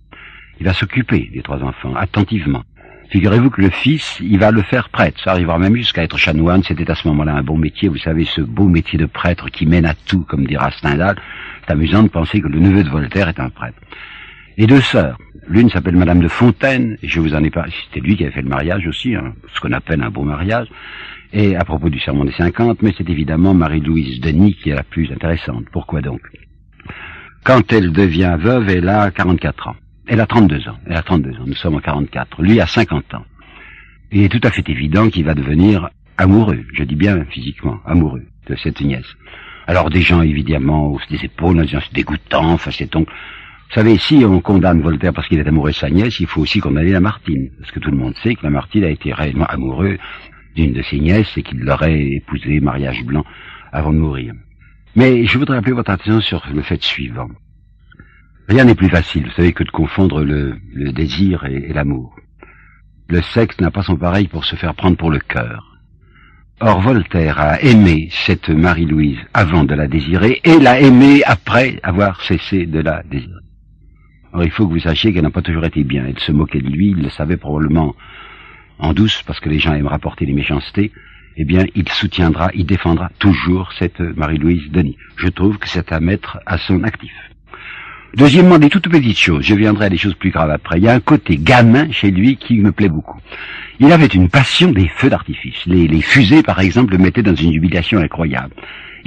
Il 0.61 0.65
va 0.65 0.73
s'occuper 0.73 1.29
des 1.33 1.41
trois 1.41 1.61
enfants, 1.61 1.93
attentivement. 1.93 2.63
Figurez-vous 3.09 3.49
que 3.49 3.61
le 3.61 3.71
fils, 3.71 4.21
il 4.21 4.39
va 4.39 4.51
le 4.51 4.61
faire 4.61 4.87
prêtre. 4.87 5.19
Ça 5.21 5.31
arrivera 5.31 5.59
même 5.59 5.75
jusqu'à 5.75 6.03
être 6.03 6.17
chanoine. 6.17 6.63
C'était 6.63 6.89
à 6.89 6.95
ce 6.95 7.09
moment-là 7.09 7.33
un 7.33 7.43
bon 7.43 7.57
métier. 7.57 7.89
Vous 7.89 7.97
savez, 7.97 8.23
ce 8.23 8.39
beau 8.39 8.69
métier 8.69 8.97
de 8.97 9.05
prêtre 9.05 9.49
qui 9.49 9.65
mène 9.65 9.85
à 9.85 9.95
tout, 9.95 10.21
comme 10.21 10.47
dira 10.47 10.71
Stendhal. 10.71 11.17
C'est 11.65 11.73
amusant 11.73 12.03
de 12.03 12.07
penser 12.07 12.39
que 12.39 12.47
le 12.47 12.59
neveu 12.59 12.85
de 12.85 12.89
Voltaire 12.89 13.27
est 13.27 13.41
un 13.41 13.49
prêtre. 13.49 13.77
Les 14.57 14.67
deux 14.67 14.79
sœurs. 14.79 15.17
L'une 15.49 15.69
s'appelle 15.69 15.97
Madame 15.97 16.21
de 16.21 16.29
Fontaine, 16.29 16.97
je 17.03 17.19
vous 17.19 17.35
en 17.35 17.43
ai 17.43 17.49
pas. 17.49 17.65
C'était 17.85 17.99
lui 17.99 18.15
qui 18.15 18.23
avait 18.23 18.31
fait 18.31 18.41
le 18.41 18.47
mariage 18.47 18.87
aussi, 18.87 19.13
hein, 19.13 19.33
ce 19.53 19.59
qu'on 19.59 19.73
appelle 19.73 20.01
un 20.01 20.09
beau 20.09 20.23
mariage. 20.23 20.67
Et 21.33 21.57
à 21.57 21.65
propos 21.65 21.89
du 21.89 21.99
serment 21.99 22.23
des 22.23 22.31
50, 22.31 22.81
mais 22.81 22.93
c'est 22.97 23.09
évidemment 23.09 23.53
Marie-Louise 23.53 24.21
Denis 24.21 24.53
qui 24.55 24.69
est 24.69 24.75
la 24.75 24.83
plus 24.83 25.11
intéressante. 25.11 25.65
Pourquoi 25.73 26.01
donc? 26.01 26.21
Quand 27.43 27.73
elle 27.73 27.91
devient 27.91 28.37
veuve, 28.39 28.69
elle 28.69 28.87
a 28.87 29.11
44 29.11 29.67
ans. 29.67 29.75
Elle 30.07 30.21
a 30.21 30.25
32 30.25 30.69
ans. 30.69 30.77
Elle 30.85 30.95
a 30.95 31.03
32 31.03 31.31
ans. 31.31 31.45
Nous 31.45 31.55
sommes 31.55 31.75
en 31.75 31.79
44. 31.81 32.41
Lui 32.41 32.61
a 32.61 32.65
50 32.65 33.13
ans. 33.13 33.25
Il 34.11 34.23
est 34.23 34.29
tout 34.29 34.47
à 34.47 34.51
fait 34.51 34.67
évident 34.69 35.09
qu'il 35.09 35.25
va 35.25 35.33
devenir 35.33 35.89
amoureux, 36.17 36.63
je 36.73 36.83
dis 36.83 36.95
bien 36.95 37.25
physiquement, 37.25 37.79
amoureux 37.85 38.23
de 38.47 38.55
cette 38.55 38.79
nièce. 38.79 39.15
Alors 39.67 39.89
des 39.89 40.01
gens 40.01 40.21
évidemment 40.21 40.87
haussent 40.87 41.09
des 41.09 41.25
épaules 41.25 41.59
en 41.59 41.63
disant 41.63 41.79
c'est 41.81 41.93
dégoûtant, 41.93 42.53
enfin 42.53 42.71
c'est 42.71 42.89
donc... 42.89 43.09
Vous 43.69 43.81
savez, 43.81 43.97
si 43.97 44.23
on 44.25 44.39
condamne 44.41 44.81
Voltaire 44.81 45.13
parce 45.13 45.27
qu'il 45.27 45.39
est 45.39 45.47
amoureux 45.47 45.71
de 45.71 45.75
sa 45.75 45.89
nièce, 45.89 46.19
il 46.19 46.27
faut 46.27 46.41
aussi 46.41 46.59
condamner 46.59 46.91
Lamartine. 46.91 47.49
Parce 47.59 47.71
que 47.71 47.79
tout 47.79 47.91
le 47.91 47.97
monde 47.97 48.15
sait 48.23 48.35
que 48.35 48.43
Lamartine 48.43 48.83
a 48.85 48.89
été 48.89 49.11
réellement 49.11 49.45
amoureux 49.45 49.97
d'une 50.55 50.73
de 50.73 50.81
ses 50.83 50.99
nièces 50.99 51.35
et 51.35 51.43
qu'il 51.43 51.59
l'aurait 51.59 52.11
épousée 52.11 52.59
mariage 52.61 53.03
blanc 53.03 53.25
avant 53.71 53.91
de 53.91 53.97
mourir. 53.97 54.33
Mais 54.95 55.25
je 55.25 55.37
voudrais 55.37 55.57
appeler 55.57 55.73
votre 55.73 55.91
attention 55.91 56.21
sur 56.21 56.45
le 56.53 56.61
fait 56.61 56.81
suivant. 56.81 57.29
Rien 58.47 58.63
n'est 58.63 58.75
plus 58.75 58.89
facile, 58.89 59.25
vous 59.25 59.31
savez, 59.31 59.51
que 59.51 59.63
de 59.63 59.71
confondre 59.71 60.23
le, 60.23 60.57
désir 60.93 61.43
et, 61.45 61.73
l'amour. 61.73 62.15
Le 63.09 63.21
sexe 63.21 63.59
n'a 63.59 63.71
pas 63.71 63.83
son 63.83 63.97
pareil 63.97 64.27
pour 64.27 64.45
se 64.45 64.55
faire 64.55 64.75
prendre 64.75 64.97
pour 64.97 65.11
le 65.11 65.19
cœur. 65.19 65.77
Or, 66.61 66.79
Voltaire 66.79 67.39
a 67.39 67.61
aimé 67.61 68.07
cette 68.11 68.49
Marie-Louise 68.49 69.19
avant 69.33 69.65
de 69.65 69.75
la 69.75 69.87
désirer 69.87 70.39
et 70.43 70.59
l'a 70.59 70.79
aimée 70.79 71.21
après 71.25 71.79
avoir 71.83 72.21
cessé 72.21 72.65
de 72.65 72.79
la 72.79 73.03
désirer. 73.03 73.44
Or, 74.35 74.43
il 74.43 74.51
faut 74.51 74.67
que 74.67 74.73
vous 74.73 74.79
sachiez 74.79 75.13
qu'elle 75.13 75.23
n'a 75.23 75.29
pas 75.29 75.41
toujours 75.41 75.63
été 75.63 75.85
bien. 75.85 76.03
Elle 76.05 76.19
se 76.19 76.33
moquait 76.33 76.59
de 76.59 76.67
lui, 76.67 76.89
il 76.89 77.01
le 77.01 77.09
savait 77.09 77.37
probablement 77.37 77.95
en 78.79 78.91
douce, 78.91 79.23
parce 79.25 79.39
que 79.39 79.47
les 79.47 79.59
gens 79.59 79.73
aiment 79.73 79.87
rapporter 79.87 80.25
les 80.25 80.33
méchancetés. 80.33 80.91
Eh 81.37 81.45
bien, 81.45 81.65
il 81.73 81.87
soutiendra, 81.87 82.49
il 82.53 82.65
défendra 82.65 83.09
toujours 83.17 83.71
cette 83.79 84.01
Marie-Louise 84.01 84.71
Denis. 84.71 84.97
Je 85.15 85.29
trouve 85.29 85.57
que 85.57 85.69
c'est 85.69 85.89
à 85.93 86.01
mettre 86.01 86.39
à 86.45 86.57
son 86.57 86.83
actif. 86.83 87.13
Deuxièmement, 88.15 88.57
des 88.59 88.69
toutes 88.69 88.89
petites 88.89 89.17
choses. 89.17 89.45
Je 89.45 89.55
viendrai 89.55 89.85
à 89.85 89.89
des 89.89 89.97
choses 89.97 90.15
plus 90.15 90.31
graves 90.31 90.51
après. 90.51 90.79
Il 90.79 90.83
y 90.83 90.89
a 90.89 90.93
un 90.93 90.99
côté 90.99 91.37
gamin 91.37 91.89
chez 91.91 92.11
lui 92.11 92.35
qui 92.35 92.59
me 92.59 92.73
plaît 92.73 92.89
beaucoup. 92.89 93.19
Il 93.79 93.91
avait 93.93 94.05
une 94.05 94.27
passion 94.27 94.71
des 94.71 94.89
feux 94.89 95.09
d'artifice. 95.09 95.65
Les, 95.65 96.01
fusées, 96.01 96.43
par 96.43 96.59
exemple, 96.59 96.91
le 96.91 96.97
mettaient 96.97 97.23
dans 97.23 97.35
une 97.35 97.53
jubilation 97.53 97.99
incroyable. 97.99 98.53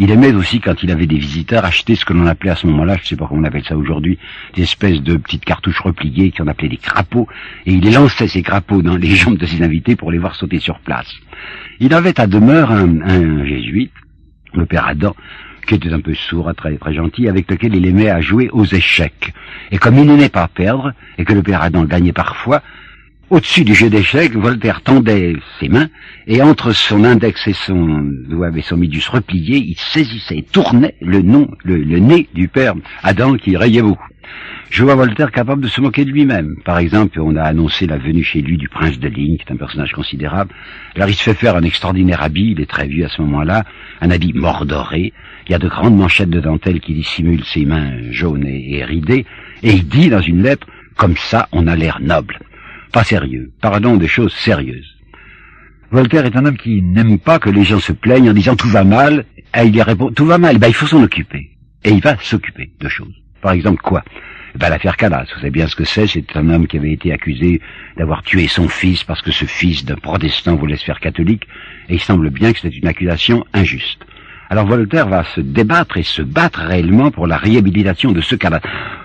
Il 0.01 0.13
aimait 0.13 0.33
aussi, 0.33 0.61
quand 0.61 0.83
il 0.85 0.93
avait 0.93 1.07
des 1.07 1.19
visiteurs, 1.19 1.65
acheter 1.65 1.97
ce 1.97 2.05
que 2.05 2.13
l'on 2.13 2.27
appelait 2.27 2.53
à 2.53 2.57
ce 2.57 2.69
moment-là, 2.69 2.95
je 2.99 3.03
ne 3.03 3.07
sais 3.07 3.17
pas 3.17 3.27
comment 3.27 3.41
on 3.41 3.45
appelle 3.45 3.65
ça 3.65 3.77
aujourd'hui, 3.77 4.17
des 4.55 4.63
espèces 4.63 5.03
de 5.03 5.17
petites 5.17 5.45
cartouches 5.45 5.81
repliées 5.81 6.31
qu'on 6.31 6.47
appelait 6.47 6.69
des 6.69 6.77
crapauds, 6.77 7.27
et 7.67 7.73
il 7.73 7.93
lançait 7.93 8.29
ces 8.29 8.43
crapauds 8.43 8.83
dans 8.83 8.97
les 8.97 9.11
jambes 9.17 9.39
de 9.39 9.47
ses 9.47 9.61
invités 9.63 9.97
pour 9.97 10.13
les 10.13 10.19
voir 10.19 10.37
sauter 10.37 10.61
sur 10.61 10.79
place. 10.79 11.13
Il 11.81 11.93
avait 11.95 12.21
à 12.21 12.29
demeure 12.29 12.71
un, 12.71 13.01
un 13.01 13.45
jésuite, 13.45 13.93
le 14.55 14.67
père 14.67 14.87
Adam, 14.87 15.17
qui 15.67 15.75
était 15.75 15.93
un 15.93 16.01
peu 16.01 16.15
sourd, 16.15 16.51
très, 16.57 16.77
très 16.77 16.95
gentil, 16.95 17.29
avec 17.29 17.51
lequel 17.51 17.75
il 17.75 17.85
aimait 17.85 18.09
à 18.09 18.21
jouer 18.21 18.49
aux 18.53 18.65
échecs. 18.65 19.35
Et 19.73 19.79
comme 19.79 19.99
il 19.99 20.07
n'aimait 20.07 20.29
pas 20.29 20.49
perdre, 20.49 20.93
et 21.19 21.25
que 21.25 21.33
le 21.33 21.43
père 21.43 21.61
Adam 21.61 21.85
gagnait 21.85 22.13
parfois, 22.13 22.63
au-dessus 23.31 23.65
du 23.65 23.75
jeu 23.75 23.91
d'échecs, 23.91 24.35
Voltaire 24.35 24.81
tendait 24.83 25.35
ses 25.61 25.69
mains, 25.69 25.89
et 26.27 26.43
entre 26.43 26.73
son 26.73 27.05
index 27.05 27.47
et 27.47 27.53
son 27.53 28.03
doigt 28.29 28.51
et 28.57 28.63
son 28.63 28.77
midus 28.77 29.09
replié, 29.09 29.57
il 29.59 29.77
saisissait 29.77 30.45
tournait 30.53 30.95
le 31.01 31.21
nez 31.21 32.29
du 32.35 32.49
père 32.49 32.75
Adam 33.03 33.35
qui 33.37 33.57
rayait 33.57 33.83
beaucoup. 33.83 34.09
Je 34.71 34.85
vois 34.85 34.97
Voltaire 34.97 35.33
capable 35.33 35.63
de 35.63 35.69
se 35.69 35.81
moquer 35.81 36.05
de 36.05 36.11
lui-même. 36.11 36.57
Par 36.65 36.79
exemple, 36.79 37.19
on 37.21 37.37
a 37.37 37.43
annoncé 37.43 37.87
la 37.87 37.97
venue 37.97 38.23
chez 38.23 38.43
lui 38.43 38.59
du 38.59 38.69
prince 38.69 38.99
de 38.99 39.09
Ligne, 39.09 39.39
qui 39.39 39.45
est 39.49 39.53
un 39.53 39.57
personnage 39.57 39.93
considérable. 39.93 40.55
Alors 40.95 41.09
il 41.09 41.15
se 41.15 41.23
fait 41.23 41.35
faire 41.35 41.57
un 41.57 41.63
extraordinaire 41.63 42.23
habit, 42.23 42.53
il 42.53 42.61
est 42.61 42.69
très 42.69 42.87
vieux 42.87 43.07
à 43.07 43.09
ce 43.09 43.23
moment-là, 43.23 43.65
un 44.03 44.11
habit 44.11 44.35
mordoré. 44.35 45.15
Il 45.47 45.53
y 45.53 45.55
a 45.55 45.59
de 45.59 45.69
grandes 45.69 45.97
manchettes 45.97 46.29
de 46.29 46.41
dentelle 46.41 46.81
qui 46.81 46.93
dissimulent 46.93 47.45
ses 47.45 47.65
mains 47.65 47.93
jaunes 48.11 48.47
et, 48.47 48.85
ridées. 48.85 49.25
Et 49.63 49.73
il 49.73 49.89
dit 49.89 50.11
dans 50.11 50.21
une 50.21 50.43
lettre, 50.43 50.67
comme 50.97 51.17
ça, 51.17 51.49
on 51.53 51.67
a 51.67 51.75
l'air 51.75 51.99
noble. 52.03 52.39
Pas 52.93 53.05
sérieux. 53.05 53.53
Pardon, 53.61 53.97
des 53.97 54.09
choses 54.09 54.35
sérieuses. 54.35 54.97
Voltaire 55.91 56.27
est 56.27 56.37
un 56.37 56.45
homme 56.45 56.57
qui 56.57 56.83
n'aime 56.83 57.19
pas 57.19 57.39
que 57.39 57.49
les 57.49 57.65
gens 57.65 57.81
se 57.81 57.93
plaignent 57.93 58.31
en 58.31 58.35
disant 58.35 58.57
tout 58.57 58.69
va 58.69 58.85
mal, 58.85 59.25
et 59.57 59.65
il 59.65 59.75
y 59.75 59.83
répond 59.83 60.11
tout 60.11 60.27
va 60.27 60.37
mal, 60.37 60.59
ben 60.59 60.69
il 60.69 60.75
faut 60.75 60.87
s'en 60.87 61.03
occuper. 61.03 61.51
Et 61.85 61.91
il 61.91 62.03
va 62.03 62.17
s'occuper 62.21 62.71
de 62.79 62.89
choses. 62.89 63.15
Par 63.41 63.53
exemple, 63.53 63.81
quoi? 63.83 64.05
Ben, 64.55 64.69
L'affaire 64.71 64.97
Calas, 64.97 65.25
vous 65.25 65.41
savez 65.41 65.51
bien 65.51 65.67
ce 65.69 65.77
que 65.77 65.85
c'est, 65.85 66.07
c'est 66.07 66.37
un 66.37 66.49
homme 66.51 66.67
qui 66.67 66.77
avait 66.77 66.93
été 66.93 67.13
accusé 67.13 67.61
d'avoir 67.97 68.23
tué 68.23 68.49
son 68.49 68.69
fils 68.69 69.05
parce 69.05 69.23
que 69.23 69.31
ce 69.31 69.45
fils 69.45 69.85
d'un 69.85 69.97
protestant 69.97 70.57
voulait 70.57 70.77
se 70.77 70.85
faire 70.85 71.01
catholique, 71.01 71.47
et 71.89 71.95
il 71.95 72.01
semble 72.01 72.31
bien 72.31 72.53
que 72.53 72.59
c'était 72.59 72.77
une 72.77 72.89
accusation 72.89 73.45
injuste. 73.55 74.05
Alors 74.51 74.67
Voltaire 74.67 75.09
va 75.09 75.25
se 75.25 75.41
débattre 75.41 75.99
et 75.99 76.03
se 76.03 76.23
battre 76.23 76.61
réellement 76.61 77.11
pour 77.11 77.27
la 77.27 77.37
réhabilitation 77.37 78.13
de 78.13 78.21
ce 78.21 78.35
Calas. 78.35 78.61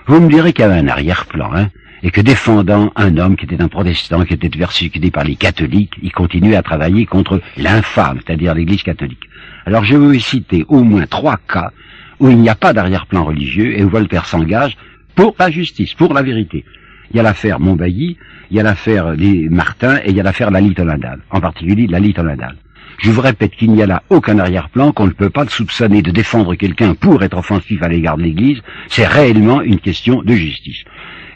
Vous 0.08 0.20
me 0.20 0.30
direz 0.30 0.54
qu'il 0.54 0.64
y 0.64 0.68
avait 0.68 0.80
un 0.80 0.88
arrière-plan, 0.88 1.52
hein 1.54 1.70
et 2.04 2.12
que 2.12 2.22
défendant 2.22 2.92
un 2.98 3.18
homme 3.18 3.38
qui 3.38 3.46
était 3.46 3.62
un 3.62 3.70
protestant, 3.70 4.26
qui 4.26 4.34
était 4.34 4.50
persécuté 4.50 5.10
par 5.10 5.24
les 5.24 5.38
catholiques, 5.38 5.94
il 6.02 6.12
continuait 6.12 6.58
à 6.58 6.62
travailler 6.62 7.06
contre 7.06 7.42
l'infâme, 7.58 8.20
c'est-à-dire 8.26 8.54
l'Église 8.54 8.84
catholique. 8.84 9.30
Alors 9.66 9.86
je 9.86 9.96
veux 9.96 10.20
citer 10.20 10.66
au 10.68 10.84
moins 10.84 11.08
trois 11.08 11.38
cas 11.48 11.72
où 12.20 12.30
il 12.30 12.38
n'y 12.38 12.50
a 12.50 12.56
pas 12.56 12.74
d'arrière-plan 12.74 13.24
religieux 13.24 13.78
et 13.78 13.84
où 13.84 13.90
Voltaire 13.90 14.26
s'engage 14.26 14.78
pour 15.16 15.36
la 15.40 15.50
justice, 15.50 15.94
pour 15.94 16.14
la 16.14 16.22
vérité. 16.22 16.66
Il 17.12 17.18
y 17.18 17.20
a 17.22 17.24
l'affaire 17.24 17.60
Montbailly, 17.60 18.18
il 18.52 18.58
y 18.58 18.60
a 18.60 18.64
l'affaire 18.64 19.16
des 19.16 19.48
Martins 19.50 20.00
et 20.04 20.10
il 20.10 20.16
y 20.18 20.20
a 20.20 20.24
l'affaire 20.24 20.52
Lali 20.52 20.74
Tolandal, 20.74 21.20
en 21.32 21.40
particulier 21.40 21.88
Lali 21.88 22.14
Tolandal. 22.14 22.56
Je 23.00 23.12
vous 23.12 23.22
répète 23.22 23.56
qu'il 23.56 23.72
n'y 23.72 23.82
a 23.82 23.88
là 23.88 24.04
aucun 24.10 24.40
arrière-plan, 24.40 24.92
qu'on 24.92 25.08
ne 25.08 25.12
peut 25.12 25.30
pas 25.30 25.48
soupçonner 25.48 26.02
de 26.02 26.12
défendre 26.12 26.56
quelqu'un 26.56 26.96
pour 26.96 27.24
être 27.24 27.38
offensif 27.38 27.82
à 27.82 27.88
l'égard 27.88 28.18
de 28.18 28.24
l'Église, 28.24 28.62
c'est 28.88 29.08
réellement 29.08 29.62
une 29.62 29.80
question 29.80 30.22
de 30.22 30.34
justice. 30.34 30.84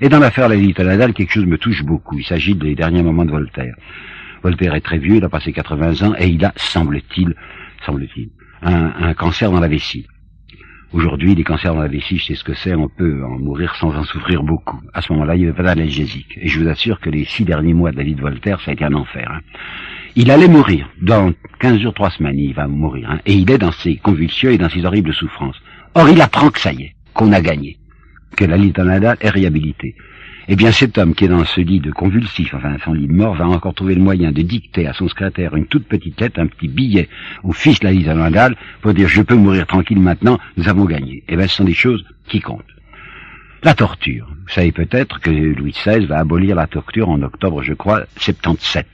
Et 0.01 0.09
dans 0.09 0.19
l'affaire 0.19 0.49
Lali 0.49 0.73
Tolandal, 0.73 1.13
quelque 1.13 1.33
chose 1.33 1.45
me 1.45 1.57
touche 1.57 1.83
beaucoup. 1.83 2.17
Il 2.17 2.25
s'agit 2.25 2.55
des 2.55 2.75
derniers 2.75 3.03
moments 3.03 3.25
de 3.25 3.31
Voltaire. 3.31 3.75
Voltaire 4.43 4.75
est 4.75 4.81
très 4.81 4.99
vieux, 4.99 5.15
il 5.15 5.23
a 5.23 5.29
passé 5.29 5.51
80 5.51 6.07
ans, 6.07 6.13
et 6.19 6.27
il 6.27 6.45
a, 6.45 6.53
semble-t-il, 6.55 7.33
semble-t-il, 7.85 8.29
un, 8.61 8.93
un 8.99 9.13
cancer 9.13 9.51
dans 9.51 9.59
la 9.59 9.67
vessie. 9.67 10.05
Aujourd'hui, 10.93 11.35
les 11.35 11.43
cancers 11.43 11.73
dans 11.73 11.81
la 11.81 11.89
vessie, 11.89 12.17
je 12.17 12.27
sais 12.27 12.35
ce 12.35 12.45
que 12.45 12.53
c'est, 12.53 12.73
on 12.73 12.87
peut 12.87 13.21
en 13.25 13.37
mourir 13.39 13.75
sans 13.75 13.93
en 13.93 14.05
souffrir 14.05 14.41
beaucoup. 14.41 14.79
À 14.93 15.01
ce 15.01 15.11
moment-là, 15.11 15.35
il 15.35 15.39
n'y 15.39 15.45
avait 15.47 15.57
pas 15.57 15.63
d'analgésique. 15.63 16.37
Et 16.39 16.47
je 16.47 16.61
vous 16.61 16.69
assure 16.69 17.01
que 17.01 17.09
les 17.09 17.25
six 17.25 17.43
derniers 17.43 17.73
mois 17.73 17.91
de 17.91 17.97
la 17.97 18.03
vie 18.03 18.15
de 18.15 18.21
Voltaire, 18.21 18.61
ça 18.61 18.71
a 18.71 18.73
été 18.73 18.85
un 18.85 18.93
enfer. 18.93 19.29
Hein. 19.29 19.41
Il 20.15 20.31
allait 20.31 20.47
mourir. 20.47 20.89
Dans 21.01 21.33
15 21.59 21.79
jours, 21.79 21.93
3 21.93 22.11
semaines, 22.11 22.39
il 22.39 22.53
va 22.53 22.67
mourir. 22.67 23.09
Hein. 23.11 23.19
Et 23.25 23.33
il 23.33 23.51
est 23.51 23.57
dans 23.57 23.73
ses 23.73 23.97
convulsions 23.97 24.49
et 24.49 24.57
dans 24.57 24.69
ses 24.69 24.85
horribles 24.85 25.13
souffrances. 25.13 25.59
Or, 25.93 26.07
il 26.09 26.21
apprend 26.21 26.49
que 26.51 26.59
ça 26.59 26.71
y 26.71 26.83
est, 26.83 26.95
qu'on 27.13 27.33
a 27.33 27.41
gagné. 27.41 27.77
Que 28.35 28.45
la 28.45 28.57
litanada 28.57 29.15
est 29.19 29.29
réhabilitée. 29.29 29.95
Eh 30.49 30.55
bien, 30.55 30.71
cet 30.71 30.97
homme 30.97 31.13
qui 31.13 31.25
est 31.25 31.29
dans 31.29 31.43
ce 31.43 31.59
lit 31.59 31.81
de 31.81 31.91
convulsif, 31.91 32.53
enfin 32.53 32.77
son 32.85 32.93
lit 32.93 33.07
de 33.07 33.13
mort, 33.13 33.35
va 33.35 33.47
encore 33.47 33.73
trouver 33.73 33.95
le 33.95 34.01
moyen 34.01 34.31
de 34.31 34.41
dicter 34.41 34.87
à 34.87 34.93
son 34.93 35.09
secrétaire 35.09 35.55
une 35.55 35.65
toute 35.65 35.87
petite 35.87 36.21
lettre, 36.21 36.39
un 36.39 36.47
petit 36.47 36.69
billet 36.69 37.09
au 37.43 37.51
fils 37.51 37.81
de 37.81 37.85
la 37.85 37.91
Lisa 37.91 38.13
Landal 38.13 38.55
pour 38.81 38.93
dire 38.93 39.09
je 39.09 39.21
peux 39.21 39.35
mourir 39.35 39.67
tranquille 39.67 39.99
maintenant, 39.99 40.39
nous 40.55 40.69
avons 40.69 40.85
gagné. 40.85 41.23
Eh 41.27 41.35
bien, 41.35 41.47
ce 41.47 41.57
sont 41.57 41.65
des 41.65 41.73
choses 41.73 42.05
qui 42.29 42.39
comptent. 42.39 42.63
La 43.63 43.73
torture. 43.73 44.27
Vous 44.29 44.53
savez 44.53 44.71
peut-être 44.71 45.19
que 45.19 45.31
Louis 45.31 45.71
XVI 45.71 46.05
va 46.05 46.19
abolir 46.19 46.55
la 46.55 46.67
torture 46.67 47.09
en 47.09 47.21
octobre, 47.23 47.61
je 47.61 47.73
crois, 47.73 48.03
77. 48.15 48.87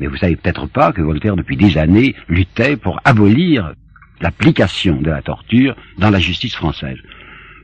Mais 0.00 0.06
vous 0.06 0.16
savez 0.16 0.36
peut-être 0.36 0.66
pas 0.66 0.92
que 0.92 1.02
Voltaire, 1.02 1.36
depuis 1.36 1.56
des 1.58 1.76
années, 1.76 2.14
luttait 2.28 2.76
pour 2.76 3.00
abolir 3.04 3.74
l'application 4.22 5.02
de 5.02 5.10
la 5.10 5.20
torture 5.20 5.76
dans 5.98 6.10
la 6.10 6.20
justice 6.20 6.54
française. 6.54 6.98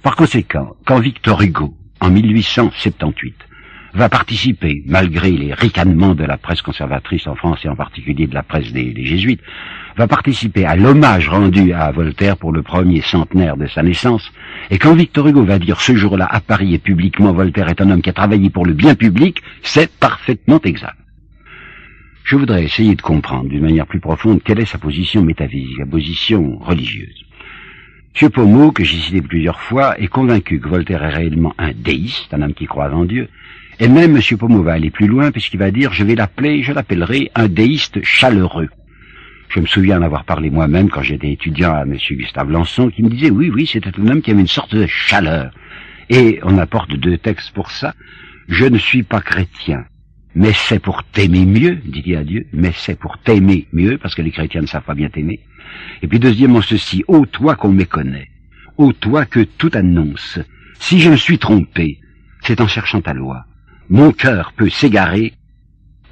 Par 0.02 0.16
conséquent, 0.16 0.74
quand 0.84 0.98
Victor 0.98 1.40
Hugo 1.42 1.74
en 2.00 2.10
1878, 2.10 3.36
va 3.94 4.08
participer, 4.08 4.82
malgré 4.86 5.30
les 5.30 5.54
ricanements 5.54 6.14
de 6.14 6.24
la 6.24 6.38
presse 6.38 6.62
conservatrice 6.62 7.28
en 7.28 7.36
France 7.36 7.64
et 7.64 7.68
en 7.68 7.76
particulier 7.76 8.26
de 8.26 8.34
la 8.34 8.42
presse 8.42 8.72
des, 8.72 8.94
jésuites, 9.04 9.42
va 9.96 10.08
participer 10.08 10.64
à 10.64 10.74
l'hommage 10.74 11.28
rendu 11.28 11.72
à 11.72 11.92
Voltaire 11.92 12.36
pour 12.36 12.52
le 12.52 12.62
premier 12.62 13.02
centenaire 13.02 13.56
de 13.56 13.68
sa 13.68 13.82
naissance, 13.82 14.32
et 14.70 14.78
quand 14.78 14.94
Victor 14.94 15.28
Hugo 15.28 15.44
va 15.44 15.60
dire 15.60 15.80
ce 15.80 15.94
jour-là 15.94 16.26
à 16.28 16.40
Paris 16.40 16.74
et 16.74 16.78
publiquement 16.78 17.32
Voltaire 17.32 17.68
est 17.68 17.80
un 17.80 17.90
homme 17.90 18.02
qui 18.02 18.10
a 18.10 18.14
travaillé 18.14 18.50
pour 18.50 18.66
le 18.66 18.72
bien 18.72 18.96
public, 18.96 19.42
c'est 19.62 19.92
parfaitement 19.98 20.60
exact. 20.64 20.96
Je 22.24 22.36
voudrais 22.36 22.64
essayer 22.64 22.96
de 22.96 23.02
comprendre 23.02 23.48
d'une 23.50 23.62
manière 23.62 23.86
plus 23.86 24.00
profonde 24.00 24.42
quelle 24.42 24.60
est 24.60 24.64
sa 24.64 24.78
position 24.78 25.22
métaphysique, 25.22 25.76
sa 25.78 25.86
position 25.86 26.58
religieuse. 26.58 27.24
Pommeau, 28.32 28.72
que 28.72 28.84
j'ai 28.84 28.98
cité 28.98 29.22
plusieurs 29.22 29.60
fois, 29.60 29.98
est 29.98 30.06
convaincu 30.06 30.60
que 30.60 30.68
Voltaire 30.68 31.02
est 31.02 31.14
réellement 31.14 31.54
un 31.58 31.72
déiste, 31.72 32.32
un 32.32 32.42
homme 32.42 32.54
qui 32.54 32.66
croit 32.66 32.92
en 32.92 33.04
Dieu, 33.04 33.28
Et 33.80 33.88
même 33.88 34.16
M. 34.16 34.38
Pommeau 34.38 34.62
va 34.62 34.74
aller 34.74 34.90
plus 34.90 35.06
loin 35.06 35.30
puisqu'il 35.32 35.58
va 35.58 35.70
dire, 35.70 35.92
je 35.92 36.04
vais 36.04 36.14
l'appeler, 36.14 36.62
je 36.62 36.72
l'appellerai 36.72 37.30
un 37.34 37.48
déiste 37.48 38.02
chaleureux. 38.04 38.68
Je 39.48 39.60
me 39.60 39.66
souviens 39.66 40.00
d'avoir 40.00 40.24
parlé 40.24 40.50
moi-même 40.50 40.88
quand 40.88 41.02
j'étais 41.02 41.32
étudiant 41.32 41.74
à 41.74 41.82
M. 41.82 41.96
Gustave 41.96 42.50
Lançon, 42.50 42.90
qui 42.90 43.02
me 43.02 43.08
disait, 43.08 43.30
oui, 43.30 43.50
oui, 43.50 43.66
c'était 43.66 43.90
un 43.98 44.08
homme 44.08 44.22
qui 44.22 44.30
avait 44.30 44.40
une 44.40 44.46
sorte 44.46 44.74
de 44.74 44.86
chaleur. 44.86 45.50
Et 46.08 46.38
on 46.42 46.58
apporte 46.58 46.94
deux 46.94 47.18
textes 47.18 47.50
pour 47.52 47.70
ça. 47.70 47.94
Je 48.48 48.66
ne 48.66 48.78
suis 48.78 49.02
pas 49.02 49.20
chrétien, 49.20 49.84
mais 50.34 50.52
c'est 50.52 50.78
pour 50.78 51.04
t'aimer 51.04 51.44
mieux, 51.44 51.76
dit-il 51.84 52.16
à 52.16 52.24
Dieu, 52.24 52.46
mais 52.52 52.72
c'est 52.74 52.98
pour 52.98 53.18
t'aimer 53.18 53.66
mieux, 53.72 53.98
parce 53.98 54.14
que 54.14 54.22
les 54.22 54.30
chrétiens 54.30 54.62
ne 54.62 54.66
savent 54.66 54.84
pas 54.84 54.94
bien 54.94 55.08
t'aimer. 55.08 55.40
Et 56.02 56.08
puis 56.08 56.18
deuxièmement 56.18 56.62
ceci, 56.62 57.04
ô 57.06 57.26
toi 57.26 57.56
qu'on 57.56 57.72
méconnaît, 57.72 58.28
ô 58.78 58.92
toi 58.92 59.26
que 59.26 59.40
tout 59.40 59.70
annonce, 59.74 60.38
si 60.78 61.00
je 61.00 61.10
me 61.10 61.16
suis 61.16 61.38
trompé, 61.38 61.98
c'est 62.42 62.60
en 62.60 62.66
cherchant 62.66 63.00
ta 63.00 63.12
loi. 63.12 63.44
Mon 63.88 64.12
cœur 64.12 64.52
peut 64.56 64.70
s'égarer, 64.70 65.34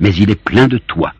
mais 0.00 0.14
il 0.14 0.30
est 0.30 0.42
plein 0.42 0.68
de 0.68 0.78
toi. 0.78 1.14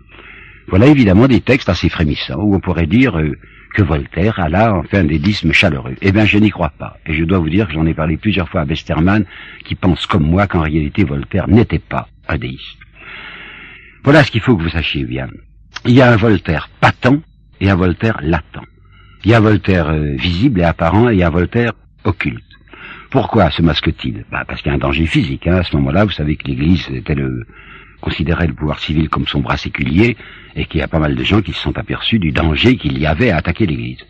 Voilà 0.69 0.87
évidemment 0.87 1.27
des 1.27 1.41
textes 1.41 1.69
assez 1.69 1.89
frémissants, 1.89 2.41
où 2.41 2.55
on 2.55 2.61
pourrait 2.61 2.87
dire 2.87 3.19
euh, 3.19 3.37
que 3.75 3.83
Voltaire 3.83 4.39
a 4.39 4.49
là 4.49 4.75
enfin 4.75 5.01
un 5.01 5.05
dédisme 5.05 5.53
chaleureux. 5.53 5.97
Eh 6.03 6.13
bien, 6.13 6.25
je 6.25 6.39
n'y 6.39 6.51
crois 6.51 6.73
pas. 6.79 6.99
Et 7.07 7.15
je 7.15 7.25
dois 7.25 7.39
vous 7.39 7.49
dire 7.49 7.67
que 7.67 7.73
j'en 7.73 7.87
ai 7.87 7.95
parlé 7.95 8.17
plusieurs 8.17 8.49
fois 8.49 8.63
à 8.63 8.65
Westermann, 8.65 9.25
qui 9.65 9.75
pense 9.75 10.07
comme 10.07 10.25
moi 10.25 10.47
qu'en 10.47 10.61
réalité 10.61 11.05
Voltaire 11.05 11.49
n'était 11.49 11.79
pas 11.79 12.09
un 12.29 12.39
déiste. 12.39 12.80
Voilà 14.03 14.25
ce 14.25 14.31
qu'il 14.31 14.41
faut 14.41 14.57
que 14.57 14.63
vous 14.63 14.71
sachiez 14.71 15.05
bien. 15.05 15.29
Il 15.85 15.93
y 15.93 16.01
a 16.01 16.11
un 16.11 16.17
Voltaire 16.17 16.69
patent 16.81 17.23
et 17.61 17.71
un 17.71 17.77
Voltaire 17.77 18.19
latent. 18.23 18.65
Il 19.25 19.31
y 19.31 19.35
a 19.35 19.39
un 19.39 19.41
Voltaire 19.41 19.91
euh, 19.91 20.15
visible 20.17 20.61
et 20.61 20.65
apparent 20.65 21.11
et 21.11 21.15
il 21.15 21.19
y 21.19 21.23
a 21.23 21.27
un 21.27 21.31
Voltaire 21.31 21.73
occulte. 22.05 22.43
Pourquoi 23.11 23.51
se 23.51 23.61
masque-t-il? 23.61 24.25
Bah, 24.31 24.45
Parce 24.47 24.63
qu'il 24.63 24.71
y 24.71 24.73
a 24.73 24.77
un 24.77 24.79
danger 24.79 25.07
physique. 25.07 25.47
Hein. 25.47 25.57
À 25.57 25.63
ce 25.65 25.77
moment-là, 25.77 26.05
vous 26.05 26.13
savez 26.13 26.37
que 26.37 26.47
l'Église 26.47 26.89
était 26.91 27.15
le, 27.15 27.47
considérait 28.01 28.47
le 28.47 28.55
pouvoir 28.55 28.79
civil 28.79 29.09
comme 29.09 29.27
son 29.27 29.41
bras 29.41 29.57
séculier 29.57 30.17
et 30.57 30.65
qu'il 30.65 30.81
y 30.81 30.83
a 30.83 30.89
pas 30.89 30.99
mal 30.99 31.15
de 31.15 31.25
gens 31.25 31.43
qui 31.43 31.53
se 31.53 31.61
sont 31.61 31.77
aperçus 31.77 32.19
du 32.19 32.33
danger 32.33 32.77
qu'il 32.77 32.99
y 32.99 33.07
avait 33.07 33.31
à 33.31 33.37
attaquer 33.37 33.67
l'Église. 33.67 34.05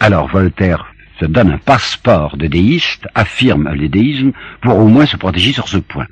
Alors 0.00 0.28
Voltaire 0.28 0.86
se 1.20 1.26
donne 1.26 1.50
un 1.50 1.58
passeport 1.58 2.36
de 2.36 2.46
déiste, 2.46 3.06
affirme 3.14 3.72
le 3.74 3.88
déisme 3.88 4.32
pour 4.62 4.78
au 4.78 4.88
moins 4.88 5.06
se 5.06 5.16
protéger 5.16 5.52
sur 5.52 5.68
ce 5.68 5.78
point. 5.78 6.06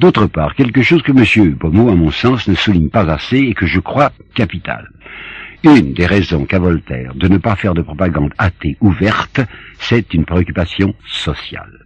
D'autre 0.00 0.24
part, 0.24 0.54
quelque 0.54 0.80
chose 0.80 1.02
que 1.02 1.12
M. 1.12 1.56
Pommeau, 1.56 1.90
à 1.90 1.94
mon 1.94 2.10
sens, 2.10 2.48
ne 2.48 2.54
souligne 2.54 2.88
pas 2.88 3.12
assez 3.12 3.36
et 3.36 3.52
que 3.52 3.66
je 3.66 3.80
crois 3.80 4.12
capital. 4.34 4.88
Une 5.62 5.92
des 5.92 6.06
raisons 6.06 6.46
qu'a 6.46 6.58
Voltaire 6.58 7.14
de 7.14 7.28
ne 7.28 7.36
pas 7.36 7.54
faire 7.54 7.74
de 7.74 7.82
propagande 7.82 8.32
athée 8.38 8.78
ouverte, 8.80 9.42
c'est 9.78 10.14
une 10.14 10.24
préoccupation 10.24 10.94
sociale. 11.06 11.84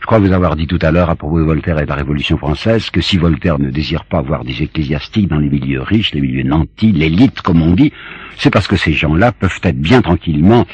Je 0.00 0.04
crois 0.04 0.18
vous 0.18 0.32
avoir 0.32 0.54
dit 0.54 0.66
tout 0.66 0.78
à 0.82 0.90
l'heure 0.90 1.08
à 1.08 1.16
propos 1.16 1.38
de 1.38 1.44
Voltaire 1.44 1.78
et 1.78 1.84
de 1.84 1.88
la 1.88 1.94
Révolution 1.94 2.36
française 2.36 2.90
que 2.90 3.00
si 3.00 3.16
Voltaire 3.16 3.58
ne 3.58 3.70
désire 3.70 4.04
pas 4.04 4.20
voir 4.20 4.44
des 4.44 4.62
ecclésiastiques 4.62 5.28
dans 5.28 5.38
les 5.38 5.48
milieux 5.48 5.80
riches, 5.80 6.12
les 6.12 6.20
milieux 6.20 6.42
nantis, 6.42 6.92
l'élite 6.92 7.40
comme 7.40 7.62
on 7.62 7.72
dit, 7.72 7.90
c'est 8.36 8.50
parce 8.50 8.68
que 8.68 8.76
ces 8.76 8.92
gens-là 8.92 9.32
peuvent 9.32 9.60
être 9.62 9.80
bien 9.80 10.02
tranquillement 10.02 10.66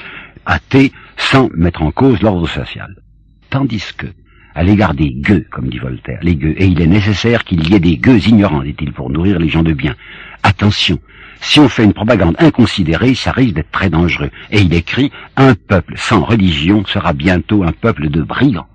athées 0.46 0.90
sans 1.16 1.48
mettre 1.54 1.82
en 1.82 1.92
cause 1.92 2.20
l'ordre 2.22 2.48
social. 2.48 2.96
Tandis 3.50 3.92
que, 3.96 4.08
à 4.54 4.62
l'égard 4.62 4.94
des 4.94 5.10
gueux, 5.10 5.46
comme 5.50 5.68
dit 5.68 5.78
Voltaire, 5.78 6.18
les 6.22 6.36
gueux, 6.36 6.54
et 6.56 6.66
il 6.66 6.80
est 6.80 6.86
nécessaire 6.86 7.44
qu'il 7.44 7.68
y 7.68 7.74
ait 7.74 7.80
des 7.80 7.96
gueux 7.96 8.18
ignorants, 8.28 8.62
dit-il, 8.62 8.92
pour 8.92 9.10
nourrir 9.10 9.38
les 9.38 9.48
gens 9.48 9.62
de 9.62 9.72
bien. 9.72 9.94
Attention, 10.42 10.98
si 11.40 11.58
on 11.58 11.68
fait 11.68 11.84
une 11.84 11.92
propagande 11.92 12.36
inconsidérée, 12.38 13.14
ça 13.14 13.32
risque 13.32 13.54
d'être 13.54 13.70
très 13.70 13.90
dangereux. 13.90 14.30
Et 14.50 14.60
il 14.60 14.72
écrit, 14.74 15.10
un 15.36 15.54
peuple 15.54 15.94
sans 15.96 16.22
religion 16.22 16.84
sera 16.86 17.12
bientôt 17.12 17.64
un 17.64 17.72
peuple 17.72 18.08
de 18.08 18.22
brigands. 18.22 18.68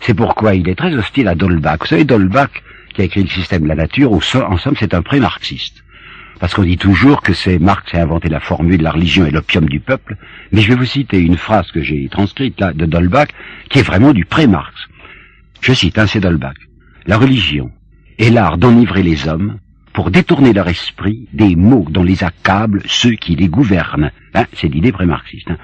C'est 0.00 0.14
pourquoi 0.14 0.54
il 0.54 0.68
est 0.68 0.76
très 0.76 0.94
hostile 0.94 1.28
à 1.28 1.34
Dolbach. 1.34 1.80
Vous 1.80 1.86
savez, 1.86 2.04
Dolbach, 2.04 2.62
qui 2.94 3.02
a 3.02 3.04
écrit 3.04 3.22
le 3.22 3.28
système 3.28 3.62
de 3.62 3.68
la 3.68 3.74
nature, 3.74 4.12
en 4.12 4.20
somme, 4.20 4.76
c'est 4.78 4.94
un 4.94 5.02
pré-marxiste. 5.02 5.82
Parce 6.38 6.54
qu'on 6.54 6.62
dit 6.64 6.76
toujours 6.76 7.22
que 7.22 7.32
c'est 7.32 7.58
Marx 7.58 7.90
qui 7.90 7.96
a 7.96 8.02
inventé 8.02 8.28
la 8.28 8.40
formule 8.40 8.78
de 8.78 8.84
la 8.84 8.90
religion 8.90 9.24
et 9.26 9.30
l'opium 9.30 9.66
du 9.66 9.80
peuple. 9.80 10.16
Mais 10.52 10.60
je 10.60 10.68
vais 10.68 10.74
vous 10.74 10.84
citer 10.84 11.18
une 11.18 11.38
phrase 11.38 11.70
que 11.72 11.82
j'ai 11.82 12.08
transcrite 12.08 12.60
là 12.60 12.72
de 12.72 12.84
Dolbach, 12.84 13.28
qui 13.70 13.78
est 13.78 13.82
vraiment 13.82 14.12
du 14.12 14.26
pré-Marx. 14.26 14.74
Je 15.60 15.72
cite, 15.72 15.98
hein, 15.98 16.06
c'est 16.06 16.20
Dolbach. 16.20 16.56
La 17.06 17.18
religion 17.18 17.70
est 18.18 18.30
l'art 18.30 18.58
d'enivrer 18.58 19.02
les 19.02 19.28
hommes 19.28 19.58
pour 19.92 20.10
détourner 20.10 20.52
leur 20.52 20.68
esprit 20.68 21.28
des 21.32 21.56
mots 21.56 21.86
dont 21.88 22.02
les 22.02 22.22
accablent 22.22 22.82
ceux 22.86 23.12
qui 23.12 23.34
les 23.34 23.48
gouvernent. 23.48 24.10
Hein, 24.34 24.44
c'est 24.52 24.68
l'idée 24.68 24.92
pré-marxiste. 24.92 25.50
Hein. 25.50 25.58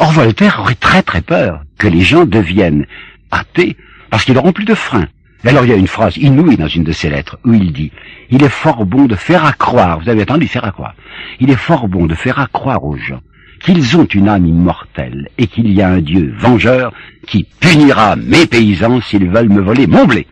Or, 0.00 0.12
Voltaire 0.12 0.60
aurait 0.60 0.74
très 0.74 1.02
très 1.02 1.22
peur 1.22 1.62
que 1.78 1.88
les 1.88 2.00
gens 2.00 2.24
deviennent 2.24 2.86
athées 3.30 3.76
parce 4.10 4.24
qu'ils 4.24 4.34
n'auront 4.34 4.52
plus 4.52 4.64
de 4.64 4.74
frein. 4.74 5.06
alors 5.44 5.64
il 5.64 5.70
y 5.70 5.72
a 5.72 5.76
une 5.76 5.86
phrase 5.86 6.16
inouïe 6.16 6.56
dans 6.56 6.68
une 6.68 6.84
de 6.84 6.92
ses 6.92 7.10
lettres 7.10 7.38
où 7.44 7.52
il 7.52 7.72
dit 7.72 7.92
«Il 8.30 8.42
est 8.42 8.48
fort 8.48 8.84
bon 8.84 9.06
de 9.06 9.14
faire 9.14 9.44
accroire, 9.44 10.00
vous 10.00 10.08
avez 10.08 10.22
entendu 10.22 10.48
faire 10.48 10.64
accroire, 10.64 10.94
il 11.40 11.50
est 11.50 11.56
fort 11.56 11.88
bon 11.88 12.06
de 12.06 12.14
faire 12.14 12.38
accroire 12.38 12.84
aux 12.84 12.96
gens 12.96 13.20
qu'ils 13.58 13.96
ont 13.96 14.04
une 14.06 14.28
âme 14.28 14.46
immortelle 14.46 15.28
et 15.38 15.46
qu'il 15.46 15.72
y 15.72 15.82
a 15.82 15.88
un 15.88 16.00
Dieu 16.00 16.34
vengeur 16.38 16.92
qui 17.26 17.46
punira 17.60 18.16
mes 18.16 18.46
paysans 18.46 19.00
s'ils 19.00 19.28
veulent 19.28 19.48
me 19.48 19.60
voler 19.60 19.86
mon 19.86 20.06
blé.» 20.06 20.26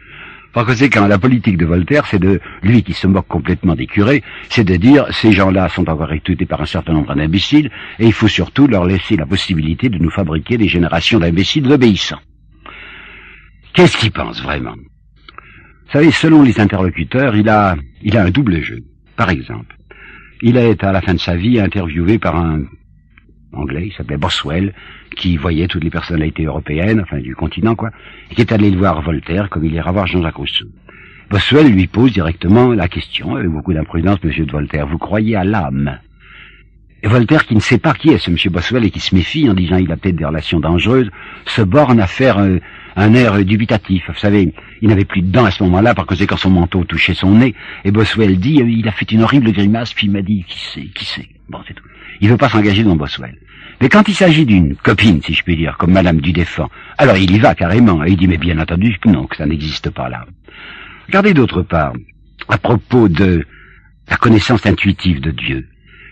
Par 0.53 0.65
conséquent, 0.65 1.07
la 1.07 1.19
politique 1.19 1.59
de 1.59 1.67
Voltaire, 1.67 2.07
c'est 2.07 2.19
de 2.19 2.41
lui 2.63 2.83
qui 2.83 2.95
se 2.95 3.07
moque 3.07 3.29
complètement 3.29 3.75
des 3.75 3.87
curés, 3.87 4.23
c'est 4.49 4.65
de 4.65 4.77
dire 4.77 5.07
ces 5.11 5.31
gens-là 5.31 5.69
sont 5.69 5.87
encore 5.91 6.15
étudiés 6.15 6.47
par 6.47 6.63
un 6.63 6.67
certain 6.67 6.95
nombre 6.95 7.15
d'imbéciles 7.15 7.71
et 7.99 8.07
il 8.07 8.13
faut 8.15 8.27
surtout 8.27 8.67
leur 8.67 8.87
laisser 8.87 9.17
la 9.17 9.27
possibilité 9.27 9.91
de 9.91 9.99
nous 9.99 10.09
fabriquer 10.09 10.57
des 10.57 10.69
générations 10.69 11.19
d'imbéciles 11.19 11.71
obéissants. 11.71 12.21
Qu'est-ce 13.75 13.99
qu'il 13.99 14.13
pense 14.13 14.43
vraiment? 14.43 14.73
Vous 14.73 15.93
savez, 15.93 16.11
selon 16.11 16.43
les 16.43 16.59
interlocuteurs, 16.59 17.37
il 17.37 17.51
a, 17.51 17.77
il 18.03 18.17
a 18.17 18.25
un 18.25 18.31
double 18.31 18.63
jeu. 18.63 18.79
Par 19.15 19.29
exemple, 19.29 19.77
il 20.41 20.57
été 20.57 20.87
à 20.87 20.93
la 20.93 21.03
fin 21.03 21.13
de 21.13 21.21
sa 21.21 21.37
vie 21.37 21.61
interviewé 21.61 22.19
par 22.19 22.37
un 22.37 22.63
anglais, 23.57 23.89
il 23.89 23.93
s'appelait 23.93 24.17
Boswell, 24.17 24.73
qui 25.17 25.37
voyait 25.37 25.69
toutes 25.69 25.85
les 25.85 25.91
personnalités 25.91 26.45
européennes, 26.45 27.01
enfin 27.01 27.19
du 27.19 27.35
continent 27.35 27.75
quoi, 27.75 27.91
et 28.31 28.35
qui 28.35 28.41
est 28.41 28.53
allé 28.53 28.71
le 28.71 28.79
voir 28.79 29.03
Voltaire 29.03 29.49
comme 29.51 29.65
il 29.65 29.75
ira 29.75 29.93
voir 29.93 30.07
Jean-Jacques 30.07 30.37
Rousseau. 30.37 30.67
Boswell 31.31 31.73
lui 31.73 31.87
pose 31.87 32.13
directement 32.13 32.73
la 32.73 32.89
question, 32.89 33.35
avec 33.35 33.49
beaucoup 33.49 33.73
d'imprudence, 33.73 34.23
monsieur 34.23 34.47
de 34.47 34.53
Voltaire, 34.53 34.87
vous 34.87 34.99
croyez 34.99 35.35
à 35.35 35.45
l'âme? 35.45 35.99
Et 37.03 37.09
Voltaire, 37.09 37.47
qui 37.47 37.55
ne 37.55 37.61
sait 37.61 37.79
pas 37.79 37.95
qui 37.95 38.11
est 38.11 38.19
ce 38.19 38.31
monsieur 38.31 38.51
Boswell 38.51 38.85
et 38.85 38.91
qui 38.91 39.01
se 39.01 39.15
méfie 39.15 39.49
en 39.49 39.55
disant 39.55 39.77
il 39.77 39.91
a 39.93 39.97
peut-être 39.97 40.17
des 40.17 40.25
relations 40.25 40.61
dangereuses, 40.61 41.11
se 41.45 41.63
borne 41.63 42.01
à 42.01 42.07
faire 42.07 42.39
euh, 42.39 42.59
un 42.97 43.15
air 43.15 43.45
dubitatif. 43.45 44.05
Vous 44.09 44.19
savez, 44.19 44.55
il 44.81 44.89
n'avait 44.89 45.05
plus 45.05 45.23
de 45.23 45.31
dents 45.31 45.45
à 45.45 45.51
ce 45.51 45.63
moment-là, 45.65 45.95
par 45.95 46.07
conséquent 46.07 46.37
son 46.37 46.51
manteau 46.51 46.85
touchait 46.85 47.15
son 47.15 47.35
nez, 47.35 47.55
et 47.85 47.91
Boswell 47.91 48.39
dit, 48.39 48.61
euh, 48.63 48.69
il 48.69 48.89
a 48.89 48.93
fait 48.93 49.11
une 49.13 49.23
horrible 49.23 49.53
grimace, 49.53 49.93
puis 49.95 50.07
il 50.07 50.13
m'a 50.13 50.23
dit, 50.23 50.45
qui 50.49 50.59
sait, 50.59 50.87
qui 50.95 51.05
sait. 51.05 51.29
Bon, 51.49 51.59
c'est 51.67 51.75
tout. 51.75 51.85
Il 52.21 52.29
veut 52.29 52.37
pas 52.37 52.49
s'engager 52.49 52.83
dans 52.83 52.97
Boswell. 52.97 53.37
Mais 53.81 53.89
quand 53.89 54.09
il 54.09 54.15
s'agit 54.15 54.47
d'une 54.47 54.75
copine, 54.77 55.21
si 55.23 55.35
je 55.35 55.43
puis 55.43 55.57
dire, 55.57 55.77
comme 55.77 55.93
Madame 55.93 56.21
Dudéfend, 56.21 56.71
alors 56.97 57.17
il 57.17 57.31
y 57.31 57.39
va 57.39 57.55
carrément, 57.55 58.05
et 58.05 58.11
il 58.11 58.17
dit, 58.17 58.27
mais 58.27 58.39
bien 58.39 58.59
entendu 58.59 58.97
que 58.99 59.09
non, 59.09 59.27
que 59.27 59.37
ça 59.37 59.47
n'existe 59.47 59.91
pas 59.91 60.09
là. 60.09 60.25
Regardez 61.07 61.35
d'autre 61.35 61.63
part, 61.63 61.93
à 62.49 62.59
propos 62.59 63.09
de 63.09 63.45
la 64.09 64.17
connaissance 64.17 64.65
intuitive 64.67 65.21
de 65.21 65.31
Dieu, 65.31 65.69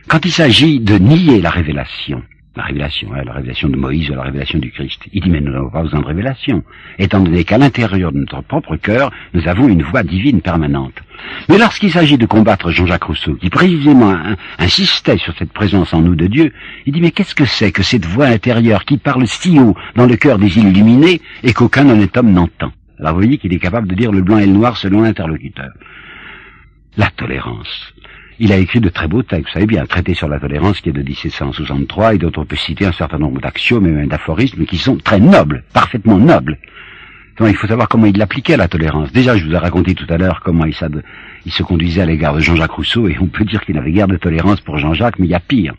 quand 0.09 0.25
il 0.25 0.33
s'agit 0.33 0.81
de 0.81 0.99
nier 0.99 1.41
la 1.41 1.51
révélation, 1.51 2.23
la 2.57 2.63
révélation, 2.65 3.13
la 3.13 3.33
révélation 3.33 3.69
de 3.69 3.77
Moïse 3.77 4.11
ou 4.11 4.15
la 4.15 4.23
révélation 4.23 4.59
du 4.59 4.71
Christ. 4.71 5.03
Il 5.13 5.23
dit, 5.23 5.31
mais 5.31 5.41
nous 5.41 5.53
n'avons 5.53 5.71
pas 5.71 5.83
besoin 5.83 6.01
de 6.01 6.07
révélation, 6.07 6.63
étant 6.99 7.21
donné 7.21 7.45
qu'à 7.45 7.59
l'intérieur 7.59 8.13
de 8.13 8.19
notre 8.19 8.43
propre 8.43 8.77
cœur, 8.77 9.11
nous 9.33 9.49
avons 9.49 9.69
une 9.69 9.83
voix 9.83 10.03
divine 10.03 10.41
permanente. 10.41 10.95
Mais 11.49 11.59
lorsqu'il 11.59 11.91
s'agit 11.91 12.19
de 12.19 12.27
combattre 12.27 12.71
Jean-Jacques 12.71 13.05
Rousseau, 13.05 13.35
qui 13.35 13.51
précisément 13.51 14.17
insistait 14.59 15.19
sur 15.19 15.35
cette 15.37 15.53
présence 15.53 15.93
en 15.95 16.01
nous 16.01 16.15
de 16.15 16.27
Dieu, 16.27 16.53
il 16.87 16.93
dit, 16.93 17.01
mais 17.01 17.11
qu'est-ce 17.11 17.35
que 17.35 17.45
c'est 17.45 17.73
que 17.73 17.83
cette 17.83 18.07
voix 18.07 18.27
intérieure 18.27 18.85
qui 18.85 18.99
parle 18.99 19.27
si 19.27 19.59
haut 19.59 19.77
dans 19.97 20.07
le 20.07 20.17
cœur 20.17 20.39
des 20.39 20.59
illuminés 20.59 21.21
et 21.43 21.53
qu'aucun 21.53 21.89
honnête 21.89 22.17
homme 22.17 22.33
n'entend? 22.33 22.73
Alors 23.01 23.15
vous 23.15 23.21
voyez 23.21 23.39
qu'il 23.39 23.53
est 23.53 23.59
capable 23.59 23.89
de 23.89 23.95
dire 23.97 24.13
le 24.13 24.23
blanc 24.23 24.39
et 24.39 24.47
le 24.47 24.53
noir 24.53 24.77
selon 24.77 25.03
l'interlocuteur. 25.03 25.73
La 26.97 27.11
tolérance. 27.11 27.93
Il 28.41 28.53
a 28.53 28.57
écrit 28.57 28.81
de 28.81 28.89
très 28.89 29.07
beaux 29.07 29.23
textes, 29.23 29.47
vous 29.47 29.53
savez 29.53 29.67
bien, 29.67 29.83
un 29.83 29.87
traité 29.87 30.15
sur 30.15 30.29
la 30.29 30.41
tolérance 30.41 30.81
qui 30.81 30.89
est 30.89 30.93
de 30.93 31.03
1763 31.03 32.15
et 32.15 32.19
dont 32.19 32.33
on 32.37 32.45
peut 32.45 32.57
citer 32.57 32.85
un 32.85 32.93
certain 32.93 33.19
nombre 33.19 33.41
d'axiomes 33.41 33.87
et 33.87 33.91
même 33.91 34.09
d'aphorismes 34.09 34.65
qui 34.65 34.77
sont 34.77 34.97
très 34.97 35.21
nobles, 35.21 35.63
parfaitement 35.73 36.19
nobles. 36.19 36.59
Donc, 37.39 37.49
il 37.49 37.57
faut 37.57 37.67
savoir 37.67 37.89
comment 37.89 38.07
il 38.07 38.17
l'appliquait 38.17 38.57
la 38.57 38.69
tolérance. 38.69 39.13
Déjà, 39.13 39.37
je 39.37 39.45
vous 39.45 39.53
ai 39.53 39.59
raconté 39.59 39.95
tout 39.95 40.07
à 40.09 40.17
l'heure 40.17 40.41
comment 40.45 40.65
il, 40.65 40.75
il 41.47 41.53
se 41.53 41.63
conduisait 41.63 42.03
à 42.03 42.07
l'égard 42.07 42.35
de 42.35 42.41
Jean-Jacques 42.41 42.73
Rousseau 42.73 43.09
et 43.09 43.17
on 43.21 43.27
peut 43.27 43.45
dire 43.45 43.65
qu'il 43.65 43.77
n'avait 43.77 43.93
guère 43.93 44.09
de 44.09 44.17
tolérance 44.17 44.61
pour 44.61 44.79
Jean-Jacques, 44.79 45.19
mais 45.19 45.27
il 45.27 45.31
y 45.31 45.35
a 45.35 45.41
pire 45.41 45.75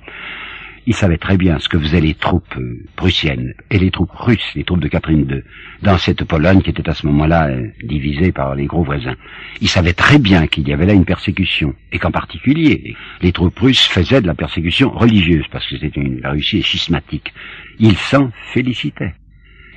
il 0.88 0.94
savait 0.94 1.18
très 1.18 1.38
bien 1.38 1.58
ce 1.60 1.68
que 1.68 1.80
faisaient 1.80 2.02
les 2.02 2.14
troupes 2.14 2.56
euh, 2.58 2.84
prussiennes 2.96 3.54
et 3.72 3.80
les 3.80 3.90
troupes 3.90 4.12
russes, 4.12 4.52
les 4.56 4.64
troupes 4.64 4.82
de 4.82 4.88
Catherine 4.88 5.28
II, 5.30 5.42
dans 5.82 5.98
cette 5.98 6.24
Pologne 6.26 6.62
qui 6.62 6.70
était 6.70 6.88
à 6.88 6.94
ce 6.94 7.08
moment-là 7.08 7.50
euh, 7.50 7.68
divisée 7.84 8.32
par 8.32 8.56
les 8.56 8.66
gros 8.66 8.84
voisins. 8.84 9.16
Il 9.62 9.68
savait 9.68 9.94
très 9.94 10.20
bien 10.20 10.48
qu'il 10.48 10.68
y 10.68 10.74
avait 10.74 10.86
là 10.86 10.94
une 10.94 11.06
persécution, 11.06 11.74
et 11.92 11.98
qu'en 11.98 12.12
particulier, 12.12 12.96
les 13.22 13.32
troupes 13.32 13.58
russes 13.58 13.88
faisaient 13.88 14.22
de 14.22 14.28
la 14.28 14.36
persécution 14.36 14.92
religieuse, 14.92 15.46
parce 15.52 15.68
que 15.68 15.78
c'était 15.78 16.00
une, 16.00 16.22
la 16.22 16.32
Russie 16.32 16.60
est 16.60 16.62
schismatique. 16.62 17.34
Il 17.80 17.96
s'en 17.98 18.32
félicitait. 18.54 19.16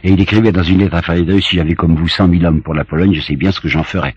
Et 0.05 0.11
il 0.11 0.21
écrivait 0.21 0.53
dans 0.53 0.63
une 0.63 0.79
lettre 0.79 0.95
à 0.95 1.03
Frédéric, 1.03 1.43
si 1.43 1.57
j'avais 1.57 1.75
comme 1.75 1.97
vous 1.97 2.07
cent 2.07 2.29
mille 2.29 2.47
hommes 2.47 2.63
pour 2.63 2.75
la 2.75 2.85
Pologne, 2.85 3.15
je 3.15 3.21
sais 3.21 3.35
bien 3.35 3.51
ce 3.51 3.61
que 3.61 3.69
j'en 3.69 3.83
ferais. 3.83 4.15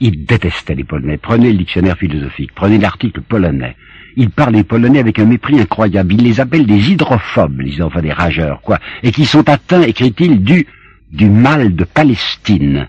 Il 0.00 0.24
détestait 0.24 0.74
les 0.74 0.84
Polonais. 0.84 1.18
Prenez 1.18 1.52
le 1.52 1.58
dictionnaire 1.58 1.96
philosophique, 1.96 2.50
prenez 2.54 2.78
l'article 2.78 3.20
polonais. 3.20 3.76
Il 4.16 4.30
parle 4.30 4.54
des 4.54 4.64
Polonais 4.64 5.00
avec 5.00 5.18
un 5.18 5.24
mépris 5.24 5.60
incroyable. 5.60 6.14
Il 6.14 6.22
les 6.22 6.40
appelle 6.40 6.66
des 6.66 6.90
hydrophobes, 6.92 7.60
les 7.60 7.82
enfants 7.82 8.00
des 8.00 8.12
rageurs, 8.12 8.60
quoi. 8.62 8.78
Et 9.02 9.10
qui 9.10 9.24
sont 9.24 9.48
atteints, 9.48 9.82
écrit-il, 9.82 10.42
du, 10.44 10.66
du 11.12 11.28
mal 11.28 11.74
de 11.74 11.84
Palestine. 11.84 12.88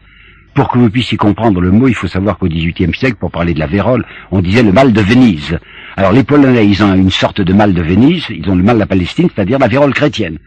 Pour 0.53 0.69
que 0.69 0.77
vous 0.77 0.89
puissiez 0.89 1.17
comprendre 1.17 1.59
le 1.59 1.71
mot, 1.71 1.87
il 1.87 1.95
faut 1.95 2.07
savoir 2.07 2.37
qu'au 2.37 2.47
XVIIIe 2.47 2.93
siècle, 2.93 3.17
pour 3.19 3.31
parler 3.31 3.53
de 3.53 3.59
la 3.59 3.67
vérole, 3.67 4.05
on 4.31 4.41
disait 4.41 4.63
le 4.63 4.71
mal 4.71 4.93
de 4.93 5.01
Venise. 5.01 5.57
Alors 5.97 6.13
les 6.13 6.23
Polonais, 6.23 6.67
ils 6.67 6.83
ont 6.83 6.93
une 6.93 7.11
sorte 7.11 7.41
de 7.41 7.53
mal 7.53 7.73
de 7.73 7.81
Venise, 7.81 8.25
ils 8.29 8.49
ont 8.49 8.55
le 8.55 8.63
mal 8.63 8.75
de 8.75 8.81
la 8.81 8.85
Palestine, 8.85 9.27
c'est-à-dire 9.33 9.59
la 9.59 9.67
vérole 9.67 9.93
chrétienne. 9.93 10.37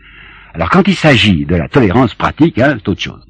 Alors 0.55 0.71
quand 0.71 0.89
il 0.89 0.95
s'agit 0.95 1.45
de 1.45 1.57
la 1.57 1.69
tolérance 1.69 2.15
pratique, 2.15 2.59
hein, 2.59 2.77
c'est 2.79 2.89
autre 2.89 3.03
chose. 3.03 3.28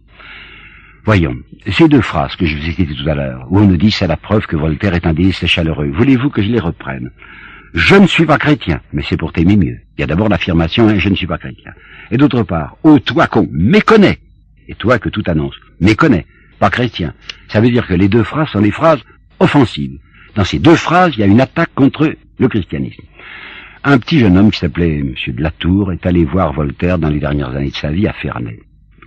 Voyons, 1.08 1.38
ces 1.66 1.88
deux 1.88 2.02
phrases 2.02 2.36
que 2.36 2.44
je 2.44 2.54
vous 2.54 2.68
ai 2.68 2.72
citées 2.72 2.94
tout 2.94 3.08
à 3.08 3.14
l'heure, 3.14 3.46
où 3.48 3.60
on 3.60 3.66
nous 3.66 3.78
dit 3.78 3.90
c'est 3.90 4.06
la 4.06 4.18
preuve 4.18 4.46
que 4.46 4.56
Voltaire 4.56 4.92
est 4.92 5.06
un 5.06 5.14
déiste 5.14 5.46
chaleureux, 5.46 5.90
voulez-vous 5.90 6.28
que 6.28 6.42
je 6.42 6.50
les 6.50 6.60
reprenne? 6.60 7.12
Je 7.72 7.94
ne 7.94 8.06
suis 8.06 8.26
pas 8.26 8.36
chrétien, 8.36 8.82
mais 8.92 9.02
c'est 9.08 9.16
pour 9.16 9.32
t'aimer 9.32 9.56
mieux. 9.56 9.78
Il 9.96 10.02
y 10.02 10.04
a 10.04 10.06
d'abord 10.06 10.28
l'affirmation, 10.28 10.86
hein, 10.86 10.98
je 10.98 11.08
ne 11.08 11.14
suis 11.14 11.26
pas 11.26 11.38
chrétien. 11.38 11.72
Et 12.10 12.18
d'autre 12.18 12.42
part, 12.42 12.76
ô 12.82 12.98
toi 12.98 13.26
qu'on 13.26 13.48
méconnaît, 13.50 14.18
et 14.68 14.74
toi 14.74 14.98
que 14.98 15.08
tout 15.08 15.22
annonce, 15.28 15.54
méconnaît, 15.80 16.26
pas 16.58 16.68
chrétien. 16.68 17.14
Ça 17.48 17.62
veut 17.62 17.70
dire 17.70 17.86
que 17.86 17.94
les 17.94 18.10
deux 18.10 18.22
phrases 18.22 18.50
sont 18.50 18.60
des 18.60 18.70
phrases 18.70 19.00
offensives. 19.40 19.98
Dans 20.34 20.44
ces 20.44 20.58
deux 20.58 20.76
phrases, 20.76 21.14
il 21.14 21.20
y 21.20 21.22
a 21.22 21.26
une 21.26 21.40
attaque 21.40 21.72
contre 21.74 22.14
le 22.38 22.48
christianisme. 22.48 23.02
Un 23.82 23.96
petit 23.96 24.18
jeune 24.18 24.36
homme 24.36 24.50
qui 24.50 24.58
s'appelait 24.58 24.98
M. 24.98 25.14
de 25.26 25.42
Latour 25.42 25.90
est 25.90 26.04
allé 26.04 26.26
voir 26.26 26.52
Voltaire 26.52 26.98
dans 26.98 27.08
les 27.08 27.18
dernières 27.18 27.56
années 27.56 27.70
de 27.70 27.76
sa 27.76 27.92
vie 27.92 28.06
à 28.06 28.12
Ferney. 28.12 28.60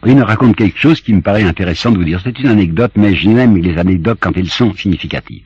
Il 0.06 0.16
me 0.16 0.24
raconte 0.24 0.56
quelque 0.56 0.80
chose 0.80 0.99
qui 0.99 1.14
me 1.14 1.22
paraît 1.22 1.43
intéressant 1.43 1.91
de 1.91 1.97
vous 1.97 2.04
dire. 2.04 2.20
C'est 2.24 2.39
une 2.39 2.47
anecdote, 2.47 2.93
mais 2.95 3.14
je 3.14 3.30
n'aime 3.30 3.58
les 3.58 3.78
anecdotes 3.78 4.18
quand 4.20 4.36
elles 4.36 4.49
sont 4.49 4.74
significatives. 4.74 5.43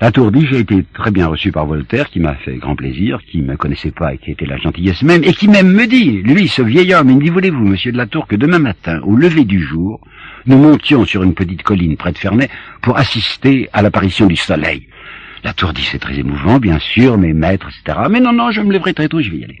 Latour 0.00 0.32
dit, 0.32 0.44
j'ai 0.50 0.58
été 0.58 0.84
très 0.92 1.12
bien 1.12 1.28
reçu 1.28 1.52
par 1.52 1.64
Voltaire, 1.64 2.10
qui 2.10 2.18
m'a 2.18 2.34
fait 2.34 2.56
grand 2.56 2.74
plaisir, 2.74 3.20
qui 3.24 3.38
ne 3.38 3.52
me 3.52 3.56
connaissait 3.56 3.92
pas 3.92 4.14
et 4.14 4.18
qui 4.18 4.32
était 4.32 4.46
la 4.46 4.56
gentillesse 4.56 5.04
même, 5.04 5.22
et 5.22 5.32
qui 5.32 5.46
même 5.46 5.72
me 5.72 5.86
dit, 5.86 6.22
lui, 6.22 6.48
ce 6.48 6.60
vieil 6.60 6.92
homme, 6.92 7.10
il 7.10 7.16
me 7.18 7.22
dit, 7.22 7.28
voulez-vous, 7.28 7.64
monsieur 7.64 7.92
de 7.92 7.98
Latour, 7.98 8.26
que 8.26 8.34
demain 8.34 8.58
matin, 8.58 9.00
au 9.04 9.14
lever 9.14 9.44
du 9.44 9.62
jour, 9.62 10.00
nous 10.46 10.58
montions 10.58 11.04
sur 11.04 11.22
une 11.22 11.34
petite 11.34 11.62
colline 11.62 11.96
près 11.96 12.10
de 12.10 12.18
Ferney 12.18 12.48
pour 12.80 12.98
assister 12.98 13.68
à 13.72 13.80
l'apparition 13.80 14.26
du 14.26 14.34
soleil. 14.34 14.88
La 15.44 15.52
tour 15.52 15.72
dit 15.72 15.82
c'est 15.82 16.00
très 16.00 16.18
émouvant, 16.18 16.58
bien 16.58 16.80
sûr, 16.80 17.16
mes 17.16 17.32
maîtres, 17.32 17.68
etc. 17.68 18.06
Mais 18.10 18.18
non, 18.18 18.32
non, 18.32 18.50
je 18.50 18.60
me 18.60 18.72
lèverai 18.72 18.94
très 18.94 19.08
tôt, 19.08 19.20
je 19.20 19.30
vais 19.30 19.38
y 19.38 19.44
aller. 19.44 19.60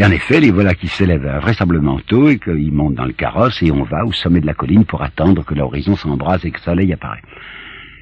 Et 0.00 0.04
en 0.06 0.10
effet, 0.10 0.40
les 0.40 0.50
voilà 0.50 0.74
qui 0.74 0.88
s'élèvent 0.88 1.30
vraisemblablement 1.42 2.00
tôt 2.06 2.30
et 2.30 2.38
qu'ils 2.38 2.72
montent 2.72 2.94
dans 2.94 3.04
le 3.04 3.12
carrosse 3.12 3.62
et 3.62 3.70
on 3.70 3.82
va 3.82 4.06
au 4.06 4.12
sommet 4.12 4.40
de 4.40 4.46
la 4.46 4.54
colline 4.54 4.86
pour 4.86 5.02
attendre 5.02 5.44
que 5.44 5.52
l'horizon 5.52 5.94
s'embrase 5.94 6.42
et 6.46 6.50
que 6.50 6.56
le 6.56 6.62
soleil 6.62 6.90
apparaît. 6.94 7.20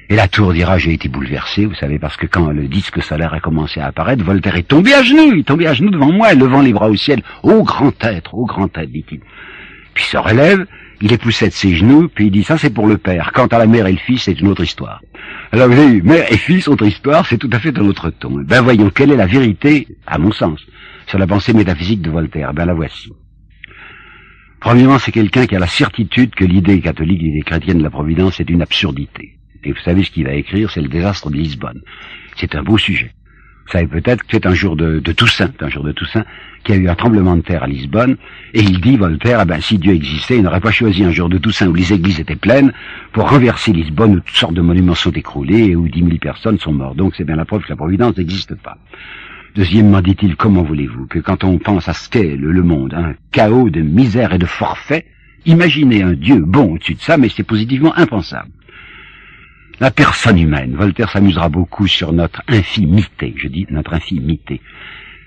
Et 0.07 0.15
la 0.15 0.29
tour 0.29 0.53
dira, 0.53 0.77
j'ai 0.77 0.93
été 0.93 1.09
bouleversé, 1.09 1.65
vous 1.65 1.73
savez, 1.73 1.99
parce 1.99 2.15
que 2.15 2.25
quand 2.25 2.51
le 2.51 2.69
disque 2.69 3.03
solaire 3.03 3.33
a 3.33 3.41
commencé 3.41 3.81
à 3.81 3.87
apparaître, 3.87 4.23
Voltaire 4.23 4.55
est 4.55 4.69
tombé 4.69 4.93
à 4.93 5.03
genoux, 5.03 5.33
il 5.33 5.39
est 5.39 5.43
tombé 5.43 5.67
à 5.67 5.73
genoux 5.73 5.89
devant 5.89 6.09
moi, 6.09 6.33
levant 6.33 6.61
les 6.61 6.71
bras 6.71 6.89
au 6.89 6.95
ciel. 6.95 7.21
Ô 7.43 7.63
grand 7.63 8.01
être, 8.05 8.33
ô 8.33 8.45
grand 8.45 8.77
être, 8.77 8.89
dit-il. 8.89 9.19
Puis 9.93 10.05
il 10.05 10.09
se 10.09 10.17
relève, 10.17 10.65
il 11.01 11.11
époussait 11.11 11.49
de 11.49 11.53
ses 11.53 11.75
genoux, 11.75 12.07
puis 12.07 12.27
il 12.27 12.31
dit 12.31 12.45
ça 12.45 12.57
c'est 12.57 12.73
pour 12.73 12.87
le 12.87 12.97
père. 12.97 13.31
Quant 13.33 13.47
à 13.47 13.57
la 13.57 13.67
mère 13.67 13.87
et 13.87 13.91
le 13.91 13.97
fils, 13.97 14.23
c'est 14.23 14.39
une 14.39 14.47
autre 14.47 14.63
histoire. 14.63 15.01
Alors 15.51 15.67
vous 15.67 15.77
avez 15.77 15.95
vu, 15.95 16.01
mère 16.01 16.31
et 16.31 16.37
fils, 16.37 16.69
autre 16.69 16.85
histoire, 16.85 17.25
c'est 17.25 17.37
tout 17.37 17.49
à 17.51 17.59
fait 17.59 17.77
un 17.77 17.85
autre 17.85 18.09
ton. 18.09 18.41
Ben 18.41 18.61
voyons, 18.61 18.89
quelle 18.89 19.11
est 19.11 19.17
la 19.17 19.27
vérité, 19.27 19.85
à 20.07 20.17
mon 20.17 20.31
sens, 20.31 20.61
sur 21.09 21.17
la 21.17 21.25
pensée 21.25 21.53
métaphysique 21.53 22.03
de 22.03 22.11
Voltaire 22.11 22.53
Ben 22.53 22.65
la 22.65 22.75
voici. 22.75 23.11
Premièrement, 24.59 24.99
c'est 24.99 25.11
quelqu'un 25.11 25.47
qui 25.47 25.55
a 25.55 25.59
la 25.59 25.65
certitude 25.65 26.35
que 26.35 26.45
l'idée 26.45 26.81
catholique, 26.81 27.21
l'idée 27.21 27.41
chrétienne 27.41 27.79
de 27.79 27.83
la 27.83 27.89
Providence 27.89 28.39
est 28.39 28.49
une 28.49 28.61
absurdité. 28.61 29.39
Et 29.63 29.71
vous 29.71 29.79
savez 29.79 30.03
ce 30.03 30.11
qu'il 30.11 30.25
va 30.25 30.33
écrire, 30.33 30.69
c'est 30.69 30.81
le 30.81 30.87
désastre 30.87 31.31
de 31.31 31.37
Lisbonne. 31.37 31.81
C'est 32.35 32.53
un 32.53 32.61
beau 32.61 32.77
sujet. 32.77 33.11
Vous 33.65 33.71
savez 33.71 33.87
peut-être 33.87 34.21
que 34.21 34.29
c'est 34.31 34.45
un 34.45 34.53
jour 34.53 34.75
de, 34.75 34.99
Toussaint, 34.99 35.51
un 35.61 35.69
jour 35.69 35.83
de 35.83 35.91
Toussaint, 35.93 36.25
qu'il 36.63 36.75
y 36.75 36.77
a 36.77 36.81
eu 36.81 36.89
un 36.89 36.95
tremblement 36.95 37.35
de 37.35 37.41
terre 37.41 37.63
à 37.63 37.67
Lisbonne, 37.67 38.17
et 38.53 38.59
il 38.59 38.79
dit, 38.79 38.95
Voltaire, 38.95 39.39
eh 39.41 39.45
ben, 39.45 39.61
si 39.61 39.79
Dieu 39.79 39.93
existait, 39.93 40.37
il 40.37 40.43
n'aurait 40.43 40.59
pas 40.59 40.71
choisi 40.71 41.03
un 41.03 41.11
jour 41.11 41.29
de 41.29 41.39
Toussaint 41.39 41.67
où 41.67 41.73
les 41.73 41.91
églises 41.91 42.19
étaient 42.19 42.35
pleines 42.35 42.71
pour 43.13 43.29
renverser 43.29 43.73
Lisbonne 43.73 44.17
où 44.17 44.19
toutes 44.19 44.35
sortes 44.35 44.53
de 44.53 44.61
monuments 44.61 44.95
sont 44.95 45.11
écroulés 45.11 45.69
et 45.69 45.75
où 45.75 45.87
dix 45.87 46.03
mille 46.03 46.19
personnes 46.19 46.59
sont 46.59 46.73
mortes. 46.73 46.97
Donc 46.97 47.15
c'est 47.15 47.23
bien 47.23 47.35
la 47.35 47.45
preuve 47.45 47.63
que 47.63 47.69
la 47.69 47.77
Providence 47.77 48.15
n'existe 48.17 48.53
pas. 48.61 48.77
Deuxièmement, 49.55 50.01
dit-il, 50.01 50.35
comment 50.35 50.63
voulez-vous 50.63 51.07
que 51.07 51.19
quand 51.19 51.43
on 51.43 51.57
pense 51.57 51.89
à 51.89 51.93
ce 51.93 52.09
qu'est 52.09 52.35
le, 52.35 52.63
monde, 52.63 52.93
un 52.93 53.15
chaos 53.31 53.69
de 53.69 53.81
misère 53.81 54.33
et 54.33 54.37
de 54.37 54.45
forfait, 54.45 55.05
imaginez 55.45 56.03
un 56.03 56.13
Dieu 56.13 56.39
bon 56.39 56.73
au-dessus 56.73 56.95
de 56.95 57.01
ça, 57.01 57.17
mais 57.17 57.29
c'est 57.29 57.43
positivement 57.43 57.97
impensable. 57.97 58.51
La 59.79 59.91
personne 59.91 60.37
humaine. 60.37 60.75
Voltaire 60.75 61.09
s'amusera 61.09 61.49
beaucoup 61.49 61.87
sur 61.87 62.11
notre 62.11 62.43
infimité. 62.47 63.33
Je 63.37 63.47
dis 63.47 63.65
notre 63.69 63.93
infimité. 63.93 64.61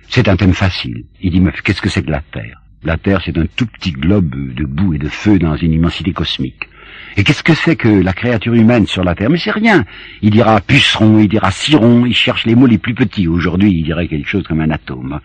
C'est 0.08 0.28
un 0.28 0.36
thème 0.36 0.52
facile. 0.52 1.04
Il 1.22 1.32
dit, 1.32 1.40
mais 1.40 1.52
qu'est-ce 1.64 1.80
que 1.80 1.88
c'est 1.88 2.02
que 2.02 2.10
la 2.10 2.20
Terre? 2.20 2.60
La 2.84 2.98
Terre, 2.98 3.22
c'est 3.24 3.38
un 3.38 3.46
tout 3.46 3.66
petit 3.66 3.92
globe 3.92 4.54
de 4.54 4.64
boue 4.64 4.94
et 4.94 4.98
de 4.98 5.08
feu 5.08 5.38
dans 5.38 5.56
une 5.56 5.72
immensité 5.72 6.12
cosmique. 6.12 6.68
Et 7.16 7.24
qu'est-ce 7.24 7.42
que 7.42 7.54
c'est 7.54 7.76
que 7.76 7.88
la 7.88 8.12
créature 8.12 8.54
humaine 8.54 8.86
sur 8.86 9.04
la 9.04 9.14
Terre? 9.14 9.30
Mais 9.30 9.38
c'est 9.38 9.50
rien. 9.50 9.84
Il 10.22 10.30
dira 10.30 10.60
puceron, 10.60 11.18
il 11.18 11.28
dira 11.28 11.50
ciron, 11.50 12.06
il 12.06 12.14
cherche 12.14 12.46
les 12.46 12.54
mots 12.54 12.66
les 12.66 12.78
plus 12.78 12.94
petits. 12.94 13.28
Aujourd'hui, 13.28 13.72
il 13.72 13.82
dirait 13.84 14.08
quelque 14.08 14.28
chose 14.28 14.44
comme 14.44 14.60
un 14.60 14.70
atome. 14.70 15.20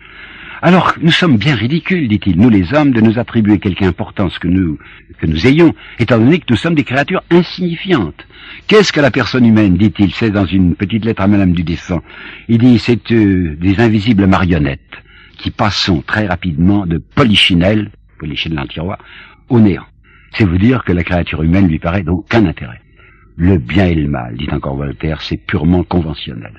Alors, 0.60 0.94
nous 1.00 1.12
sommes 1.12 1.36
bien 1.36 1.54
ridicules, 1.54 2.08
dit-il, 2.08 2.36
nous 2.36 2.50
les 2.50 2.74
hommes, 2.74 2.90
de 2.90 3.00
nous 3.00 3.18
attribuer 3.18 3.58
quelque 3.58 3.84
importance 3.84 4.38
que 4.40 4.48
nous, 4.48 4.76
que 5.18 5.26
nous 5.26 5.46
ayons, 5.46 5.72
étant 6.00 6.18
donné 6.18 6.40
que 6.40 6.46
nous 6.50 6.56
sommes 6.56 6.74
des 6.74 6.82
créatures 6.82 7.22
insignifiantes. 7.30 8.26
Qu'est-ce 8.66 8.92
que 8.92 9.00
la 9.00 9.12
personne 9.12 9.46
humaine, 9.46 9.76
dit-il, 9.76 10.12
c'est 10.12 10.30
dans 10.30 10.46
une 10.46 10.74
petite 10.74 11.04
lettre 11.04 11.22
à 11.22 11.28
Madame 11.28 11.52
du. 11.52 11.64
Il 12.48 12.58
dit, 12.58 12.78
c'est 12.80 13.12
euh, 13.12 13.56
des 13.60 13.78
invisibles 13.78 14.26
marionnettes 14.26 14.80
qui 15.38 15.52
passons 15.52 16.02
très 16.02 16.26
rapidement 16.26 16.86
de 16.86 16.98
polichinelle, 16.98 17.90
polichinelle 18.18 18.66
tiroir, 18.68 18.98
au 19.48 19.60
néant. 19.60 19.86
C'est 20.32 20.44
vous 20.44 20.58
dire 20.58 20.84
que 20.84 20.92
la 20.92 21.04
créature 21.04 21.42
humaine 21.42 21.68
lui 21.68 21.78
paraît 21.78 22.02
d'aucun 22.02 22.44
intérêt. 22.46 22.80
Le 23.36 23.58
bien 23.58 23.86
et 23.86 23.94
le 23.94 24.08
mal, 24.08 24.36
dit 24.36 24.48
encore 24.50 24.76
Voltaire, 24.76 25.22
c'est 25.22 25.36
purement 25.36 25.84
conventionnel. 25.84 26.52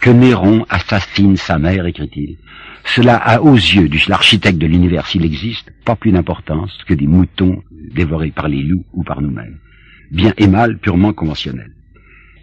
Que 0.00 0.10
Néron 0.10 0.66
assassine 0.68 1.36
sa 1.36 1.58
mère, 1.58 1.86
écrit-il, 1.86 2.36
cela 2.84 3.16
a 3.16 3.40
aux 3.40 3.54
yeux 3.54 3.88
de 3.88 3.98
l'architecte 4.08 4.58
de 4.58 4.66
l'univers, 4.66 5.06
s'il 5.06 5.24
existe, 5.24 5.70
pas 5.84 5.96
plus 5.96 6.12
d'importance 6.12 6.76
que 6.86 6.94
des 6.94 7.06
moutons 7.06 7.62
dévorés 7.70 8.30
par 8.30 8.48
les 8.48 8.62
loups 8.62 8.84
ou 8.92 9.02
par 9.02 9.20
nous-mêmes. 9.20 9.58
Bien 10.10 10.32
et 10.38 10.48
mal 10.48 10.78
purement 10.78 11.12
conventionnel. 11.12 11.72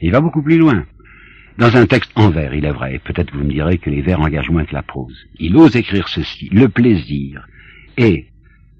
il 0.01 0.11
va 0.11 0.21
beaucoup 0.21 0.41
plus 0.41 0.57
loin. 0.57 0.85
Dans 1.57 1.75
un 1.75 1.87
texte 1.87 2.11
en 2.15 2.29
vers, 2.29 2.53
il 2.53 2.65
est 2.65 2.71
vrai, 2.71 3.01
peut-être 3.03 3.33
vous 3.33 3.43
me 3.43 3.51
direz 3.51 3.79
que 3.79 3.89
les 3.89 4.01
vers 4.01 4.21
engagent 4.21 4.51
moins 4.51 4.65
que 4.65 4.75
la 4.75 4.83
prose. 4.83 5.27
Il 5.39 5.57
ose 5.57 5.75
écrire 5.75 6.07
ceci, 6.07 6.49
le 6.51 6.69
plaisir 6.69 7.47
est 7.97 8.27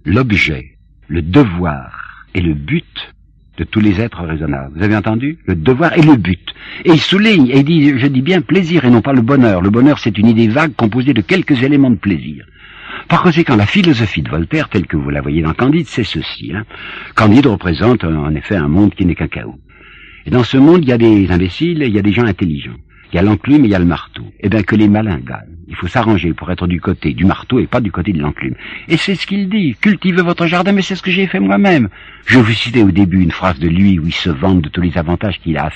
l'objet, 0.06 0.77
le 1.08 1.22
devoir 1.22 2.26
et 2.34 2.42
le 2.42 2.54
but 2.54 3.14
de 3.58 3.64
tous 3.64 3.80
les 3.80 4.00
êtres 4.00 4.24
raisonnables. 4.24 4.78
Vous 4.78 4.84
avez 4.84 4.96
entendu? 4.96 5.40
Le 5.46 5.56
devoir 5.56 5.98
et 5.98 6.02
le 6.02 6.16
but. 6.16 6.54
Et 6.86 6.92
il 6.92 7.00
souligne, 7.00 7.48
et 7.48 7.60
il 7.60 7.64
dit, 7.64 7.98
je 7.98 8.08
dis 8.08 8.22
bien 8.22 8.42
plaisir 8.42 8.86
et 8.86 8.90
non 8.90 9.02
pas 9.02 9.14
le 9.14 9.22
bonheur. 9.22 9.62
Le 9.62 9.70
bonheur, 9.70 9.98
c'est 9.98 10.18
une 10.18 10.28
idée 10.28 10.48
vague 10.48 10.76
composée 10.76 11.14
de 11.14 11.22
quelques 11.22 11.64
éléments 11.64 11.90
de 11.90 11.96
plaisir. 11.96 12.46
Par 13.08 13.24
conséquent, 13.24 13.56
la 13.56 13.66
philosophie 13.66 14.22
de 14.22 14.30
Voltaire, 14.30 14.70
telle 14.70 14.86
que 14.86 14.98
vous 14.98 15.10
la 15.10 15.22
voyez 15.22 15.42
dans 15.42 15.54
Candide, 15.54 15.88
c'est 15.88 16.04
ceci. 16.04 16.52
Hein. 16.54 16.66
Candide 17.16 17.48
représente 17.48 18.04
en 18.04 18.34
effet 18.36 18.56
un 18.56 18.68
monde 18.68 18.94
qui 18.94 19.06
n'est 19.06 19.16
qu'un 19.16 19.28
chaos. 19.28 19.58
Et 20.26 20.30
dans 20.30 20.44
ce 20.44 20.58
monde, 20.58 20.84
il 20.84 20.90
y 20.90 20.92
a 20.92 20.98
des 20.98 21.32
imbéciles 21.32 21.82
et 21.82 21.88
il 21.88 21.96
y 21.96 22.00
a 22.00 22.02
des 22.02 22.12
gens 22.12 22.26
intelligents. 22.26 22.76
Il 23.12 23.16
y 23.16 23.20
a 23.20 23.22
l'enclume 23.22 23.64
et 23.64 23.68
il 23.68 23.72
y 23.72 23.76
a 23.76 23.80
le 23.80 23.86
marteau. 23.86 24.24
Eh 24.42 24.50
bien, 24.50 24.64
que 24.64 24.76
les 24.76 24.90
malins 24.90 25.20
gagnent. 25.20 25.58
Il 25.70 25.76
faut 25.76 25.88
s'arranger 25.88 26.34
pour 26.34 26.52
être 26.52 26.68
du 26.68 26.80
côté 26.80 27.14
du 27.14 27.26
marteau 27.26 27.60
et 27.60 27.68
pas 27.68 27.82
du 27.82 27.92
côté 27.92 28.14
de 28.14 28.22
l'enclume. 28.22 28.56
Et 28.88 28.98
c'est 28.98 29.16
ce 29.16 29.28
qu'il 29.28 29.50
dit. 29.50 29.76
Cultivez 29.80 30.22
votre 30.22 30.46
jardin, 30.46 30.72
mais 30.72 30.82
c'est 30.82 30.96
ce 30.96 31.02
que 31.02 31.12
j'ai 31.12 31.28
fait 31.28 31.40
moi-même. 31.40 31.90
Je 32.26 32.40
vous 32.40 32.52
citais 32.52 32.84
au 32.84 32.92
début 32.92 33.22
une 33.22 33.32
phrase 33.32 33.60
de 33.60 33.68
lui 33.68 34.00
où 34.00 34.08
il 34.08 34.14
se 34.14 34.30
vante 34.30 34.62
de 34.62 34.70
tous 34.70 34.82
les 34.82 34.98
avantages 34.98 35.40
qu'il 35.40 35.58
a 35.58 35.66
à 35.66 35.70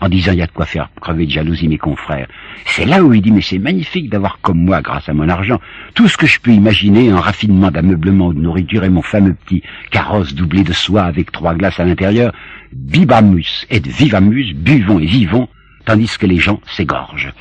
en 0.00 0.08
disant 0.08 0.32
il 0.32 0.38
y 0.38 0.42
a 0.42 0.46
de 0.46 0.52
quoi 0.52 0.66
faire 0.66 0.90
crever 1.00 1.26
de 1.26 1.30
jalousie 1.30 1.68
mes 1.68 1.78
confrères. 1.78 2.28
C'est 2.66 2.84
là 2.84 3.02
où 3.02 3.12
il 3.12 3.22
dit 3.22 3.30
mais 3.30 3.40
c'est 3.40 3.58
magnifique 3.58 4.10
d'avoir 4.10 4.40
comme 4.40 4.64
moi, 4.64 4.82
grâce 4.82 5.08
à 5.08 5.14
mon 5.14 5.28
argent, 5.28 5.60
tout 5.94 6.08
ce 6.08 6.16
que 6.16 6.26
je 6.26 6.40
peux 6.40 6.50
imaginer 6.50 7.12
en 7.12 7.20
raffinement 7.20 7.70
d'ameublement 7.70 8.32
de 8.32 8.40
nourriture 8.40 8.84
et 8.84 8.88
mon 8.88 9.02
fameux 9.02 9.34
petit 9.34 9.62
carrosse 9.90 10.34
doublé 10.34 10.64
de 10.64 10.72
soie 10.72 11.02
avec 11.02 11.30
trois 11.30 11.54
glaces 11.54 11.78
à 11.78 11.84
l'intérieur. 11.84 12.32
Bibamus 12.72 13.66
et 13.70 13.80
vivamus, 13.80 14.54
buvons 14.54 14.98
et 14.98 15.06
vivons 15.06 15.48
tandis 15.88 16.18
que 16.18 16.26
les 16.26 16.36
gens 16.36 16.60
s'égorgent. 16.66 17.32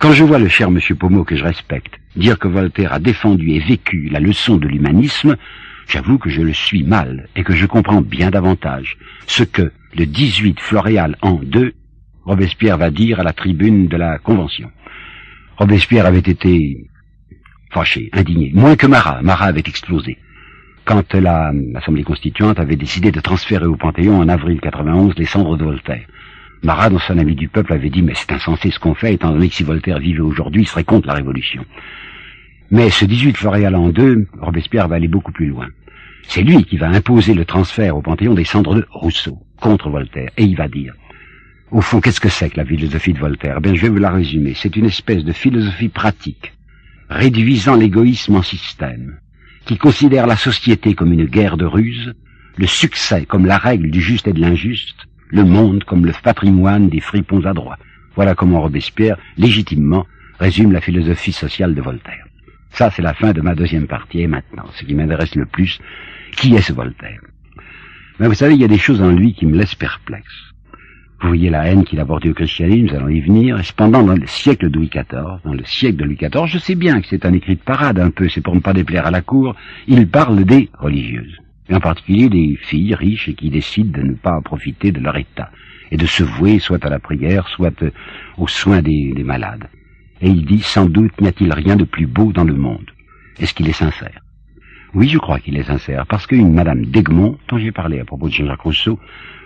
Quand 0.00 0.10
je 0.10 0.24
vois 0.24 0.40
le 0.40 0.48
cher 0.48 0.72
monsieur 0.72 0.96
Pommeau 0.96 1.22
que 1.22 1.36
je 1.36 1.44
respecte 1.44 2.00
dire 2.16 2.36
que 2.36 2.48
Voltaire 2.48 2.92
a 2.92 2.98
défendu 2.98 3.52
et 3.52 3.60
vécu 3.60 4.08
la 4.08 4.18
leçon 4.18 4.56
de 4.56 4.66
l'humanisme, 4.66 5.36
j'avoue 5.86 6.18
que 6.18 6.28
je 6.28 6.42
le 6.42 6.52
suis 6.52 6.82
mal 6.82 7.28
et 7.36 7.44
que 7.44 7.54
je 7.54 7.64
comprends 7.64 8.00
bien 8.00 8.30
davantage 8.30 8.96
ce 9.28 9.44
que 9.44 9.70
le 9.96 10.04
18 10.04 10.58
Floréal 10.58 11.16
en 11.22 11.34
2, 11.34 11.74
Robespierre 12.24 12.76
va 12.76 12.90
dire 12.90 13.20
à 13.20 13.22
la 13.22 13.32
tribune 13.32 13.86
de 13.86 13.96
la 13.96 14.18
Convention. 14.18 14.68
Robespierre 15.56 16.06
avait 16.06 16.18
été 16.18 16.88
fâché, 17.70 18.10
indigné, 18.12 18.50
moins 18.52 18.74
que 18.74 18.88
Marat. 18.88 19.22
Marat 19.22 19.46
avait 19.46 19.60
explosé. 19.60 20.18
quand 20.84 21.14
l'Assemblée 21.14 22.02
constituante 22.02 22.58
avait 22.58 22.82
décidé 22.84 23.12
de 23.12 23.20
transférer 23.20 23.66
au 23.66 23.76
Panthéon 23.76 24.18
en 24.18 24.28
avril 24.28 24.60
91 24.60 25.14
les 25.16 25.24
cendres 25.24 25.56
de 25.56 25.64
Voltaire. 25.64 26.06
Marat, 26.62 26.90
dans 26.90 26.98
son 26.98 27.18
ami 27.18 27.34
du 27.34 27.48
peuple, 27.48 27.72
avait 27.72 27.90
dit 27.90 28.02
mais 28.02 28.14
c'est 28.14 28.32
insensé 28.32 28.70
ce 28.70 28.78
qu'on 28.78 28.94
fait, 28.94 29.14
étant 29.14 29.30
donné 29.30 29.48
que 29.48 29.54
si 29.54 29.62
Voltaire 29.62 29.98
vivait 29.98 30.20
aujourd'hui, 30.20 30.62
il 30.62 30.66
serait 30.66 30.84
contre 30.84 31.06
la 31.06 31.14
Révolution. 31.14 31.64
Mais 32.70 32.90
ce 32.90 33.04
18 33.04 33.36
Floréal 33.36 33.76
en 33.76 33.90
deux, 33.90 34.26
Robespierre 34.40 34.88
va 34.88 34.96
aller 34.96 35.08
beaucoup 35.08 35.32
plus 35.32 35.46
loin. 35.46 35.68
C'est 36.24 36.42
lui 36.42 36.64
qui 36.64 36.76
va 36.76 36.88
imposer 36.88 37.34
le 37.34 37.44
transfert 37.44 37.96
au 37.96 38.02
Panthéon 38.02 38.34
des 38.34 38.44
cendres 38.44 38.74
de 38.74 38.86
Rousseau, 38.90 39.38
contre 39.60 39.90
Voltaire, 39.90 40.30
et 40.36 40.44
il 40.44 40.56
va 40.56 40.66
dire, 40.66 40.94
au 41.70 41.80
fond, 41.80 42.00
qu'est-ce 42.00 42.20
que 42.20 42.28
c'est 42.28 42.50
que 42.50 42.58
la 42.58 42.64
philosophie 42.64 43.12
de 43.12 43.18
Voltaire? 43.18 43.60
Ben, 43.60 43.74
je 43.74 43.82
vais 43.82 43.88
vous 43.88 43.98
la 43.98 44.10
résumer. 44.10 44.54
C'est 44.54 44.76
une 44.76 44.86
espèce 44.86 45.24
de 45.24 45.32
philosophie 45.32 45.88
pratique, 45.88 46.52
réduisant 47.08 47.76
l'égoïsme 47.76 48.36
en 48.36 48.42
système, 48.42 49.18
qui 49.66 49.76
considère 49.76 50.26
la 50.26 50.36
société 50.36 50.94
comme 50.94 51.12
une 51.12 51.26
guerre 51.26 51.56
de 51.56 51.64
ruse, 51.64 52.14
le 52.56 52.66
succès 52.66 53.26
comme 53.26 53.46
la 53.46 53.58
règle 53.58 53.90
du 53.90 54.00
juste 54.00 54.28
et 54.28 54.32
de 54.32 54.40
l'injuste, 54.40 55.06
le 55.28 55.44
monde 55.44 55.84
comme 55.84 56.06
le 56.06 56.12
patrimoine 56.22 56.88
des 56.88 57.00
fripons 57.00 57.44
adroits. 57.44 57.78
Voilà 58.14 58.34
comment 58.34 58.62
Robespierre, 58.62 59.18
légitimement, 59.36 60.06
résume 60.38 60.72
la 60.72 60.80
philosophie 60.80 61.32
sociale 61.32 61.74
de 61.74 61.82
Voltaire. 61.82 62.26
Ça, 62.70 62.90
c'est 62.90 63.02
la 63.02 63.14
fin 63.14 63.32
de 63.32 63.40
ma 63.40 63.54
deuxième 63.54 63.86
partie. 63.86 64.20
Et 64.20 64.26
maintenant, 64.26 64.66
ce 64.74 64.84
qui 64.84 64.94
m'intéresse 64.94 65.34
le 65.34 65.46
plus, 65.46 65.78
qui 66.36 66.54
est 66.54 66.62
ce 66.62 66.72
Voltaire? 66.72 67.20
Mais 68.18 68.28
vous 68.28 68.34
savez, 68.34 68.54
il 68.54 68.60
y 68.60 68.64
a 68.64 68.68
des 68.68 68.78
choses 68.78 69.02
en 69.02 69.10
lui 69.10 69.34
qui 69.34 69.46
me 69.46 69.56
laissent 69.56 69.74
perplexe. 69.74 70.32
Vous 71.20 71.28
voyez 71.28 71.48
la 71.48 71.66
haine 71.66 71.84
qu'il 71.84 71.98
a 72.00 72.04
portée 72.04 72.30
au 72.30 72.34
christianisme, 72.34 72.88
nous 72.88 72.94
allons 72.94 73.08
y 73.08 73.20
venir. 73.20 73.58
Et 73.58 73.62
cependant, 73.62 74.02
dans 74.02 74.14
le 74.14 74.26
siècle 74.26 74.68
de 74.68 74.76
Louis 74.76 74.90
XIV, 74.90 75.40
dans 75.44 75.54
le 75.54 75.64
siècle 75.64 75.96
de 75.96 76.04
Louis 76.04 76.16
XIV, 76.16 76.46
je 76.46 76.58
sais 76.58 76.74
bien 76.74 77.00
que 77.00 77.06
c'est 77.08 77.24
un 77.24 77.32
écrit 77.32 77.56
de 77.56 77.60
parade 77.60 77.98
un 77.98 78.10
peu, 78.10 78.28
c'est 78.28 78.42
pour 78.42 78.54
ne 78.54 78.60
pas 78.60 78.74
déplaire 78.74 79.06
à 79.06 79.10
la 79.10 79.22
cour, 79.22 79.54
il 79.86 80.08
parle 80.08 80.44
des 80.44 80.68
religieuses. 80.78 81.38
Et 81.68 81.74
en 81.74 81.80
particulier 81.80 82.28
des 82.28 82.56
filles 82.60 82.94
riches 82.94 83.28
et 83.28 83.34
qui 83.34 83.50
décident 83.50 83.98
de 83.98 84.06
ne 84.06 84.14
pas 84.14 84.40
profiter 84.40 84.92
de 84.92 85.00
leur 85.00 85.16
état 85.16 85.50
et 85.90 85.96
de 85.96 86.06
se 86.06 86.22
vouer 86.22 86.58
soit 86.58 86.84
à 86.84 86.90
la 86.90 86.98
prière, 86.98 87.48
soit 87.48 87.82
euh, 87.82 87.90
aux 88.38 88.48
soins 88.48 88.82
des, 88.82 89.12
des 89.14 89.24
malades. 89.24 89.68
Et 90.20 90.28
il 90.28 90.44
dit, 90.44 90.60
sans 90.60 90.86
doute 90.86 91.20
n'y 91.20 91.28
a-t-il 91.28 91.52
rien 91.52 91.76
de 91.76 91.84
plus 91.84 92.06
beau 92.06 92.32
dans 92.32 92.44
le 92.44 92.54
monde. 92.54 92.90
Est-ce 93.38 93.54
qu'il 93.54 93.68
est 93.68 93.72
sincère? 93.72 94.20
Oui, 94.94 95.08
je 95.08 95.18
crois 95.18 95.40
qu'il 95.40 95.56
est 95.56 95.64
sincère, 95.64 96.06
parce 96.06 96.26
qu'une 96.26 96.54
Madame 96.54 96.86
d'Egmont, 96.86 97.38
dont 97.48 97.58
j'ai 97.58 97.72
parlé 97.72 98.00
à 98.00 98.04
propos 98.04 98.28
de 98.28 98.32
Jean-Jacques 98.32 98.62
Rousseau, 98.62 98.98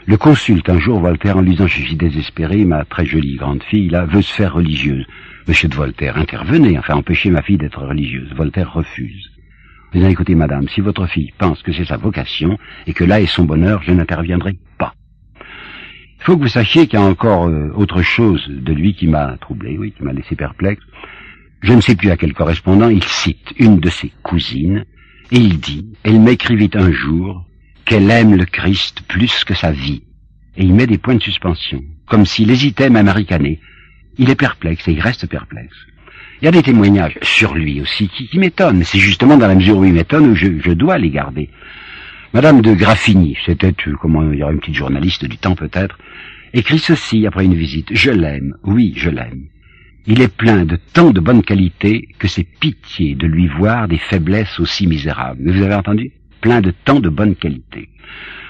le 0.06 0.16
consulte 0.16 0.68
un 0.68 0.78
jour 0.78 1.00
Voltaire 1.00 1.36
en 1.36 1.42
lui 1.42 1.50
disant, 1.52 1.66
je 1.66 1.82
suis 1.82 1.96
désespéré, 1.96 2.64
ma 2.64 2.84
très 2.84 3.04
jolie 3.04 3.36
grande 3.36 3.62
fille, 3.64 3.88
là, 3.88 4.04
veut 4.06 4.22
se 4.22 4.32
faire 4.32 4.54
religieuse. 4.54 5.06
Monsieur 5.48 5.68
de 5.68 5.74
Voltaire, 5.74 6.16
intervenez, 6.16 6.78
enfin 6.78 6.94
empêchez 6.94 7.30
ma 7.30 7.42
fille 7.42 7.58
d'être 7.58 7.84
religieuse. 7.84 8.32
Voltaire 8.34 8.72
refuse. 8.72 9.29
Vous 9.92 10.04
écoutez, 10.04 10.36
madame, 10.36 10.68
si 10.68 10.80
votre 10.80 11.06
fille 11.06 11.32
pense 11.36 11.62
que 11.62 11.72
c'est 11.72 11.84
sa 11.84 11.96
vocation, 11.96 12.56
et 12.86 12.92
que 12.92 13.02
là 13.02 13.20
est 13.20 13.26
son 13.26 13.44
bonheur, 13.44 13.82
je 13.82 13.90
n'interviendrai 13.90 14.56
pas. 14.78 14.94
Il 16.20 16.24
faut 16.24 16.36
que 16.36 16.42
vous 16.42 16.48
sachiez 16.48 16.86
qu'il 16.86 17.00
y 17.00 17.02
a 17.02 17.04
encore 17.04 17.48
euh, 17.48 17.72
autre 17.74 18.00
chose 18.02 18.46
de 18.48 18.72
lui 18.72 18.94
qui 18.94 19.08
m'a 19.08 19.36
troublé, 19.38 19.76
oui, 19.78 19.92
qui 19.92 20.04
m'a 20.04 20.12
laissé 20.12 20.36
perplexe. 20.36 20.82
Je 21.62 21.72
ne 21.72 21.80
sais 21.80 21.96
plus 21.96 22.10
à 22.10 22.16
quel 22.16 22.34
correspondant, 22.34 22.88
il 22.88 23.02
cite 23.02 23.52
une 23.58 23.80
de 23.80 23.90
ses 23.90 24.12
cousines, 24.22 24.84
et 25.32 25.38
il 25.38 25.58
dit, 25.58 25.86
elle 26.04 26.20
m'écrivit 26.20 26.70
un 26.74 26.92
jour 26.92 27.44
qu'elle 27.84 28.10
aime 28.10 28.36
le 28.36 28.44
Christ 28.44 29.02
plus 29.08 29.42
que 29.42 29.54
sa 29.54 29.72
vie. 29.72 30.04
Et 30.56 30.64
il 30.64 30.74
met 30.74 30.86
des 30.86 30.98
points 30.98 31.16
de 31.16 31.22
suspension, 31.22 31.82
comme 32.06 32.26
s'il 32.26 32.52
hésitait 32.52 32.90
même 32.90 33.08
à 33.08 33.12
ricaner. 33.12 33.60
Il 34.18 34.30
est 34.30 34.36
perplexe, 34.36 34.86
et 34.86 34.92
il 34.92 35.00
reste 35.00 35.26
perplexe. 35.26 35.74
Il 36.40 36.46
y 36.46 36.48
a 36.48 36.52
des 36.52 36.62
témoignages 36.62 37.18
sur 37.20 37.54
lui 37.54 37.82
aussi 37.82 38.08
qui, 38.08 38.38
m'étonnent, 38.38 38.82
c'est 38.82 38.98
justement 38.98 39.36
dans 39.36 39.46
la 39.46 39.54
mesure 39.54 39.76
où 39.76 39.84
il 39.84 39.92
m'étonne 39.92 40.30
où 40.30 40.34
je, 40.34 40.58
je, 40.58 40.72
dois 40.72 40.96
les 40.96 41.10
garder. 41.10 41.50
Madame 42.32 42.62
de 42.62 42.72
Graffigny, 42.72 43.36
c'était, 43.44 43.74
euh, 43.86 43.96
comment 44.00 44.22
il 44.32 44.38
y 44.38 44.42
une 44.42 44.58
petite 44.58 44.74
journaliste 44.74 45.26
du 45.26 45.36
temps 45.36 45.54
peut-être, 45.54 45.98
écrit 46.54 46.78
ceci 46.78 47.26
après 47.26 47.44
une 47.44 47.54
visite. 47.54 47.88
Je 47.92 48.10
l'aime, 48.10 48.56
oui, 48.64 48.94
je 48.96 49.10
l'aime. 49.10 49.48
Il 50.06 50.22
est 50.22 50.34
plein 50.34 50.64
de 50.64 50.76
tant 50.94 51.10
de 51.10 51.20
bonnes 51.20 51.42
qualités 51.42 52.08
que 52.18 52.26
c'est 52.26 52.46
pitié 52.58 53.14
de 53.14 53.26
lui 53.26 53.46
voir 53.46 53.86
des 53.86 53.98
faiblesses 53.98 54.58
aussi 54.60 54.86
misérables. 54.86 55.42
Vous 55.44 55.62
avez 55.62 55.74
entendu? 55.74 56.10
Plein 56.40 56.60
de 56.60 56.72
tant 56.84 57.00
de 57.00 57.08
bonnes 57.08 57.36
qualités. 57.36 57.88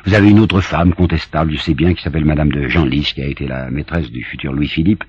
Vous 0.06 0.14
avez 0.14 0.30
une 0.30 0.38
autre 0.38 0.60
femme 0.60 0.94
contestable, 0.94 1.52
je 1.52 1.58
sais 1.58 1.74
bien, 1.74 1.94
qui 1.94 2.02
s'appelle 2.02 2.24
Madame 2.24 2.50
de 2.50 2.68
Genlis, 2.68 3.12
qui 3.14 3.22
a 3.22 3.26
été 3.26 3.46
la 3.46 3.70
maîtresse 3.70 4.10
du 4.10 4.22
futur 4.24 4.52
Louis-Philippe, 4.52 5.04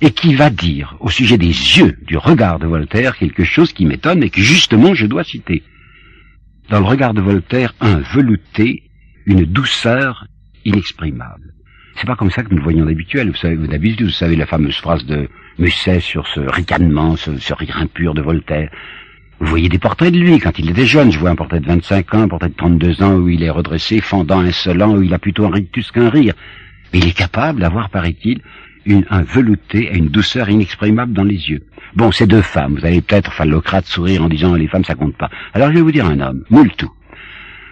et 0.00 0.10
qui 0.10 0.34
va 0.34 0.50
dire, 0.50 0.96
au 1.00 1.10
sujet 1.10 1.38
des 1.38 1.46
yeux, 1.46 1.96
du 2.02 2.16
regard 2.16 2.58
de 2.58 2.66
Voltaire, 2.66 3.16
quelque 3.16 3.44
chose 3.44 3.72
qui 3.72 3.86
m'étonne 3.86 4.22
et 4.22 4.30
que 4.30 4.40
justement 4.40 4.94
je 4.94 5.06
dois 5.06 5.22
citer. 5.22 5.62
Dans 6.68 6.80
le 6.80 6.86
regard 6.86 7.14
de 7.14 7.20
Voltaire, 7.20 7.74
un 7.80 7.98
velouté, 7.98 8.82
une 9.26 9.44
douceur 9.44 10.26
inexprimable. 10.64 11.54
C'est 11.96 12.06
pas 12.06 12.16
comme 12.16 12.30
ça 12.30 12.42
que 12.42 12.50
nous 12.50 12.56
le 12.56 12.62
voyons 12.62 12.86
d'habituel. 12.86 13.30
Vous 13.30 13.36
savez, 13.36 13.56
d'habitude, 13.56 14.06
vous 14.06 14.12
savez 14.12 14.34
la 14.34 14.46
fameuse 14.46 14.76
phrase 14.76 15.04
de 15.06 15.28
Musset 15.58 16.00
sur 16.00 16.26
ce 16.26 16.40
ricanement, 16.40 17.16
ce 17.16 17.54
rire 17.54 17.76
impur 17.76 18.14
de 18.14 18.22
Voltaire. 18.22 18.70
Vous 19.44 19.50
voyez 19.50 19.68
des 19.68 19.78
portraits 19.78 20.10
de 20.10 20.18
lui 20.18 20.38
quand 20.38 20.58
il 20.58 20.70
était 20.70 20.86
jeune. 20.86 21.12
Je 21.12 21.18
vois 21.18 21.28
un 21.28 21.36
portrait 21.36 21.60
de 21.60 21.66
25 21.66 22.14
ans, 22.14 22.22
un 22.22 22.28
portrait 22.28 22.48
de 22.48 22.54
32 22.54 23.02
ans 23.02 23.16
où 23.16 23.28
il 23.28 23.42
est 23.42 23.50
redressé, 23.50 24.00
fendant, 24.00 24.40
insolent, 24.40 24.96
où 24.96 25.02
il 25.02 25.12
a 25.12 25.18
plutôt 25.18 25.44
un 25.44 25.50
rictus 25.50 25.90
qu'un 25.90 26.08
rire. 26.08 26.32
Mais 26.92 27.00
il 27.00 27.08
est 27.08 27.16
capable 27.16 27.60
d'avoir, 27.60 27.90
paraît-il, 27.90 28.40
un 29.10 29.22
velouté 29.22 29.90
et 29.92 29.98
une 29.98 30.08
douceur 30.08 30.48
inexprimable 30.48 31.12
dans 31.12 31.24
les 31.24 31.50
yeux. 31.50 31.62
Bon, 31.94 32.10
ces 32.10 32.26
deux 32.26 32.40
femmes, 32.40 32.76
vous 32.76 32.86
allez 32.86 33.02
peut-être 33.02 33.34
phallocrate 33.34 33.84
sourire 33.84 34.22
en 34.24 34.30
disant 34.30 34.54
les 34.54 34.66
femmes 34.66 34.84
ça 34.84 34.94
compte 34.94 35.16
pas. 35.16 35.28
Alors 35.52 35.68
je 35.68 35.74
vais 35.74 35.82
vous 35.82 35.92
dire 35.92 36.06
un 36.06 36.20
homme, 36.20 36.42
Moultou. 36.48 36.90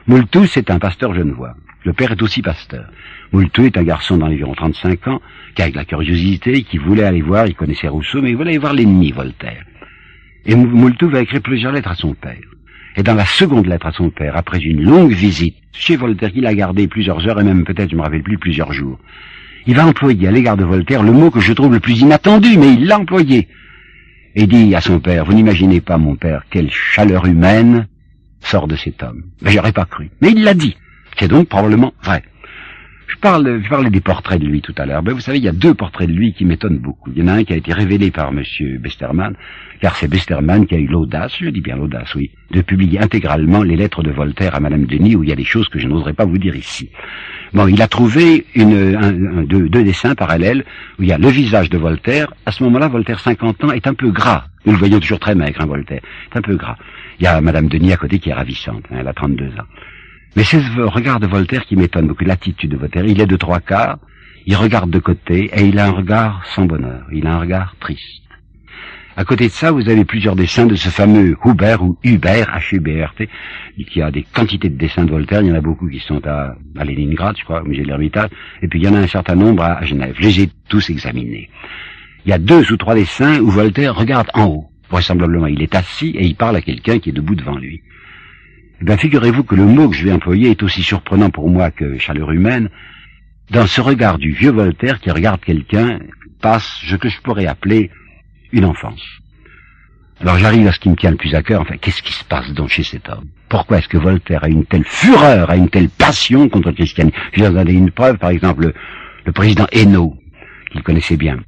Moultou, 0.06 0.44
c'est 0.44 0.70
un 0.70 0.78
pasteur 0.78 1.14
genevois. 1.14 1.54
Le 1.84 1.94
père 1.94 2.12
est 2.12 2.22
aussi 2.22 2.42
pasteur. 2.42 2.84
Moultou 3.32 3.64
est 3.64 3.78
un 3.78 3.82
garçon 3.82 4.18
d'environ 4.18 4.52
35 4.54 5.08
ans, 5.08 5.22
qui 5.54 5.62
a 5.62 5.70
de 5.70 5.76
la 5.76 5.86
curiosité, 5.86 6.64
qui 6.64 6.76
voulait 6.76 7.04
aller 7.04 7.22
voir, 7.22 7.46
il 7.46 7.54
connaissait 7.54 7.88
Rousseau, 7.88 8.20
mais 8.20 8.30
il 8.30 8.36
voulait 8.36 8.50
aller 8.50 8.58
voir 8.58 8.74
l'ennemi, 8.74 9.10
Voltaire. 9.10 9.64
Et 10.44 10.54
Moultou 10.54 11.08
va 11.08 11.20
écrire 11.20 11.40
plusieurs 11.40 11.72
lettres 11.72 11.90
à 11.90 11.94
son 11.94 12.14
père. 12.14 12.40
Et 12.96 13.02
dans 13.02 13.14
la 13.14 13.24
seconde 13.24 13.66
lettre 13.66 13.86
à 13.86 13.92
son 13.92 14.10
père, 14.10 14.36
après 14.36 14.58
une 14.58 14.82
longue 14.82 15.12
visite 15.12 15.56
chez 15.72 15.96
Voltaire, 15.96 16.32
qu'il 16.32 16.46
a 16.46 16.54
gardé 16.54 16.88
plusieurs 16.88 17.26
heures 17.26 17.40
et 17.40 17.44
même 17.44 17.64
peut-être, 17.64 17.90
je 17.90 17.96
me 17.96 18.02
rappelle 18.02 18.22
plus, 18.22 18.38
plusieurs 18.38 18.72
jours, 18.72 18.98
il 19.66 19.74
va 19.74 19.86
employer 19.86 20.28
à 20.28 20.30
l'égard 20.30 20.56
de 20.56 20.64
Voltaire 20.64 21.02
le 21.02 21.12
mot 21.12 21.30
que 21.30 21.40
je 21.40 21.52
trouve 21.52 21.72
le 21.72 21.80
plus 21.80 22.00
inattendu, 22.00 22.58
mais 22.58 22.74
il 22.74 22.86
l'a 22.86 22.98
employé. 22.98 23.48
Et 24.34 24.46
dit 24.46 24.74
à 24.74 24.80
son 24.80 24.98
père, 24.98 25.24
vous 25.24 25.34
n'imaginez 25.34 25.80
pas, 25.80 25.98
mon 25.98 26.16
père, 26.16 26.44
quelle 26.50 26.70
chaleur 26.70 27.26
humaine 27.26 27.86
sort 28.40 28.66
de 28.66 28.76
cet 28.76 29.02
homme. 29.02 29.22
Mais 29.40 29.52
j'aurais 29.52 29.72
pas 29.72 29.84
cru. 29.84 30.10
Mais 30.20 30.32
il 30.32 30.42
l'a 30.42 30.54
dit. 30.54 30.76
C'est 31.18 31.28
donc 31.28 31.48
probablement 31.48 31.92
vrai. 32.02 32.22
Je 33.06 33.16
parle, 33.16 33.60
je 33.62 33.68
parlais 33.68 33.90
des 33.90 34.00
portraits 34.00 34.40
de 34.40 34.46
lui 34.46 34.62
tout 34.62 34.74
à 34.78 34.86
l'heure. 34.86 35.02
Ben, 35.02 35.12
vous 35.12 35.20
savez, 35.20 35.38
il 35.38 35.44
y 35.44 35.48
a 35.48 35.52
deux 35.52 35.74
portraits 35.74 36.08
de 36.08 36.14
lui 36.14 36.32
qui 36.32 36.44
m'étonnent 36.44 36.78
beaucoup. 36.78 37.10
Il 37.14 37.22
y 37.22 37.24
en 37.24 37.28
a 37.28 37.34
un 37.34 37.44
qui 37.44 37.52
a 37.52 37.56
été 37.56 37.72
révélé 37.72 38.10
par 38.10 38.32
Monsieur 38.32 38.78
Besterman, 38.78 39.34
car 39.80 39.96
c'est 39.96 40.08
Besterman 40.08 40.66
qui 40.66 40.74
a 40.74 40.78
eu 40.78 40.86
l'audace, 40.86 41.36
je 41.40 41.48
dis 41.50 41.60
bien 41.60 41.76
l'audace, 41.76 42.14
oui, 42.14 42.30
de 42.50 42.62
publier 42.62 43.00
intégralement 43.00 43.62
les 43.62 43.76
lettres 43.76 44.02
de 44.02 44.10
Voltaire 44.10 44.54
à 44.54 44.60
Madame 44.60 44.86
Denis, 44.86 45.16
où 45.16 45.22
il 45.22 45.28
y 45.28 45.32
a 45.32 45.36
des 45.36 45.44
choses 45.44 45.68
que 45.68 45.78
je 45.78 45.88
n'oserais 45.88 46.14
pas 46.14 46.24
vous 46.24 46.38
dire 46.38 46.56
ici. 46.56 46.90
Bon, 47.52 47.66
il 47.66 47.82
a 47.82 47.88
trouvé 47.88 48.46
une, 48.54 48.96
un, 48.96 49.42
deux, 49.42 49.68
deux, 49.68 49.84
dessins 49.84 50.14
parallèles 50.14 50.64
où 50.98 51.02
il 51.02 51.08
y 51.08 51.12
a 51.12 51.18
le 51.18 51.28
visage 51.28 51.68
de 51.68 51.76
Voltaire. 51.76 52.32
À 52.46 52.52
ce 52.52 52.62
moment-là, 52.64 52.88
Voltaire, 52.88 53.20
50 53.20 53.64
ans, 53.64 53.72
est 53.72 53.86
un 53.86 53.94
peu 53.94 54.10
gras. 54.10 54.46
Nous 54.64 54.72
le 54.72 54.78
voyons 54.78 55.00
toujours 55.00 55.18
très 55.18 55.34
maigre, 55.34 55.60
hein, 55.60 55.66
Voltaire. 55.66 56.00
C'est 56.30 56.38
un 56.38 56.42
peu 56.42 56.56
gras. 56.56 56.76
Il 57.18 57.24
y 57.24 57.26
a 57.26 57.40
Madame 57.40 57.68
Denis 57.68 57.92
à 57.92 57.96
côté 57.96 58.18
qui 58.18 58.30
est 58.30 58.34
ravissante. 58.34 58.84
Hein, 58.90 58.96
elle 59.00 59.08
a 59.08 59.12
32 59.12 59.46
ans. 59.48 59.66
Mais 60.34 60.44
c'est 60.44 60.60
ce 60.60 60.80
regard 60.80 61.20
de 61.20 61.26
Voltaire 61.26 61.66
qui 61.66 61.76
m'étonne 61.76 62.06
beaucoup, 62.06 62.24
l'attitude 62.24 62.70
de 62.70 62.76
Voltaire. 62.76 63.04
Il 63.04 63.20
est 63.20 63.26
de 63.26 63.36
trois 63.36 63.60
quarts, 63.60 63.98
il 64.46 64.56
regarde 64.56 64.90
de 64.90 64.98
côté, 64.98 65.50
et 65.54 65.66
il 65.66 65.78
a 65.78 65.86
un 65.86 65.90
regard 65.90 66.42
sans 66.46 66.64
bonheur, 66.64 67.06
il 67.12 67.26
a 67.26 67.34
un 67.34 67.38
regard 67.40 67.76
triste. 67.80 68.22
À 69.14 69.24
côté 69.24 69.48
de 69.48 69.52
ça, 69.52 69.70
vous 69.70 69.90
avez 69.90 70.06
plusieurs 70.06 70.34
dessins 70.34 70.64
de 70.64 70.74
ce 70.74 70.88
fameux 70.88 71.36
Hubert 71.44 71.82
ou 71.82 71.98
Hubert, 72.02 72.48
H-U-B-R-T, 72.56 73.28
qui 73.90 74.00
a 74.00 74.10
des 74.10 74.22
quantités 74.22 74.70
de 74.70 74.78
dessins 74.78 75.04
de 75.04 75.10
Voltaire. 75.10 75.42
Il 75.42 75.48
y 75.48 75.52
en 75.52 75.56
a 75.56 75.60
beaucoup 75.60 75.86
qui 75.86 75.98
sont 75.98 76.26
à, 76.26 76.56
à 76.78 76.84
Leningrad, 76.84 77.36
je 77.38 77.44
crois, 77.44 77.60
au 77.60 77.66
musée 77.66 77.82
de 77.82 77.88
l'Ermitage, 77.88 78.30
et 78.62 78.68
puis 78.68 78.80
il 78.80 78.86
y 78.86 78.88
en 78.88 78.94
a 78.94 79.00
un 79.00 79.06
certain 79.06 79.34
nombre 79.34 79.64
à, 79.64 79.84
Genève. 79.84 80.14
Je 80.16 80.22
les 80.22 80.40
ai 80.44 80.50
tous 80.70 80.88
examinés. 80.88 81.50
Il 82.24 82.30
y 82.30 82.32
a 82.32 82.38
deux 82.38 82.72
ou 82.72 82.76
trois 82.78 82.94
dessins 82.94 83.38
où 83.40 83.50
Voltaire 83.50 83.94
regarde 83.94 84.28
en 84.32 84.46
haut. 84.46 84.70
Vraisemblablement, 84.88 85.46
il 85.46 85.60
est 85.60 85.74
assis 85.74 86.14
et 86.16 86.24
il 86.24 86.34
parle 86.34 86.56
à 86.56 86.62
quelqu'un 86.62 86.98
qui 86.98 87.10
est 87.10 87.12
debout 87.12 87.34
devant 87.34 87.56
lui. 87.56 87.82
Bien, 88.82 88.96
figurez-vous 88.96 89.44
que 89.44 89.54
le 89.54 89.64
mot 89.64 89.88
que 89.88 89.94
je 89.94 90.04
vais 90.04 90.12
employer 90.12 90.50
est 90.50 90.62
aussi 90.64 90.82
surprenant 90.82 91.30
pour 91.30 91.48
moi 91.48 91.70
que 91.70 91.98
chaleur 91.98 92.32
humaine. 92.32 92.68
Dans 93.48 93.66
ce 93.68 93.80
regard 93.80 94.18
du 94.18 94.32
vieux 94.32 94.50
Voltaire 94.50 94.98
qui 94.98 95.12
regarde 95.12 95.40
quelqu'un, 95.40 96.00
passe 96.40 96.80
ce 96.84 96.96
que 96.96 97.08
je 97.08 97.20
pourrais 97.20 97.46
appeler 97.46 97.92
une 98.50 98.64
enfance. 98.64 99.00
Alors 100.20 100.36
j'arrive 100.36 100.66
à 100.66 100.72
ce 100.72 100.80
qui 100.80 100.88
me 100.88 100.96
tient 100.96 101.12
le 101.12 101.16
plus 101.16 101.32
à 101.36 101.44
cœur, 101.44 101.60
enfin, 101.60 101.76
qu'est-ce 101.76 102.02
qui 102.02 102.12
se 102.12 102.24
passe 102.24 102.52
donc 102.54 102.70
chez 102.70 102.82
cet 102.82 103.08
homme? 103.08 103.26
Pourquoi 103.48 103.78
est-ce 103.78 103.88
que 103.88 103.98
Voltaire 103.98 104.42
a 104.42 104.48
une 104.48 104.64
telle 104.64 104.84
fureur, 104.84 105.48
a 105.50 105.56
une 105.56 105.68
telle 105.68 105.88
passion 105.88 106.48
contre 106.48 106.68
le 106.68 106.74
christianisme 106.74 107.16
Je 107.34 107.42
vais 107.42 107.50
vous 107.50 107.54
donner 107.54 107.72
une 107.72 107.92
preuve, 107.92 108.18
par 108.18 108.30
exemple, 108.30 108.62
le, 108.64 108.74
le 109.24 109.32
président 109.32 109.66
Hainaut, 109.70 110.16
qu'il 110.72 110.82
connaissait 110.82 111.16
bien. 111.16 111.38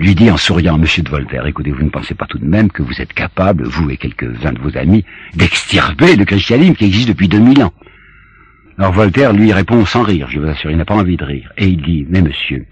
Lui 0.00 0.14
dit 0.14 0.30
en 0.30 0.38
souriant 0.38 0.78
Monsieur 0.78 1.02
de 1.02 1.10
Voltaire, 1.10 1.46
écoutez, 1.46 1.70
vous 1.72 1.84
ne 1.84 1.90
pensez 1.90 2.14
pas 2.14 2.24
tout 2.24 2.38
de 2.38 2.46
même 2.46 2.72
que 2.72 2.82
vous 2.82 3.02
êtes 3.02 3.12
capable, 3.12 3.64
vous 3.64 3.90
et 3.90 3.98
quelques-uns 3.98 4.52
de 4.52 4.58
vos 4.58 4.74
amis, 4.78 5.04
d'extirper 5.34 6.16
le 6.16 6.24
christianisme 6.24 6.74
qui 6.74 6.86
existe 6.86 7.08
depuis 7.08 7.28
2000 7.28 7.62
ans? 7.62 7.74
Alors 8.78 8.92
Voltaire 8.92 9.34
lui 9.34 9.52
répond 9.52 9.84
sans 9.84 10.02
rire, 10.02 10.28
je 10.30 10.40
vous 10.40 10.48
assure, 10.48 10.70
il 10.70 10.78
n'a 10.78 10.86
pas 10.86 10.94
envie 10.94 11.18
de 11.18 11.24
rire, 11.24 11.52
et 11.58 11.66
il 11.66 11.82
dit, 11.82 12.06
mais 12.08 12.22
monsieur, 12.22 12.64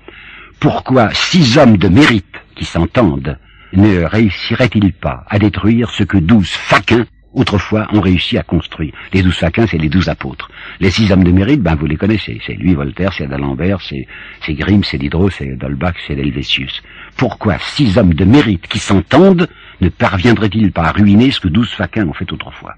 pourquoi 0.59 1.11
six 1.13 1.59
hommes 1.59 1.77
de 1.77 1.89
mérite 1.89 2.25
qui 2.57 2.65
s'entendent 2.65 3.39
ne 3.75 4.05
réussiraient-ils 4.05 4.95
pas 4.95 5.27
à 5.29 5.39
détruire 5.39 5.91
ce 5.91 6.05
que 6.05 6.17
douze 6.17 6.49
faquins 6.49 7.05
autrefois 7.35 7.89
ont 7.93 8.01
réussi 8.01 8.39
à 8.39 8.43
construire? 8.43 8.95
Les 9.13 9.23
douze 9.23 9.37
faquins, 9.37 9.67
c'est 9.67 9.77
les 9.77 9.91
douze 9.91 10.09
apôtres. 10.09 10.51
Les 10.81 10.91
six 10.91 11.13
hommes 11.13 11.25
de 11.25 11.31
mérite, 11.31 11.61
ben 11.61 11.75
vous 11.75 11.85
les 11.85 11.99
connaissez. 11.99 12.41
C'est 12.47 12.55
lui, 12.55 12.75
Voltaire, 12.75 13.13
c'est 13.13 13.27
D'Alembert, 13.27 13.83
c'est 13.83 14.07
Grimm, 14.55 14.83
c'est 14.83 14.97
Diderot, 14.97 15.29
c'est 15.29 15.57
Dolbach, 15.57 15.97
c'est 16.07 16.15
Helvétius. 16.15 16.83
Pourquoi 17.19 17.59
six 17.59 17.99
hommes 17.99 18.15
de 18.15 18.25
mérite 18.25 18.69
qui 18.69 18.79
s'entendent 18.79 19.49
ne 19.81 19.89
parviendraient-ils 19.89 20.71
pas 20.71 20.85
à 20.85 20.93
ruiner 20.93 21.33
ce 21.33 21.41
que 21.41 21.49
douze 21.49 21.71
faquins 21.71 22.07
ont 22.07 22.13
fait 22.13 22.33
autrefois? 22.33 22.77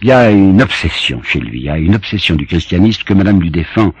Il 0.00 0.08
y 0.08 0.12
a 0.12 0.30
une 0.30 0.62
obsession 0.62 1.22
chez 1.22 1.40
lui, 1.40 1.60
il 1.60 1.64
y 1.64 1.68
a 1.68 1.76
une 1.76 1.94
obsession 1.94 2.34
du 2.34 2.46
christianisme 2.46 3.02
que 3.04 3.12
Madame 3.12 3.38
lui 3.38 3.50
défend, 3.50 3.92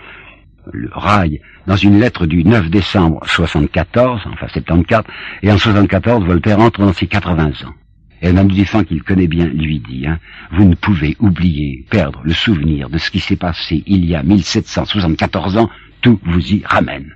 le 0.72 0.88
rail, 0.90 1.42
dans 1.66 1.76
une 1.76 2.00
lettre 2.00 2.24
du 2.24 2.44
9 2.44 2.70
décembre 2.70 3.20
74, 3.26 4.22
enfin 4.32 4.48
74, 4.48 5.04
et 5.42 5.52
en 5.52 5.58
74, 5.58 6.24
Voltaire 6.24 6.58
entre 6.58 6.80
dans 6.80 6.94
ses 6.94 7.06
80 7.06 7.44
ans. 7.66 7.74
Et 8.22 8.28
un 8.28 8.44
défunt 8.44 8.84
qu'il 8.84 9.02
connaît 9.02 9.28
bien 9.28 9.44
lui 9.44 9.80
dit, 9.80 10.06
hein, 10.06 10.18
vous 10.50 10.64
ne 10.64 10.74
pouvez 10.74 11.14
oublier, 11.20 11.84
perdre 11.90 12.22
le 12.24 12.32
souvenir 12.32 12.88
de 12.88 12.96
ce 12.96 13.10
qui 13.10 13.20
s'est 13.20 13.36
passé 13.36 13.84
il 13.86 14.06
y 14.06 14.14
a 14.14 14.22
1774 14.22 15.58
ans, 15.58 15.68
tout 16.00 16.18
vous 16.24 16.54
y 16.54 16.62
ramène. 16.64 17.15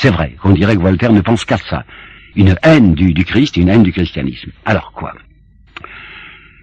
C'est 0.00 0.08
vrai 0.08 0.34
qu'on 0.40 0.52
dirait 0.52 0.76
que 0.76 0.80
Voltaire 0.80 1.12
ne 1.12 1.20
pense 1.20 1.44
qu'à 1.44 1.58
ça. 1.58 1.84
Une 2.34 2.56
haine 2.62 2.94
du, 2.94 3.12
du 3.12 3.26
Christ 3.26 3.58
et 3.58 3.60
une 3.60 3.68
haine 3.68 3.82
du 3.82 3.92
christianisme. 3.92 4.50
Alors 4.64 4.92
quoi? 4.92 5.12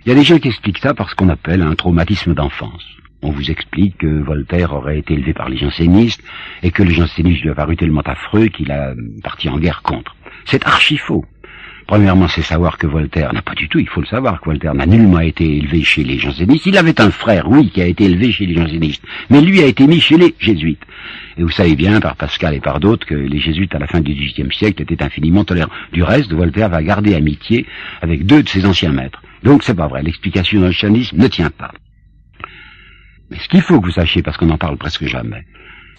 Il 0.03 0.09
y 0.09 0.11
a 0.11 0.15
des 0.15 0.23
gens 0.23 0.39
qui 0.39 0.47
expliquent 0.47 0.79
ça 0.79 0.95
par 0.95 1.07
ce 1.07 1.13
qu'on 1.13 1.29
appelle 1.29 1.61
un 1.61 1.75
traumatisme 1.75 2.33
d'enfance. 2.33 2.83
On 3.21 3.29
vous 3.29 3.51
explique 3.51 3.99
que 3.99 4.23
Voltaire 4.23 4.73
aurait 4.73 4.97
été 4.97 5.13
élevé 5.13 5.35
par 5.35 5.49
les 5.49 5.57
jansénistes 5.57 6.23
et 6.63 6.71
que 6.71 6.81
les 6.81 6.95
jansénistes 6.95 7.43
lui 7.43 7.51
a 7.51 7.53
paru 7.53 7.77
tellement 7.77 8.01
affreux 8.01 8.47
qu'il 8.47 8.71
a 8.71 8.95
parti 9.23 9.49
en 9.49 9.59
guerre 9.59 9.83
contre. 9.83 10.15
C'est 10.45 10.65
archi 10.65 10.97
faux. 10.97 11.23
Premièrement, 11.87 12.27
c'est 12.27 12.41
savoir 12.41 12.77
que 12.77 12.85
Voltaire 12.85 13.31
n'a 13.31 13.41
pas 13.41 13.55
du 13.55 13.69
tout, 13.69 13.79
il 13.79 13.87
faut 13.87 14.01
le 14.01 14.07
savoir, 14.07 14.41
que 14.41 14.49
Voltaire 14.49 14.73
n'a 14.73 14.85
nullement 14.85 15.21
été 15.21 15.55
élevé 15.55 15.83
chez 15.83 16.03
les 16.03 16.19
jansénistes. 16.19 16.65
Il 16.65 16.77
avait 16.77 16.99
un 16.99 17.11
frère, 17.11 17.49
oui, 17.49 17.69
qui 17.69 17.81
a 17.81 17.85
été 17.85 18.03
élevé 18.03 18.29
chez 18.33 18.45
les 18.45 18.55
jansénistes, 18.55 19.01
mais 19.29 19.39
lui 19.39 19.61
a 19.61 19.65
été 19.65 19.87
mis 19.87 20.01
chez 20.01 20.17
les 20.17 20.35
jésuites. 20.37 20.83
Et 21.37 21.43
vous 21.43 21.49
savez 21.49 21.77
bien, 21.77 22.01
par 22.01 22.17
Pascal 22.17 22.55
et 22.55 22.59
par 22.59 22.81
d'autres, 22.81 23.07
que 23.07 23.15
les 23.15 23.39
jésuites, 23.39 23.73
à 23.73 23.79
la 23.79 23.87
fin 23.87 24.01
du 24.01 24.13
XVIIIe 24.13 24.51
siècle, 24.51 24.81
étaient 24.81 25.01
infiniment 25.01 25.45
tolérants. 25.45 25.71
Du 25.93 26.03
reste, 26.03 26.33
Voltaire 26.33 26.67
va 26.67 26.83
garder 26.83 27.15
amitié 27.15 27.65
avec 28.01 28.25
deux 28.25 28.43
de 28.43 28.49
ses 28.49 28.65
anciens 28.65 28.91
maîtres. 28.91 29.21
Donc 29.43 29.63
c'est 29.63 29.75
pas 29.75 29.87
vrai, 29.87 30.03
l'explication 30.03 30.59
dans 30.59 30.67
le 30.67 30.73
jansénisme 30.73 31.17
ne 31.17 31.27
tient 31.27 31.51
pas. 31.51 31.71
Mais 33.31 33.37
ce 33.37 33.47
qu'il 33.47 33.61
faut 33.61 33.79
que 33.79 33.85
vous 33.85 33.93
sachiez, 33.93 34.21
parce 34.23 34.35
qu'on 34.35 34.47
n'en 34.47 34.57
parle 34.57 34.77
presque 34.77 35.05
jamais, 35.05 35.45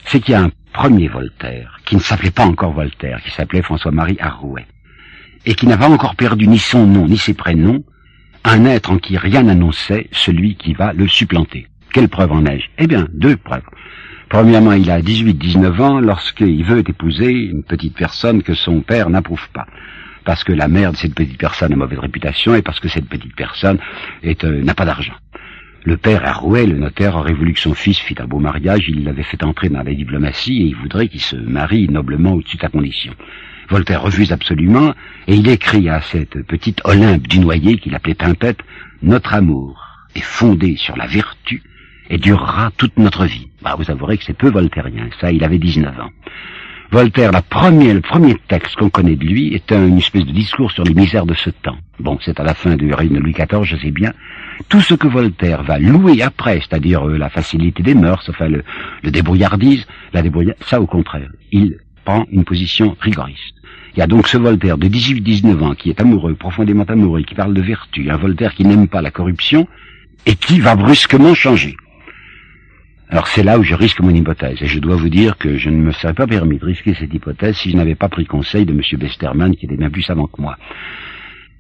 c'est 0.05 0.21
qu'il 0.21 0.33
y 0.33 0.35
a 0.35 0.43
un 0.43 0.51
premier 0.75 1.09
Voltaire, 1.09 1.81
qui 1.87 1.95
ne 1.95 2.01
s'appelait 2.01 2.31
pas 2.31 2.45
encore 2.45 2.73
Voltaire, 2.73 3.23
qui 3.25 3.31
s'appelait 3.31 3.63
François-Marie 3.63 4.19
Arouet 4.21 4.67
et 5.49 5.55
qui 5.55 5.67
n'a 5.67 5.79
pas 5.79 5.89
encore 5.89 6.15
perdu 6.15 6.47
ni 6.47 6.59
son 6.59 6.87
nom 6.87 7.09
ni 7.09 7.17
ses 7.17 7.33
prénoms, 7.33 7.83
un 8.45 8.67
être 8.67 8.91
en 8.91 8.99
qui 8.99 9.17
rien 9.17 9.45
n'annonçait 9.45 10.07
celui 10.13 10.57
qui 10.57 10.75
va 10.75 10.93
le 10.93 11.09
supplanter. 11.09 11.69
Quelle 11.95 12.11
preuve 12.11 12.33
en 12.33 12.45
ai-je? 12.45 12.67
Eh 12.77 12.87
bien, 12.87 13.09
deux 13.15 13.39
preuves. 13.39 13.63
Premièrement, 14.29 14.73
il 14.73 14.91
a 14.91 15.01
18-19 15.01 15.81
ans 15.81 16.01
lorsqu'il 16.01 16.63
veut 16.65 16.81
épouser 16.81 17.33
une 17.33 17.63
petite 17.63 17.97
personne 17.97 18.43
que 18.43 18.53
son 18.53 18.83
père 18.83 19.09
n'approuve 19.09 19.49
pas. 19.55 19.67
Parce 20.27 20.45
que 20.45 20.53
la 20.53 20.69
mère 20.69 20.93
de 20.93 20.99
cette 20.99 21.15
petite 21.15 21.39
personne 21.39 21.73
a 21.73 21.77
mauvaise 21.77 21.99
réputation 21.99 22.55
et 22.55 22.61
parce 22.61 22.79
que 22.79 22.89
cette 22.89 23.09
petite 23.09 23.35
personne 23.35 23.79
euh, 24.27 24.63
n'a 24.63 24.75
pas 24.75 24.85
d'argent. 24.85 25.15
Le 25.85 25.97
père 25.97 26.27
Arouet, 26.27 26.67
le 26.67 26.77
notaire, 26.77 27.17
aurait 27.17 27.33
voulu 27.33 27.55
que 27.55 27.61
son 27.61 27.73
fils 27.73 27.99
fît 27.99 28.21
un 28.21 28.27
beau 28.27 28.39
mariage, 28.39 28.85
il 28.89 29.03
l'avait 29.03 29.23
fait 29.23 29.43
entrer 29.43 29.71
dans 29.71 29.83
la 29.83 29.95
diplomatie 29.95 30.61
et 30.61 30.67
il 30.67 30.77
voudrait 30.77 31.09
qu'il 31.09 31.23
se 31.23 31.37
marie 31.37 31.89
noblement 31.89 32.35
au-dessus 32.35 32.57
de 32.57 32.61
sa 32.63 32.69
condition. 32.69 33.15
Voltaire 33.69 34.03
refuse 34.03 34.33
absolument, 34.33 34.95
et 35.27 35.35
il 35.35 35.49
écrit 35.49 35.89
à 35.89 36.01
cette 36.01 36.43
petite 36.47 36.81
Olympe 36.85 37.29
du 37.29 37.39
noyer 37.39 37.79
qu'il 37.79 37.95
appelait 37.95 38.15
Pimpette, 38.15 38.61
Notre 39.03 39.35
amour 39.35 39.85
est 40.15 40.23
fondé 40.23 40.77
sur 40.77 40.97
la 40.97 41.07
vertu 41.07 41.63
et 42.11 42.19
durera 42.19 42.71
toute 42.77 42.97
notre 42.99 43.27
vie. 43.27 43.49
Bah, 43.63 43.77
vous 43.79 43.91
avouerez 43.91 44.17
que 44.17 44.25
c'est 44.25 44.37
peu 44.37 44.49
voltairien, 44.49 45.11
ça, 45.21 45.31
il 45.31 45.45
avait 45.45 45.59
19 45.59 46.01
ans. 46.01 46.11
Voltaire, 46.91 47.33
la 47.33 47.43
première, 47.43 47.93
le 47.95 48.01
premier 48.01 48.35
texte 48.49 48.77
qu'on 48.77 48.89
connaît 48.89 49.17
de 49.17 49.25
lui 49.25 49.53
est 49.55 49.71
une 49.73 49.99
espèce 49.99 50.25
de 50.25 50.33
discours 50.33 50.73
sur 50.73 50.85
les 50.85 50.95
misères 50.95 51.27
de 51.27 51.35
ce 51.35 51.51
temps. 51.51 51.77
Bon, 52.01 52.19
c'est 52.23 52.41
à 52.41 52.45
la 52.45 52.55
fin 52.55 52.77
du 52.77 52.95
règne 52.95 53.13
de 53.13 53.19
Louis 53.19 53.35
XIV, 53.35 53.63
je 53.65 53.77
sais 53.77 53.91
bien. 53.91 54.15
Tout 54.71 54.81
ce 54.81 54.95
que 54.95 55.07
Voltaire 55.07 55.63
va 55.63 55.79
louer 55.79 56.23
après, 56.23 56.61
c'est-à-dire 56.61 57.07
euh, 57.07 57.19
la 57.19 57.29
facilité 57.29 57.83
des 57.83 57.95
mœurs, 57.95 58.27
enfin 58.31 58.49
le, 58.49 58.65
le 59.03 59.11
débrouillardise, 59.11 59.87
la 60.15 60.23
débrouillardise, 60.23 60.65
ça 60.67 60.81
au 60.81 60.87
contraire, 60.87 61.29
il 61.53 61.77
prend 62.07 62.25
une 62.31 62.45
position 62.45 62.97
rigoriste. 63.01 63.58
Il 63.99 64.03
y 64.03 64.05
a 64.05 64.07
donc 64.07 64.29
ce 64.29 64.39
Voltaire 64.39 64.79
de 64.79 64.87
18-19 64.87 65.61
ans 65.61 65.75
qui 65.75 65.91
est 65.91 66.01
amoureux, 66.01 66.37
profondément 66.37 66.85
amoureux, 66.85 67.23
qui 67.23 67.35
parle 67.35 67.53
de 67.53 67.61
vertu, 67.61 68.09
un 68.09 68.17
Voltaire 68.17 68.55
qui 68.55 68.63
n'aime 68.65 68.87
pas 68.87 69.03
la 69.03 69.11
corruption 69.11 69.67
et 70.25 70.37
qui 70.37 70.61
va 70.61 70.77
brusquement 70.77 71.35
changer. 71.35 71.77
Alors 73.09 73.27
c'est 73.27 73.43
là 73.43 73.59
où 73.59 73.65
je 73.65 73.75
risque 73.75 73.99
mon 73.99 74.15
hypothèse, 74.15 74.59
et 74.63 74.69
je 74.69 74.79
dois 74.79 74.95
vous 74.95 75.09
dire 75.09 75.37
que 75.37 75.59
je 75.59 75.69
ne 75.69 75.79
me 75.79 75.91
serais 75.91 76.15
pas 76.15 76.29
permis 76.29 76.59
de 76.59 76.65
risquer 76.65 76.95
cette 76.95 77.13
hypothèse 77.13 77.57
si 77.57 77.73
je 77.73 77.77
n'avais 77.77 77.97
pas 77.97 78.09
pris 78.09 78.25
conseil 78.25 78.65
de 78.65 78.73
M. 78.73 78.83
Westermann, 79.03 79.57
qui 79.57 79.67
était 79.67 79.77
bien 79.77 79.91
plus 79.91 80.03
savant 80.03 80.29
que 80.29 80.41
moi. 80.41 80.57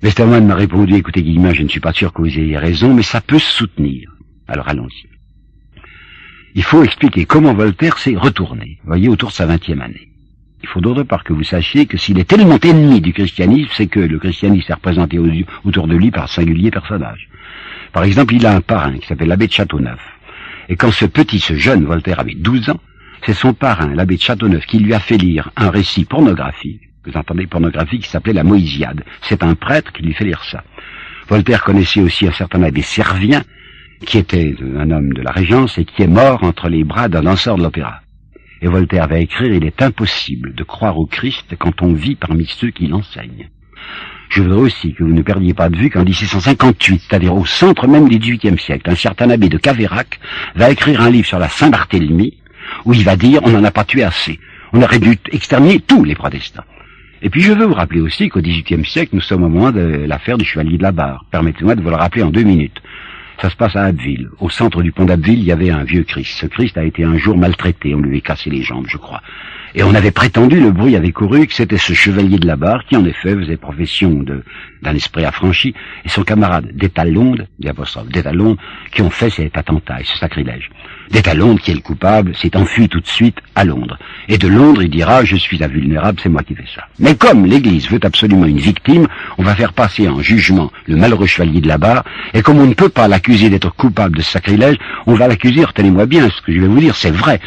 Westermann 0.05 0.47
m'a 0.47 0.55
répondu, 0.55 0.95
écoutez 0.95 1.24
Guillemin, 1.24 1.55
je 1.55 1.64
ne 1.64 1.68
suis 1.68 1.80
pas 1.80 1.93
sûr 1.93 2.12
que 2.12 2.22
vous 2.22 2.39
ayez 2.39 2.57
raison, 2.57 2.95
mais 2.95 3.03
ça 3.03 3.20
peut 3.20 3.41
se 3.41 3.53
soutenir. 3.53 4.12
Alors 4.47 4.68
allons-y. 4.68 5.09
Il 6.55 6.62
faut 6.62 6.84
expliquer 6.84 7.24
comment 7.24 7.53
Voltaire 7.53 7.99
s'est 7.99 8.14
retourné, 8.14 8.78
voyez, 8.84 9.09
autour 9.09 9.30
de 9.30 9.34
sa 9.34 9.47
vingtième 9.47 9.80
année. 9.80 10.12
Il 10.62 10.68
faut 10.68 10.80
d'autre 10.80 11.04
part 11.04 11.24
que 11.24 11.32
vous 11.32 11.44
sachiez 11.44 11.86
que 11.86 11.96
s'il 11.96 12.18
est 12.18 12.28
tellement 12.28 12.59
ennemi 12.59 13.00
du 13.00 13.12
christianisme, 13.12 13.70
c'est 13.74 13.86
que 13.86 14.00
le 14.00 14.18
christianisme 14.18 14.72
est 14.72 14.74
représenté 14.74 15.18
autour 15.64 15.86
de 15.86 15.94
lui 15.94 16.11
par 16.11 16.24
un 16.24 16.26
singulier 16.26 16.70
personnage. 16.70 17.28
Par 17.92 18.04
exemple, 18.04 18.34
il 18.34 18.44
a 18.44 18.54
un 18.54 18.61
parrain 18.61 18.98
qui 18.98 19.06
s'appelle 19.06 19.28
l'abbé 19.28 19.46
de 19.46 19.52
Châteauneuf. 19.52 20.00
Et 20.68 20.76
quand 20.76 20.90
ce 20.90 21.06
petit, 21.06 21.38
ce 21.38 21.54
jeune 21.54 21.84
Voltaire 21.84 22.20
avait 22.20 22.34
12 22.34 22.70
ans, 22.70 22.80
c'est 23.24 23.34
son 23.34 23.54
parrain, 23.54 23.94
l'abbé 23.94 24.16
de 24.16 24.20
Châteauneuf, 24.20 24.66
qui 24.66 24.78
lui 24.78 24.94
a 24.94 25.00
fait 25.00 25.16
lire 25.16 25.50
un 25.56 25.70
récit 25.70 26.04
pornographique, 26.04 26.82
vous 27.04 27.16
entendez 27.16 27.46
pornographique, 27.46 28.02
qui 28.02 28.11
s'appelait 28.11 28.32
la 28.32 28.44
Moïsiade. 28.44 29.04
C'est 29.22 29.42
un 29.42 29.54
prêtre 29.54 29.92
qui 29.92 30.02
lui 30.02 30.12
fait 30.12 30.24
lire 30.24 30.42
ça. 30.44 30.62
Voltaire 31.28 31.62
connaissait 31.62 32.00
aussi 32.00 32.26
un 32.26 32.32
certain 32.32 32.62
abbé 32.62 32.82
Servien, 32.82 33.42
qui 34.04 34.18
était 34.18 34.54
un 34.76 34.90
homme 34.90 35.12
de 35.12 35.22
la 35.22 35.32
Régence 35.32 35.78
et 35.78 35.84
qui 35.84 36.02
est 36.02 36.09
mort 36.09 36.44
entre 36.44 36.68
les 36.68 36.84
bras 36.84 37.09
d'un 37.09 37.22
danseur 37.22 37.56
de 37.56 37.62
l'opéra. 37.62 38.00
Et 38.61 38.66
Voltaire 38.66 39.09
va 39.09 39.18
écrire, 39.18 39.52
il 39.52 39.64
est 39.64 39.82
impossible 39.82 40.54
de 40.54 40.64
croire 40.64 40.98
au 40.98 41.06
Christ 41.06 41.54
quand 41.59 41.82
on 41.82 41.92
vit 41.92 42.16
parmi 42.16 42.46
ceux 42.46 42.70
qui 42.70 42.86
l'enseignent. 42.88 43.48
Je 44.30 44.42
voudrais 44.42 44.59
aussi 44.59 44.92
que 44.94 45.04
vous 45.04 45.12
ne 45.12 45.22
perdiez 45.22 45.54
pas 45.54 45.68
de 45.68 45.76
vue 45.76 45.90
qu'en 45.90 46.04
1658, 46.04 47.02
c'est-à-dire 47.09 47.34
au 47.34 47.46
centre 47.46 47.86
même 47.86 48.09
du 48.09 48.18
XVIIIe 48.18 48.59
siècle, 48.59 48.90
un 48.90 48.96
certain 48.96 49.30
abbé 49.30 49.48
de 49.48 49.59
Caverac 49.59 50.20
va 50.54 50.70
écrire 50.70 51.00
un 51.00 51.11
livre 51.11 51.26
sur 51.26 51.38
la 51.38 51.48
Saint-Barthélemy, 51.48 52.36
où 52.84 52.92
il 52.92 53.04
va 53.04 53.16
dire 53.16 53.40
on 53.44 53.50
n'en 53.50 53.64
a 53.64 53.70
pas 53.70 53.84
tué 53.84 54.02
assez. 54.02 54.38
On 54.72 54.82
aurait 54.82 54.98
dû 54.98 55.16
exterminer 55.32 55.80
tous 55.80 56.04
les 56.04 56.14
protestants. 56.14 56.64
Et 57.22 57.30
puis 57.30 57.40
je 57.40 57.52
veux 57.52 57.64
vous 57.64 57.74
rappeler 57.74 58.00
aussi 58.00 58.28
qu'au 58.28 58.40
XVIIIe 58.40 58.84
siècle, 58.84 59.14
nous 59.14 59.20
sommes 59.20 59.44
au 59.44 59.48
moment 59.48 59.72
de 59.72 60.04
l'affaire 60.06 60.36
du 60.36 60.44
chevalier 60.44 60.76
de 60.76 60.82
la 60.82 60.92
barre. 60.92 61.24
Permettez-moi 61.30 61.74
de 61.74 61.82
vous 61.82 61.90
le 61.90 61.96
rappeler 61.96 62.22
en 62.22 62.30
deux 62.30 62.42
minutes. 62.42 62.80
Ça 63.41 63.51
se 63.51 63.57
passe 63.57 63.76
à 63.76 63.84
Abbeville. 63.84 64.28
Au 64.41 64.51
centre 64.51 64.82
du 64.82 64.91
pont 64.91 65.05
d'Abbeville, 65.05 65.39
il 65.39 65.45
y 65.45 65.53
avait 65.53 65.70
un 65.70 65.84
vieux 65.84 66.03
Christ. 66.03 66.39
Ce 66.41 66.47
Christ 66.47 66.76
a 66.76 66.84
été 66.84 67.05
un 67.05 67.16
jour 67.16 67.36
maltraité. 67.36 67.95
On 67.95 68.01
lui 68.01 68.18
a 68.18 68.20
cassé 68.20 68.51
les 68.51 68.62
jambes, 68.62 68.86
je 68.89 68.97
crois. 68.97 69.22
Et 69.74 69.82
on 69.82 69.94
avait 69.94 70.10
prétendu, 70.10 70.60
le 70.60 70.70
bruit 70.70 70.96
avait 70.96 71.12
couru, 71.12 71.46
que 71.46 71.54
c'était 71.54 71.78
ce 71.78 71.92
chevalier 71.92 72.38
de 72.38 72.46
la 72.46 72.56
barre 72.56 72.84
qui, 72.86 72.96
en 72.96 73.04
effet, 73.04 73.34
faisait 73.34 73.56
profession 73.56 74.24
d'un 74.82 74.94
esprit 74.94 75.24
affranchi, 75.24 75.74
et 76.04 76.08
son 76.08 76.22
camarade 76.22 76.70
d'Étalonde, 76.72 77.46
d'Étalonde, 77.58 78.56
qui 78.92 79.02
ont 79.02 79.10
fait 79.10 79.30
cet 79.30 79.56
attentat 79.58 80.00
et 80.00 80.04
ce 80.04 80.16
sacrilège. 80.18 80.70
D'Étalonde, 81.10 81.60
qui 81.60 81.70
est 81.70 81.74
le 81.74 81.80
coupable, 81.80 82.34
s'est 82.34 82.56
enfui 82.56 82.88
tout 82.88 83.00
de 83.00 83.06
suite 83.06 83.38
à 83.54 83.64
Londres. 83.64 83.98
Et 84.28 84.38
de 84.38 84.48
Londres, 84.48 84.82
il 84.82 84.90
dira, 84.90 85.24
je 85.24 85.36
suis 85.36 85.62
invulnérable, 85.62 86.18
c'est 86.22 86.28
moi 86.28 86.42
qui 86.42 86.54
fais 86.54 86.66
ça. 86.74 86.86
Mais 86.98 87.14
comme 87.14 87.46
l'Église 87.46 87.90
veut 87.90 88.00
absolument 88.02 88.46
une 88.46 88.58
victime, 88.58 89.06
on 89.38 89.42
va 89.42 89.54
faire 89.54 89.72
passer 89.72 90.08
en 90.08 90.20
jugement 90.20 90.70
le 90.86 90.96
malheureux 90.96 91.26
chevalier 91.26 91.60
de 91.60 91.68
la 91.68 91.78
barre, 91.78 92.04
et 92.34 92.42
comme 92.42 92.58
on 92.58 92.66
ne 92.66 92.74
peut 92.74 92.88
pas 92.88 93.08
l'accuser 93.08 93.48
d'être 93.50 93.74
coupable 93.74 94.16
de 94.16 94.22
ce 94.22 94.32
sacrilège, 94.32 94.76
on 95.06 95.14
va 95.14 95.28
l'accuser, 95.28 95.64
retenez-moi 95.64 96.06
bien, 96.06 96.28
ce 96.28 96.42
que 96.42 96.52
je 96.52 96.60
vais 96.60 96.68
vous 96.68 96.80
dire, 96.80 96.94
c'est 96.94 97.10
vrai, 97.10 97.40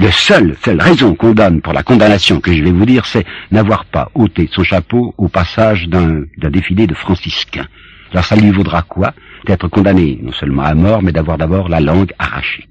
le 0.00 0.10
seul, 0.10 0.56
seule 0.64 0.80
raison 0.80 1.14
qu'on 1.14 1.34
donne 1.34 1.60
pour 1.60 1.74
la 1.74 1.82
condamnation 1.82 2.40
que 2.40 2.54
je 2.54 2.62
vais 2.62 2.72
vous 2.72 2.86
dire, 2.86 3.04
c'est 3.04 3.26
n'avoir 3.50 3.84
pas 3.84 4.10
ôté 4.14 4.48
son 4.50 4.64
chapeau 4.64 5.14
au 5.18 5.28
passage 5.28 5.88
d'un 5.88 6.24
défilé 6.38 6.86
de 6.86 6.94
franciscains. 6.94 7.66
Alors 8.10 8.24
ça 8.24 8.34
lui 8.34 8.50
vaudra 8.50 8.80
quoi 8.80 9.12
D'être 9.46 9.68
condamné 9.68 10.18
non 10.22 10.32
seulement 10.32 10.62
à 10.62 10.74
mort, 10.74 11.02
mais 11.02 11.12
d'avoir 11.12 11.36
d'abord 11.36 11.68
la 11.68 11.80
langue 11.80 12.12
arrachée. 12.18 12.66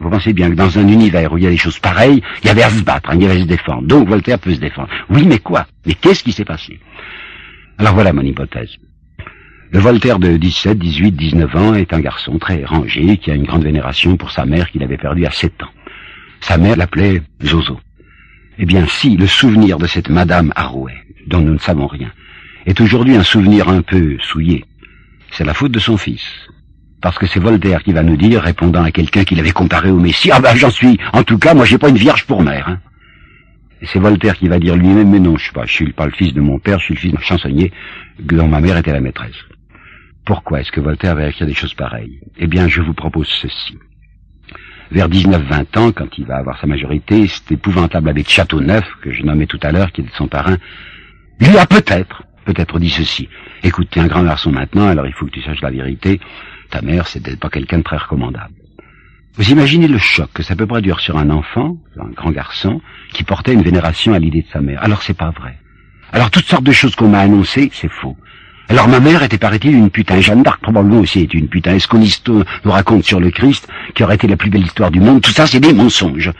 Vous 0.00 0.08
pensez 0.08 0.32
bien 0.32 0.48
que 0.50 0.54
dans 0.54 0.78
un 0.78 0.88
univers 0.88 1.32
où 1.32 1.38
il 1.38 1.44
y 1.44 1.46
a 1.46 1.50
des 1.50 1.58
choses 1.58 1.78
pareilles, 1.78 2.22
il 2.42 2.46
y 2.46 2.50
avait 2.50 2.62
à 2.62 2.70
se 2.70 2.82
battre, 2.82 3.10
hein, 3.10 3.16
il 3.16 3.22
y 3.22 3.26
avait 3.26 3.40
à 3.40 3.42
se 3.42 3.48
défendre. 3.48 3.86
Donc 3.86 4.08
Voltaire 4.08 4.38
peut 4.38 4.54
se 4.54 4.60
défendre. 4.60 4.88
Oui, 5.10 5.24
mais 5.26 5.40
quoi? 5.40 5.66
Mais 5.86 5.94
qu'est-ce 5.94 6.24
qui 6.24 6.32
s'est 6.32 6.46
passé? 6.46 6.80
Alors 7.76 7.94
voilà 7.94 8.14
mon 8.14 8.22
hypothèse. 8.22 8.70
Le 9.70 9.80
Voltaire 9.80 10.18
de 10.18 10.38
17, 10.38 10.78
18, 10.78 11.12
19 11.12 11.56
ans 11.56 11.74
est 11.74 11.92
un 11.92 12.00
garçon 12.00 12.38
très 12.38 12.64
rangé 12.64 13.18
qui 13.18 13.30
a 13.30 13.34
une 13.34 13.44
grande 13.44 13.64
vénération 13.64 14.16
pour 14.16 14.30
sa 14.30 14.46
mère 14.46 14.70
qu'il 14.70 14.82
avait 14.82 14.96
perdue 14.96 15.26
à 15.26 15.30
7 15.30 15.62
ans. 15.62 15.70
Sa 16.46 16.58
mère 16.58 16.76
l'appelait 16.76 17.22
Zozo. 17.42 17.80
Eh 18.58 18.66
bien, 18.66 18.86
si 18.86 19.16
le 19.16 19.26
souvenir 19.26 19.78
de 19.78 19.86
cette 19.86 20.10
Madame 20.10 20.52
Arouet, 20.54 20.98
dont 21.26 21.40
nous 21.40 21.54
ne 21.54 21.58
savons 21.58 21.86
rien, 21.86 22.12
est 22.66 22.78
aujourd'hui 22.82 23.16
un 23.16 23.22
souvenir 23.22 23.70
un 23.70 23.80
peu 23.80 24.18
souillé, 24.20 24.62
c'est 25.32 25.44
la 25.44 25.54
faute 25.54 25.72
de 25.72 25.78
son 25.78 25.96
fils. 25.96 26.22
Parce 27.00 27.18
que 27.18 27.26
c'est 27.26 27.40
Voltaire 27.40 27.82
qui 27.82 27.94
va 27.94 28.02
nous 28.02 28.18
dire, 28.18 28.42
répondant 28.42 28.82
à 28.82 28.90
quelqu'un 28.90 29.24
qui 29.24 29.34
l'avait 29.34 29.52
comparé 29.52 29.90
au 29.90 29.98
Messie, 29.98 30.30
ah 30.32 30.40
ben 30.40 30.54
j'en 30.54 30.68
suis, 30.68 30.98
en 31.14 31.22
tout 31.22 31.38
cas, 31.38 31.54
moi 31.54 31.64
j'ai 31.64 31.78
pas 31.78 31.88
une 31.88 31.96
vierge 31.96 32.26
pour 32.26 32.42
mère. 32.42 32.68
Hein. 32.68 32.80
C'est 33.82 33.98
Voltaire 33.98 34.36
qui 34.36 34.48
va 34.48 34.58
dire 34.58 34.76
lui-même, 34.76 35.10
mais 35.10 35.20
non, 35.20 35.38
je 35.38 35.44
suis 35.44 35.52
pas, 35.52 35.64
je 35.64 35.72
suis 35.72 35.92
pas 35.94 36.04
le 36.04 36.12
fils 36.12 36.34
de 36.34 36.42
mon 36.42 36.58
père, 36.58 36.78
je 36.78 36.84
suis 36.84 36.94
le 36.94 37.00
fils 37.00 37.12
d'un 37.12 37.20
chansonnier 37.20 37.72
dont 38.20 38.48
ma 38.48 38.60
mère 38.60 38.76
était 38.76 38.92
la 38.92 39.00
maîtresse. 39.00 39.36
Pourquoi 40.26 40.60
est-ce 40.60 40.72
que 40.72 40.80
Voltaire 40.80 41.14
va 41.14 41.26
écrire 41.26 41.46
des 41.46 41.54
choses 41.54 41.74
pareilles? 41.74 42.20
Eh 42.36 42.46
bien, 42.46 42.68
je 42.68 42.82
vous 42.82 42.94
propose 42.94 43.28
ceci. 43.28 43.78
Vers 44.90 45.08
19-20 45.08 45.78
ans, 45.78 45.92
quand 45.92 46.18
il 46.18 46.26
va 46.26 46.36
avoir 46.36 46.60
sa 46.60 46.66
majorité, 46.66 47.26
cet 47.26 47.50
épouvantable 47.50 48.08
abbé 48.08 48.22
de 48.22 48.28
Châteauneuf, 48.28 48.84
que 49.02 49.12
je 49.12 49.22
nommais 49.22 49.46
tout 49.46 49.60
à 49.62 49.72
l'heure, 49.72 49.92
qui 49.92 50.02
était 50.02 50.10
son 50.16 50.28
parrain, 50.28 50.56
lui 51.40 51.56
a 51.58 51.66
peut-être, 51.66 52.22
peut-être 52.44 52.78
dit 52.78 52.90
ceci. 52.90 53.28
Écoute, 53.62 53.88
tu 53.90 53.98
es 53.98 54.02
un 54.02 54.06
grand 54.06 54.22
garçon 54.22 54.52
maintenant, 54.52 54.86
alors 54.86 55.06
il 55.06 55.12
faut 55.12 55.26
que 55.26 55.30
tu 55.30 55.42
saches 55.42 55.62
la 55.62 55.70
vérité. 55.70 56.20
Ta 56.70 56.82
mère, 56.82 57.06
c'était 57.06 57.36
pas 57.36 57.48
quelqu'un 57.48 57.78
de 57.78 57.82
très 57.82 57.96
recommandable. 57.96 58.54
Vous 59.36 59.50
imaginez 59.50 59.88
le 59.88 59.98
choc 59.98 60.30
que 60.32 60.44
ça 60.44 60.54
peut 60.54 60.66
produire 60.66 61.00
sur 61.00 61.16
un 61.16 61.30
enfant, 61.30 61.76
un 61.98 62.10
grand 62.10 62.30
garçon, 62.30 62.80
qui 63.12 63.24
portait 63.24 63.52
une 63.52 63.62
vénération 63.62 64.12
à 64.14 64.18
l'idée 64.20 64.42
de 64.42 64.48
sa 64.48 64.60
mère. 64.60 64.82
Alors 64.84 65.02
c'est 65.02 65.16
pas 65.16 65.30
vrai. 65.30 65.58
Alors 66.12 66.30
toutes 66.30 66.44
sortes 66.44 66.62
de 66.62 66.72
choses 66.72 66.94
qu'on 66.94 67.08
m'a 67.08 67.18
annoncées, 67.18 67.68
c'est 67.72 67.90
faux. 67.90 68.16
Alors 68.74 68.88
ma 68.88 68.98
mère 68.98 69.22
était, 69.22 69.38
paraît-il, 69.38 69.72
une 69.72 69.88
putain. 69.88 70.20
Jeanne 70.20 70.42
d'Arc 70.42 70.60
probablement 70.60 70.98
aussi 70.98 71.20
est 71.20 71.32
une 71.32 71.46
putain. 71.46 71.76
Est-ce 71.76 71.86
qu'on 71.86 72.00
nous 72.00 72.72
raconte 72.72 73.04
sur 73.04 73.20
le 73.20 73.30
Christ, 73.30 73.68
qui 73.94 74.02
aurait 74.02 74.16
été 74.16 74.26
la 74.26 74.36
plus 74.36 74.50
belle 74.50 74.64
histoire 74.64 74.90
du 74.90 74.98
monde 74.98 75.22
Tout 75.22 75.30
ça, 75.30 75.46
c'est 75.46 75.60
des 75.60 75.72
mensonges. 75.72 76.32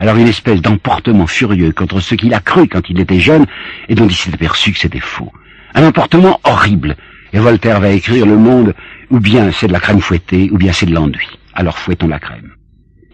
Alors 0.00 0.16
une 0.16 0.26
espèce 0.26 0.60
d'emportement 0.60 1.28
furieux 1.28 1.70
contre 1.70 2.00
ce 2.00 2.16
qu'il 2.16 2.34
a 2.34 2.40
cru 2.40 2.66
quand 2.66 2.90
il 2.90 2.98
était 2.98 3.20
jeune, 3.20 3.46
et 3.88 3.94
dont 3.94 4.08
il 4.08 4.16
s'est 4.16 4.34
aperçu 4.34 4.72
que 4.72 4.80
c'était 4.80 4.98
faux. 4.98 5.32
Un 5.76 5.86
emportement 5.86 6.40
horrible. 6.42 6.96
Et 7.32 7.38
Voltaire 7.38 7.78
va 7.78 7.90
écrire 7.90 8.26
Le 8.26 8.36
Monde, 8.36 8.74
ou 9.10 9.20
bien 9.20 9.52
c'est 9.52 9.68
de 9.68 9.72
la 9.72 9.78
crème 9.78 10.00
fouettée, 10.00 10.50
ou 10.50 10.58
bien 10.58 10.72
c'est 10.72 10.86
de 10.86 10.94
l'enduit. 10.94 11.38
Alors 11.54 11.78
fouettons 11.78 12.08
la 12.08 12.18
crème. 12.18 12.50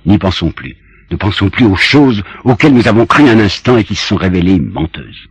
N'y 0.07 0.17
pensons 0.17 0.51
plus. 0.51 0.77
Ne 1.11 1.19
pensons 1.19 1.51
plus 1.51 1.67
aux 1.67 1.77
choses 1.77 2.23
auxquelles 2.45 2.73
nous 2.73 2.89
avons 2.89 3.05
cru 3.05 3.29
un 3.29 3.39
instant 3.39 3.77
et 3.77 3.85
qui 3.85 3.97
se 3.97 4.07
sont 4.07 4.17
révélées 4.17 4.59
menteuses. 4.59 5.29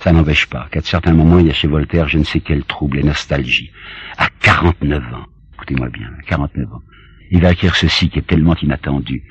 Ça 0.00 0.12
n'empêche 0.12 0.46
pas 0.46 0.66
qu'à 0.70 0.80
certains 0.80 1.12
moments, 1.12 1.38
il 1.38 1.48
y 1.48 1.50
a 1.50 1.52
chez 1.54 1.68
Voltaire 1.68 2.08
je 2.08 2.18
ne 2.18 2.24
sais 2.24 2.40
quel 2.40 2.64
trouble 2.64 2.98
et 2.98 3.02
nostalgie. 3.02 3.70
À 4.16 4.28
49 4.40 5.14
ans, 5.14 5.26
écoutez-moi 5.54 5.90
bien, 5.90 6.10
à 6.18 6.22
49 6.22 6.72
ans, 6.72 6.82
il 7.30 7.42
va 7.42 7.52
écrire 7.52 7.76
ceci 7.76 8.08
qui 8.08 8.18
est 8.18 8.26
tellement 8.26 8.56
inattendu. 8.56 9.22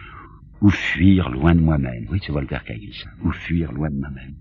Ou 0.61 0.69
fuir 0.69 1.29
loin 1.29 1.55
de 1.55 1.61
moi-même. 1.61 2.05
Oui, 2.11 2.19
c'est 2.23 2.31
Voltaire 2.31 2.63
qui 2.65 2.73
a 2.73 2.75
dit 2.75 2.93
ça. 3.01 3.09
Ou 3.23 3.31
fuir 3.31 3.71
loin 3.71 3.89
de 3.89 3.95
moi-même. 3.95 4.35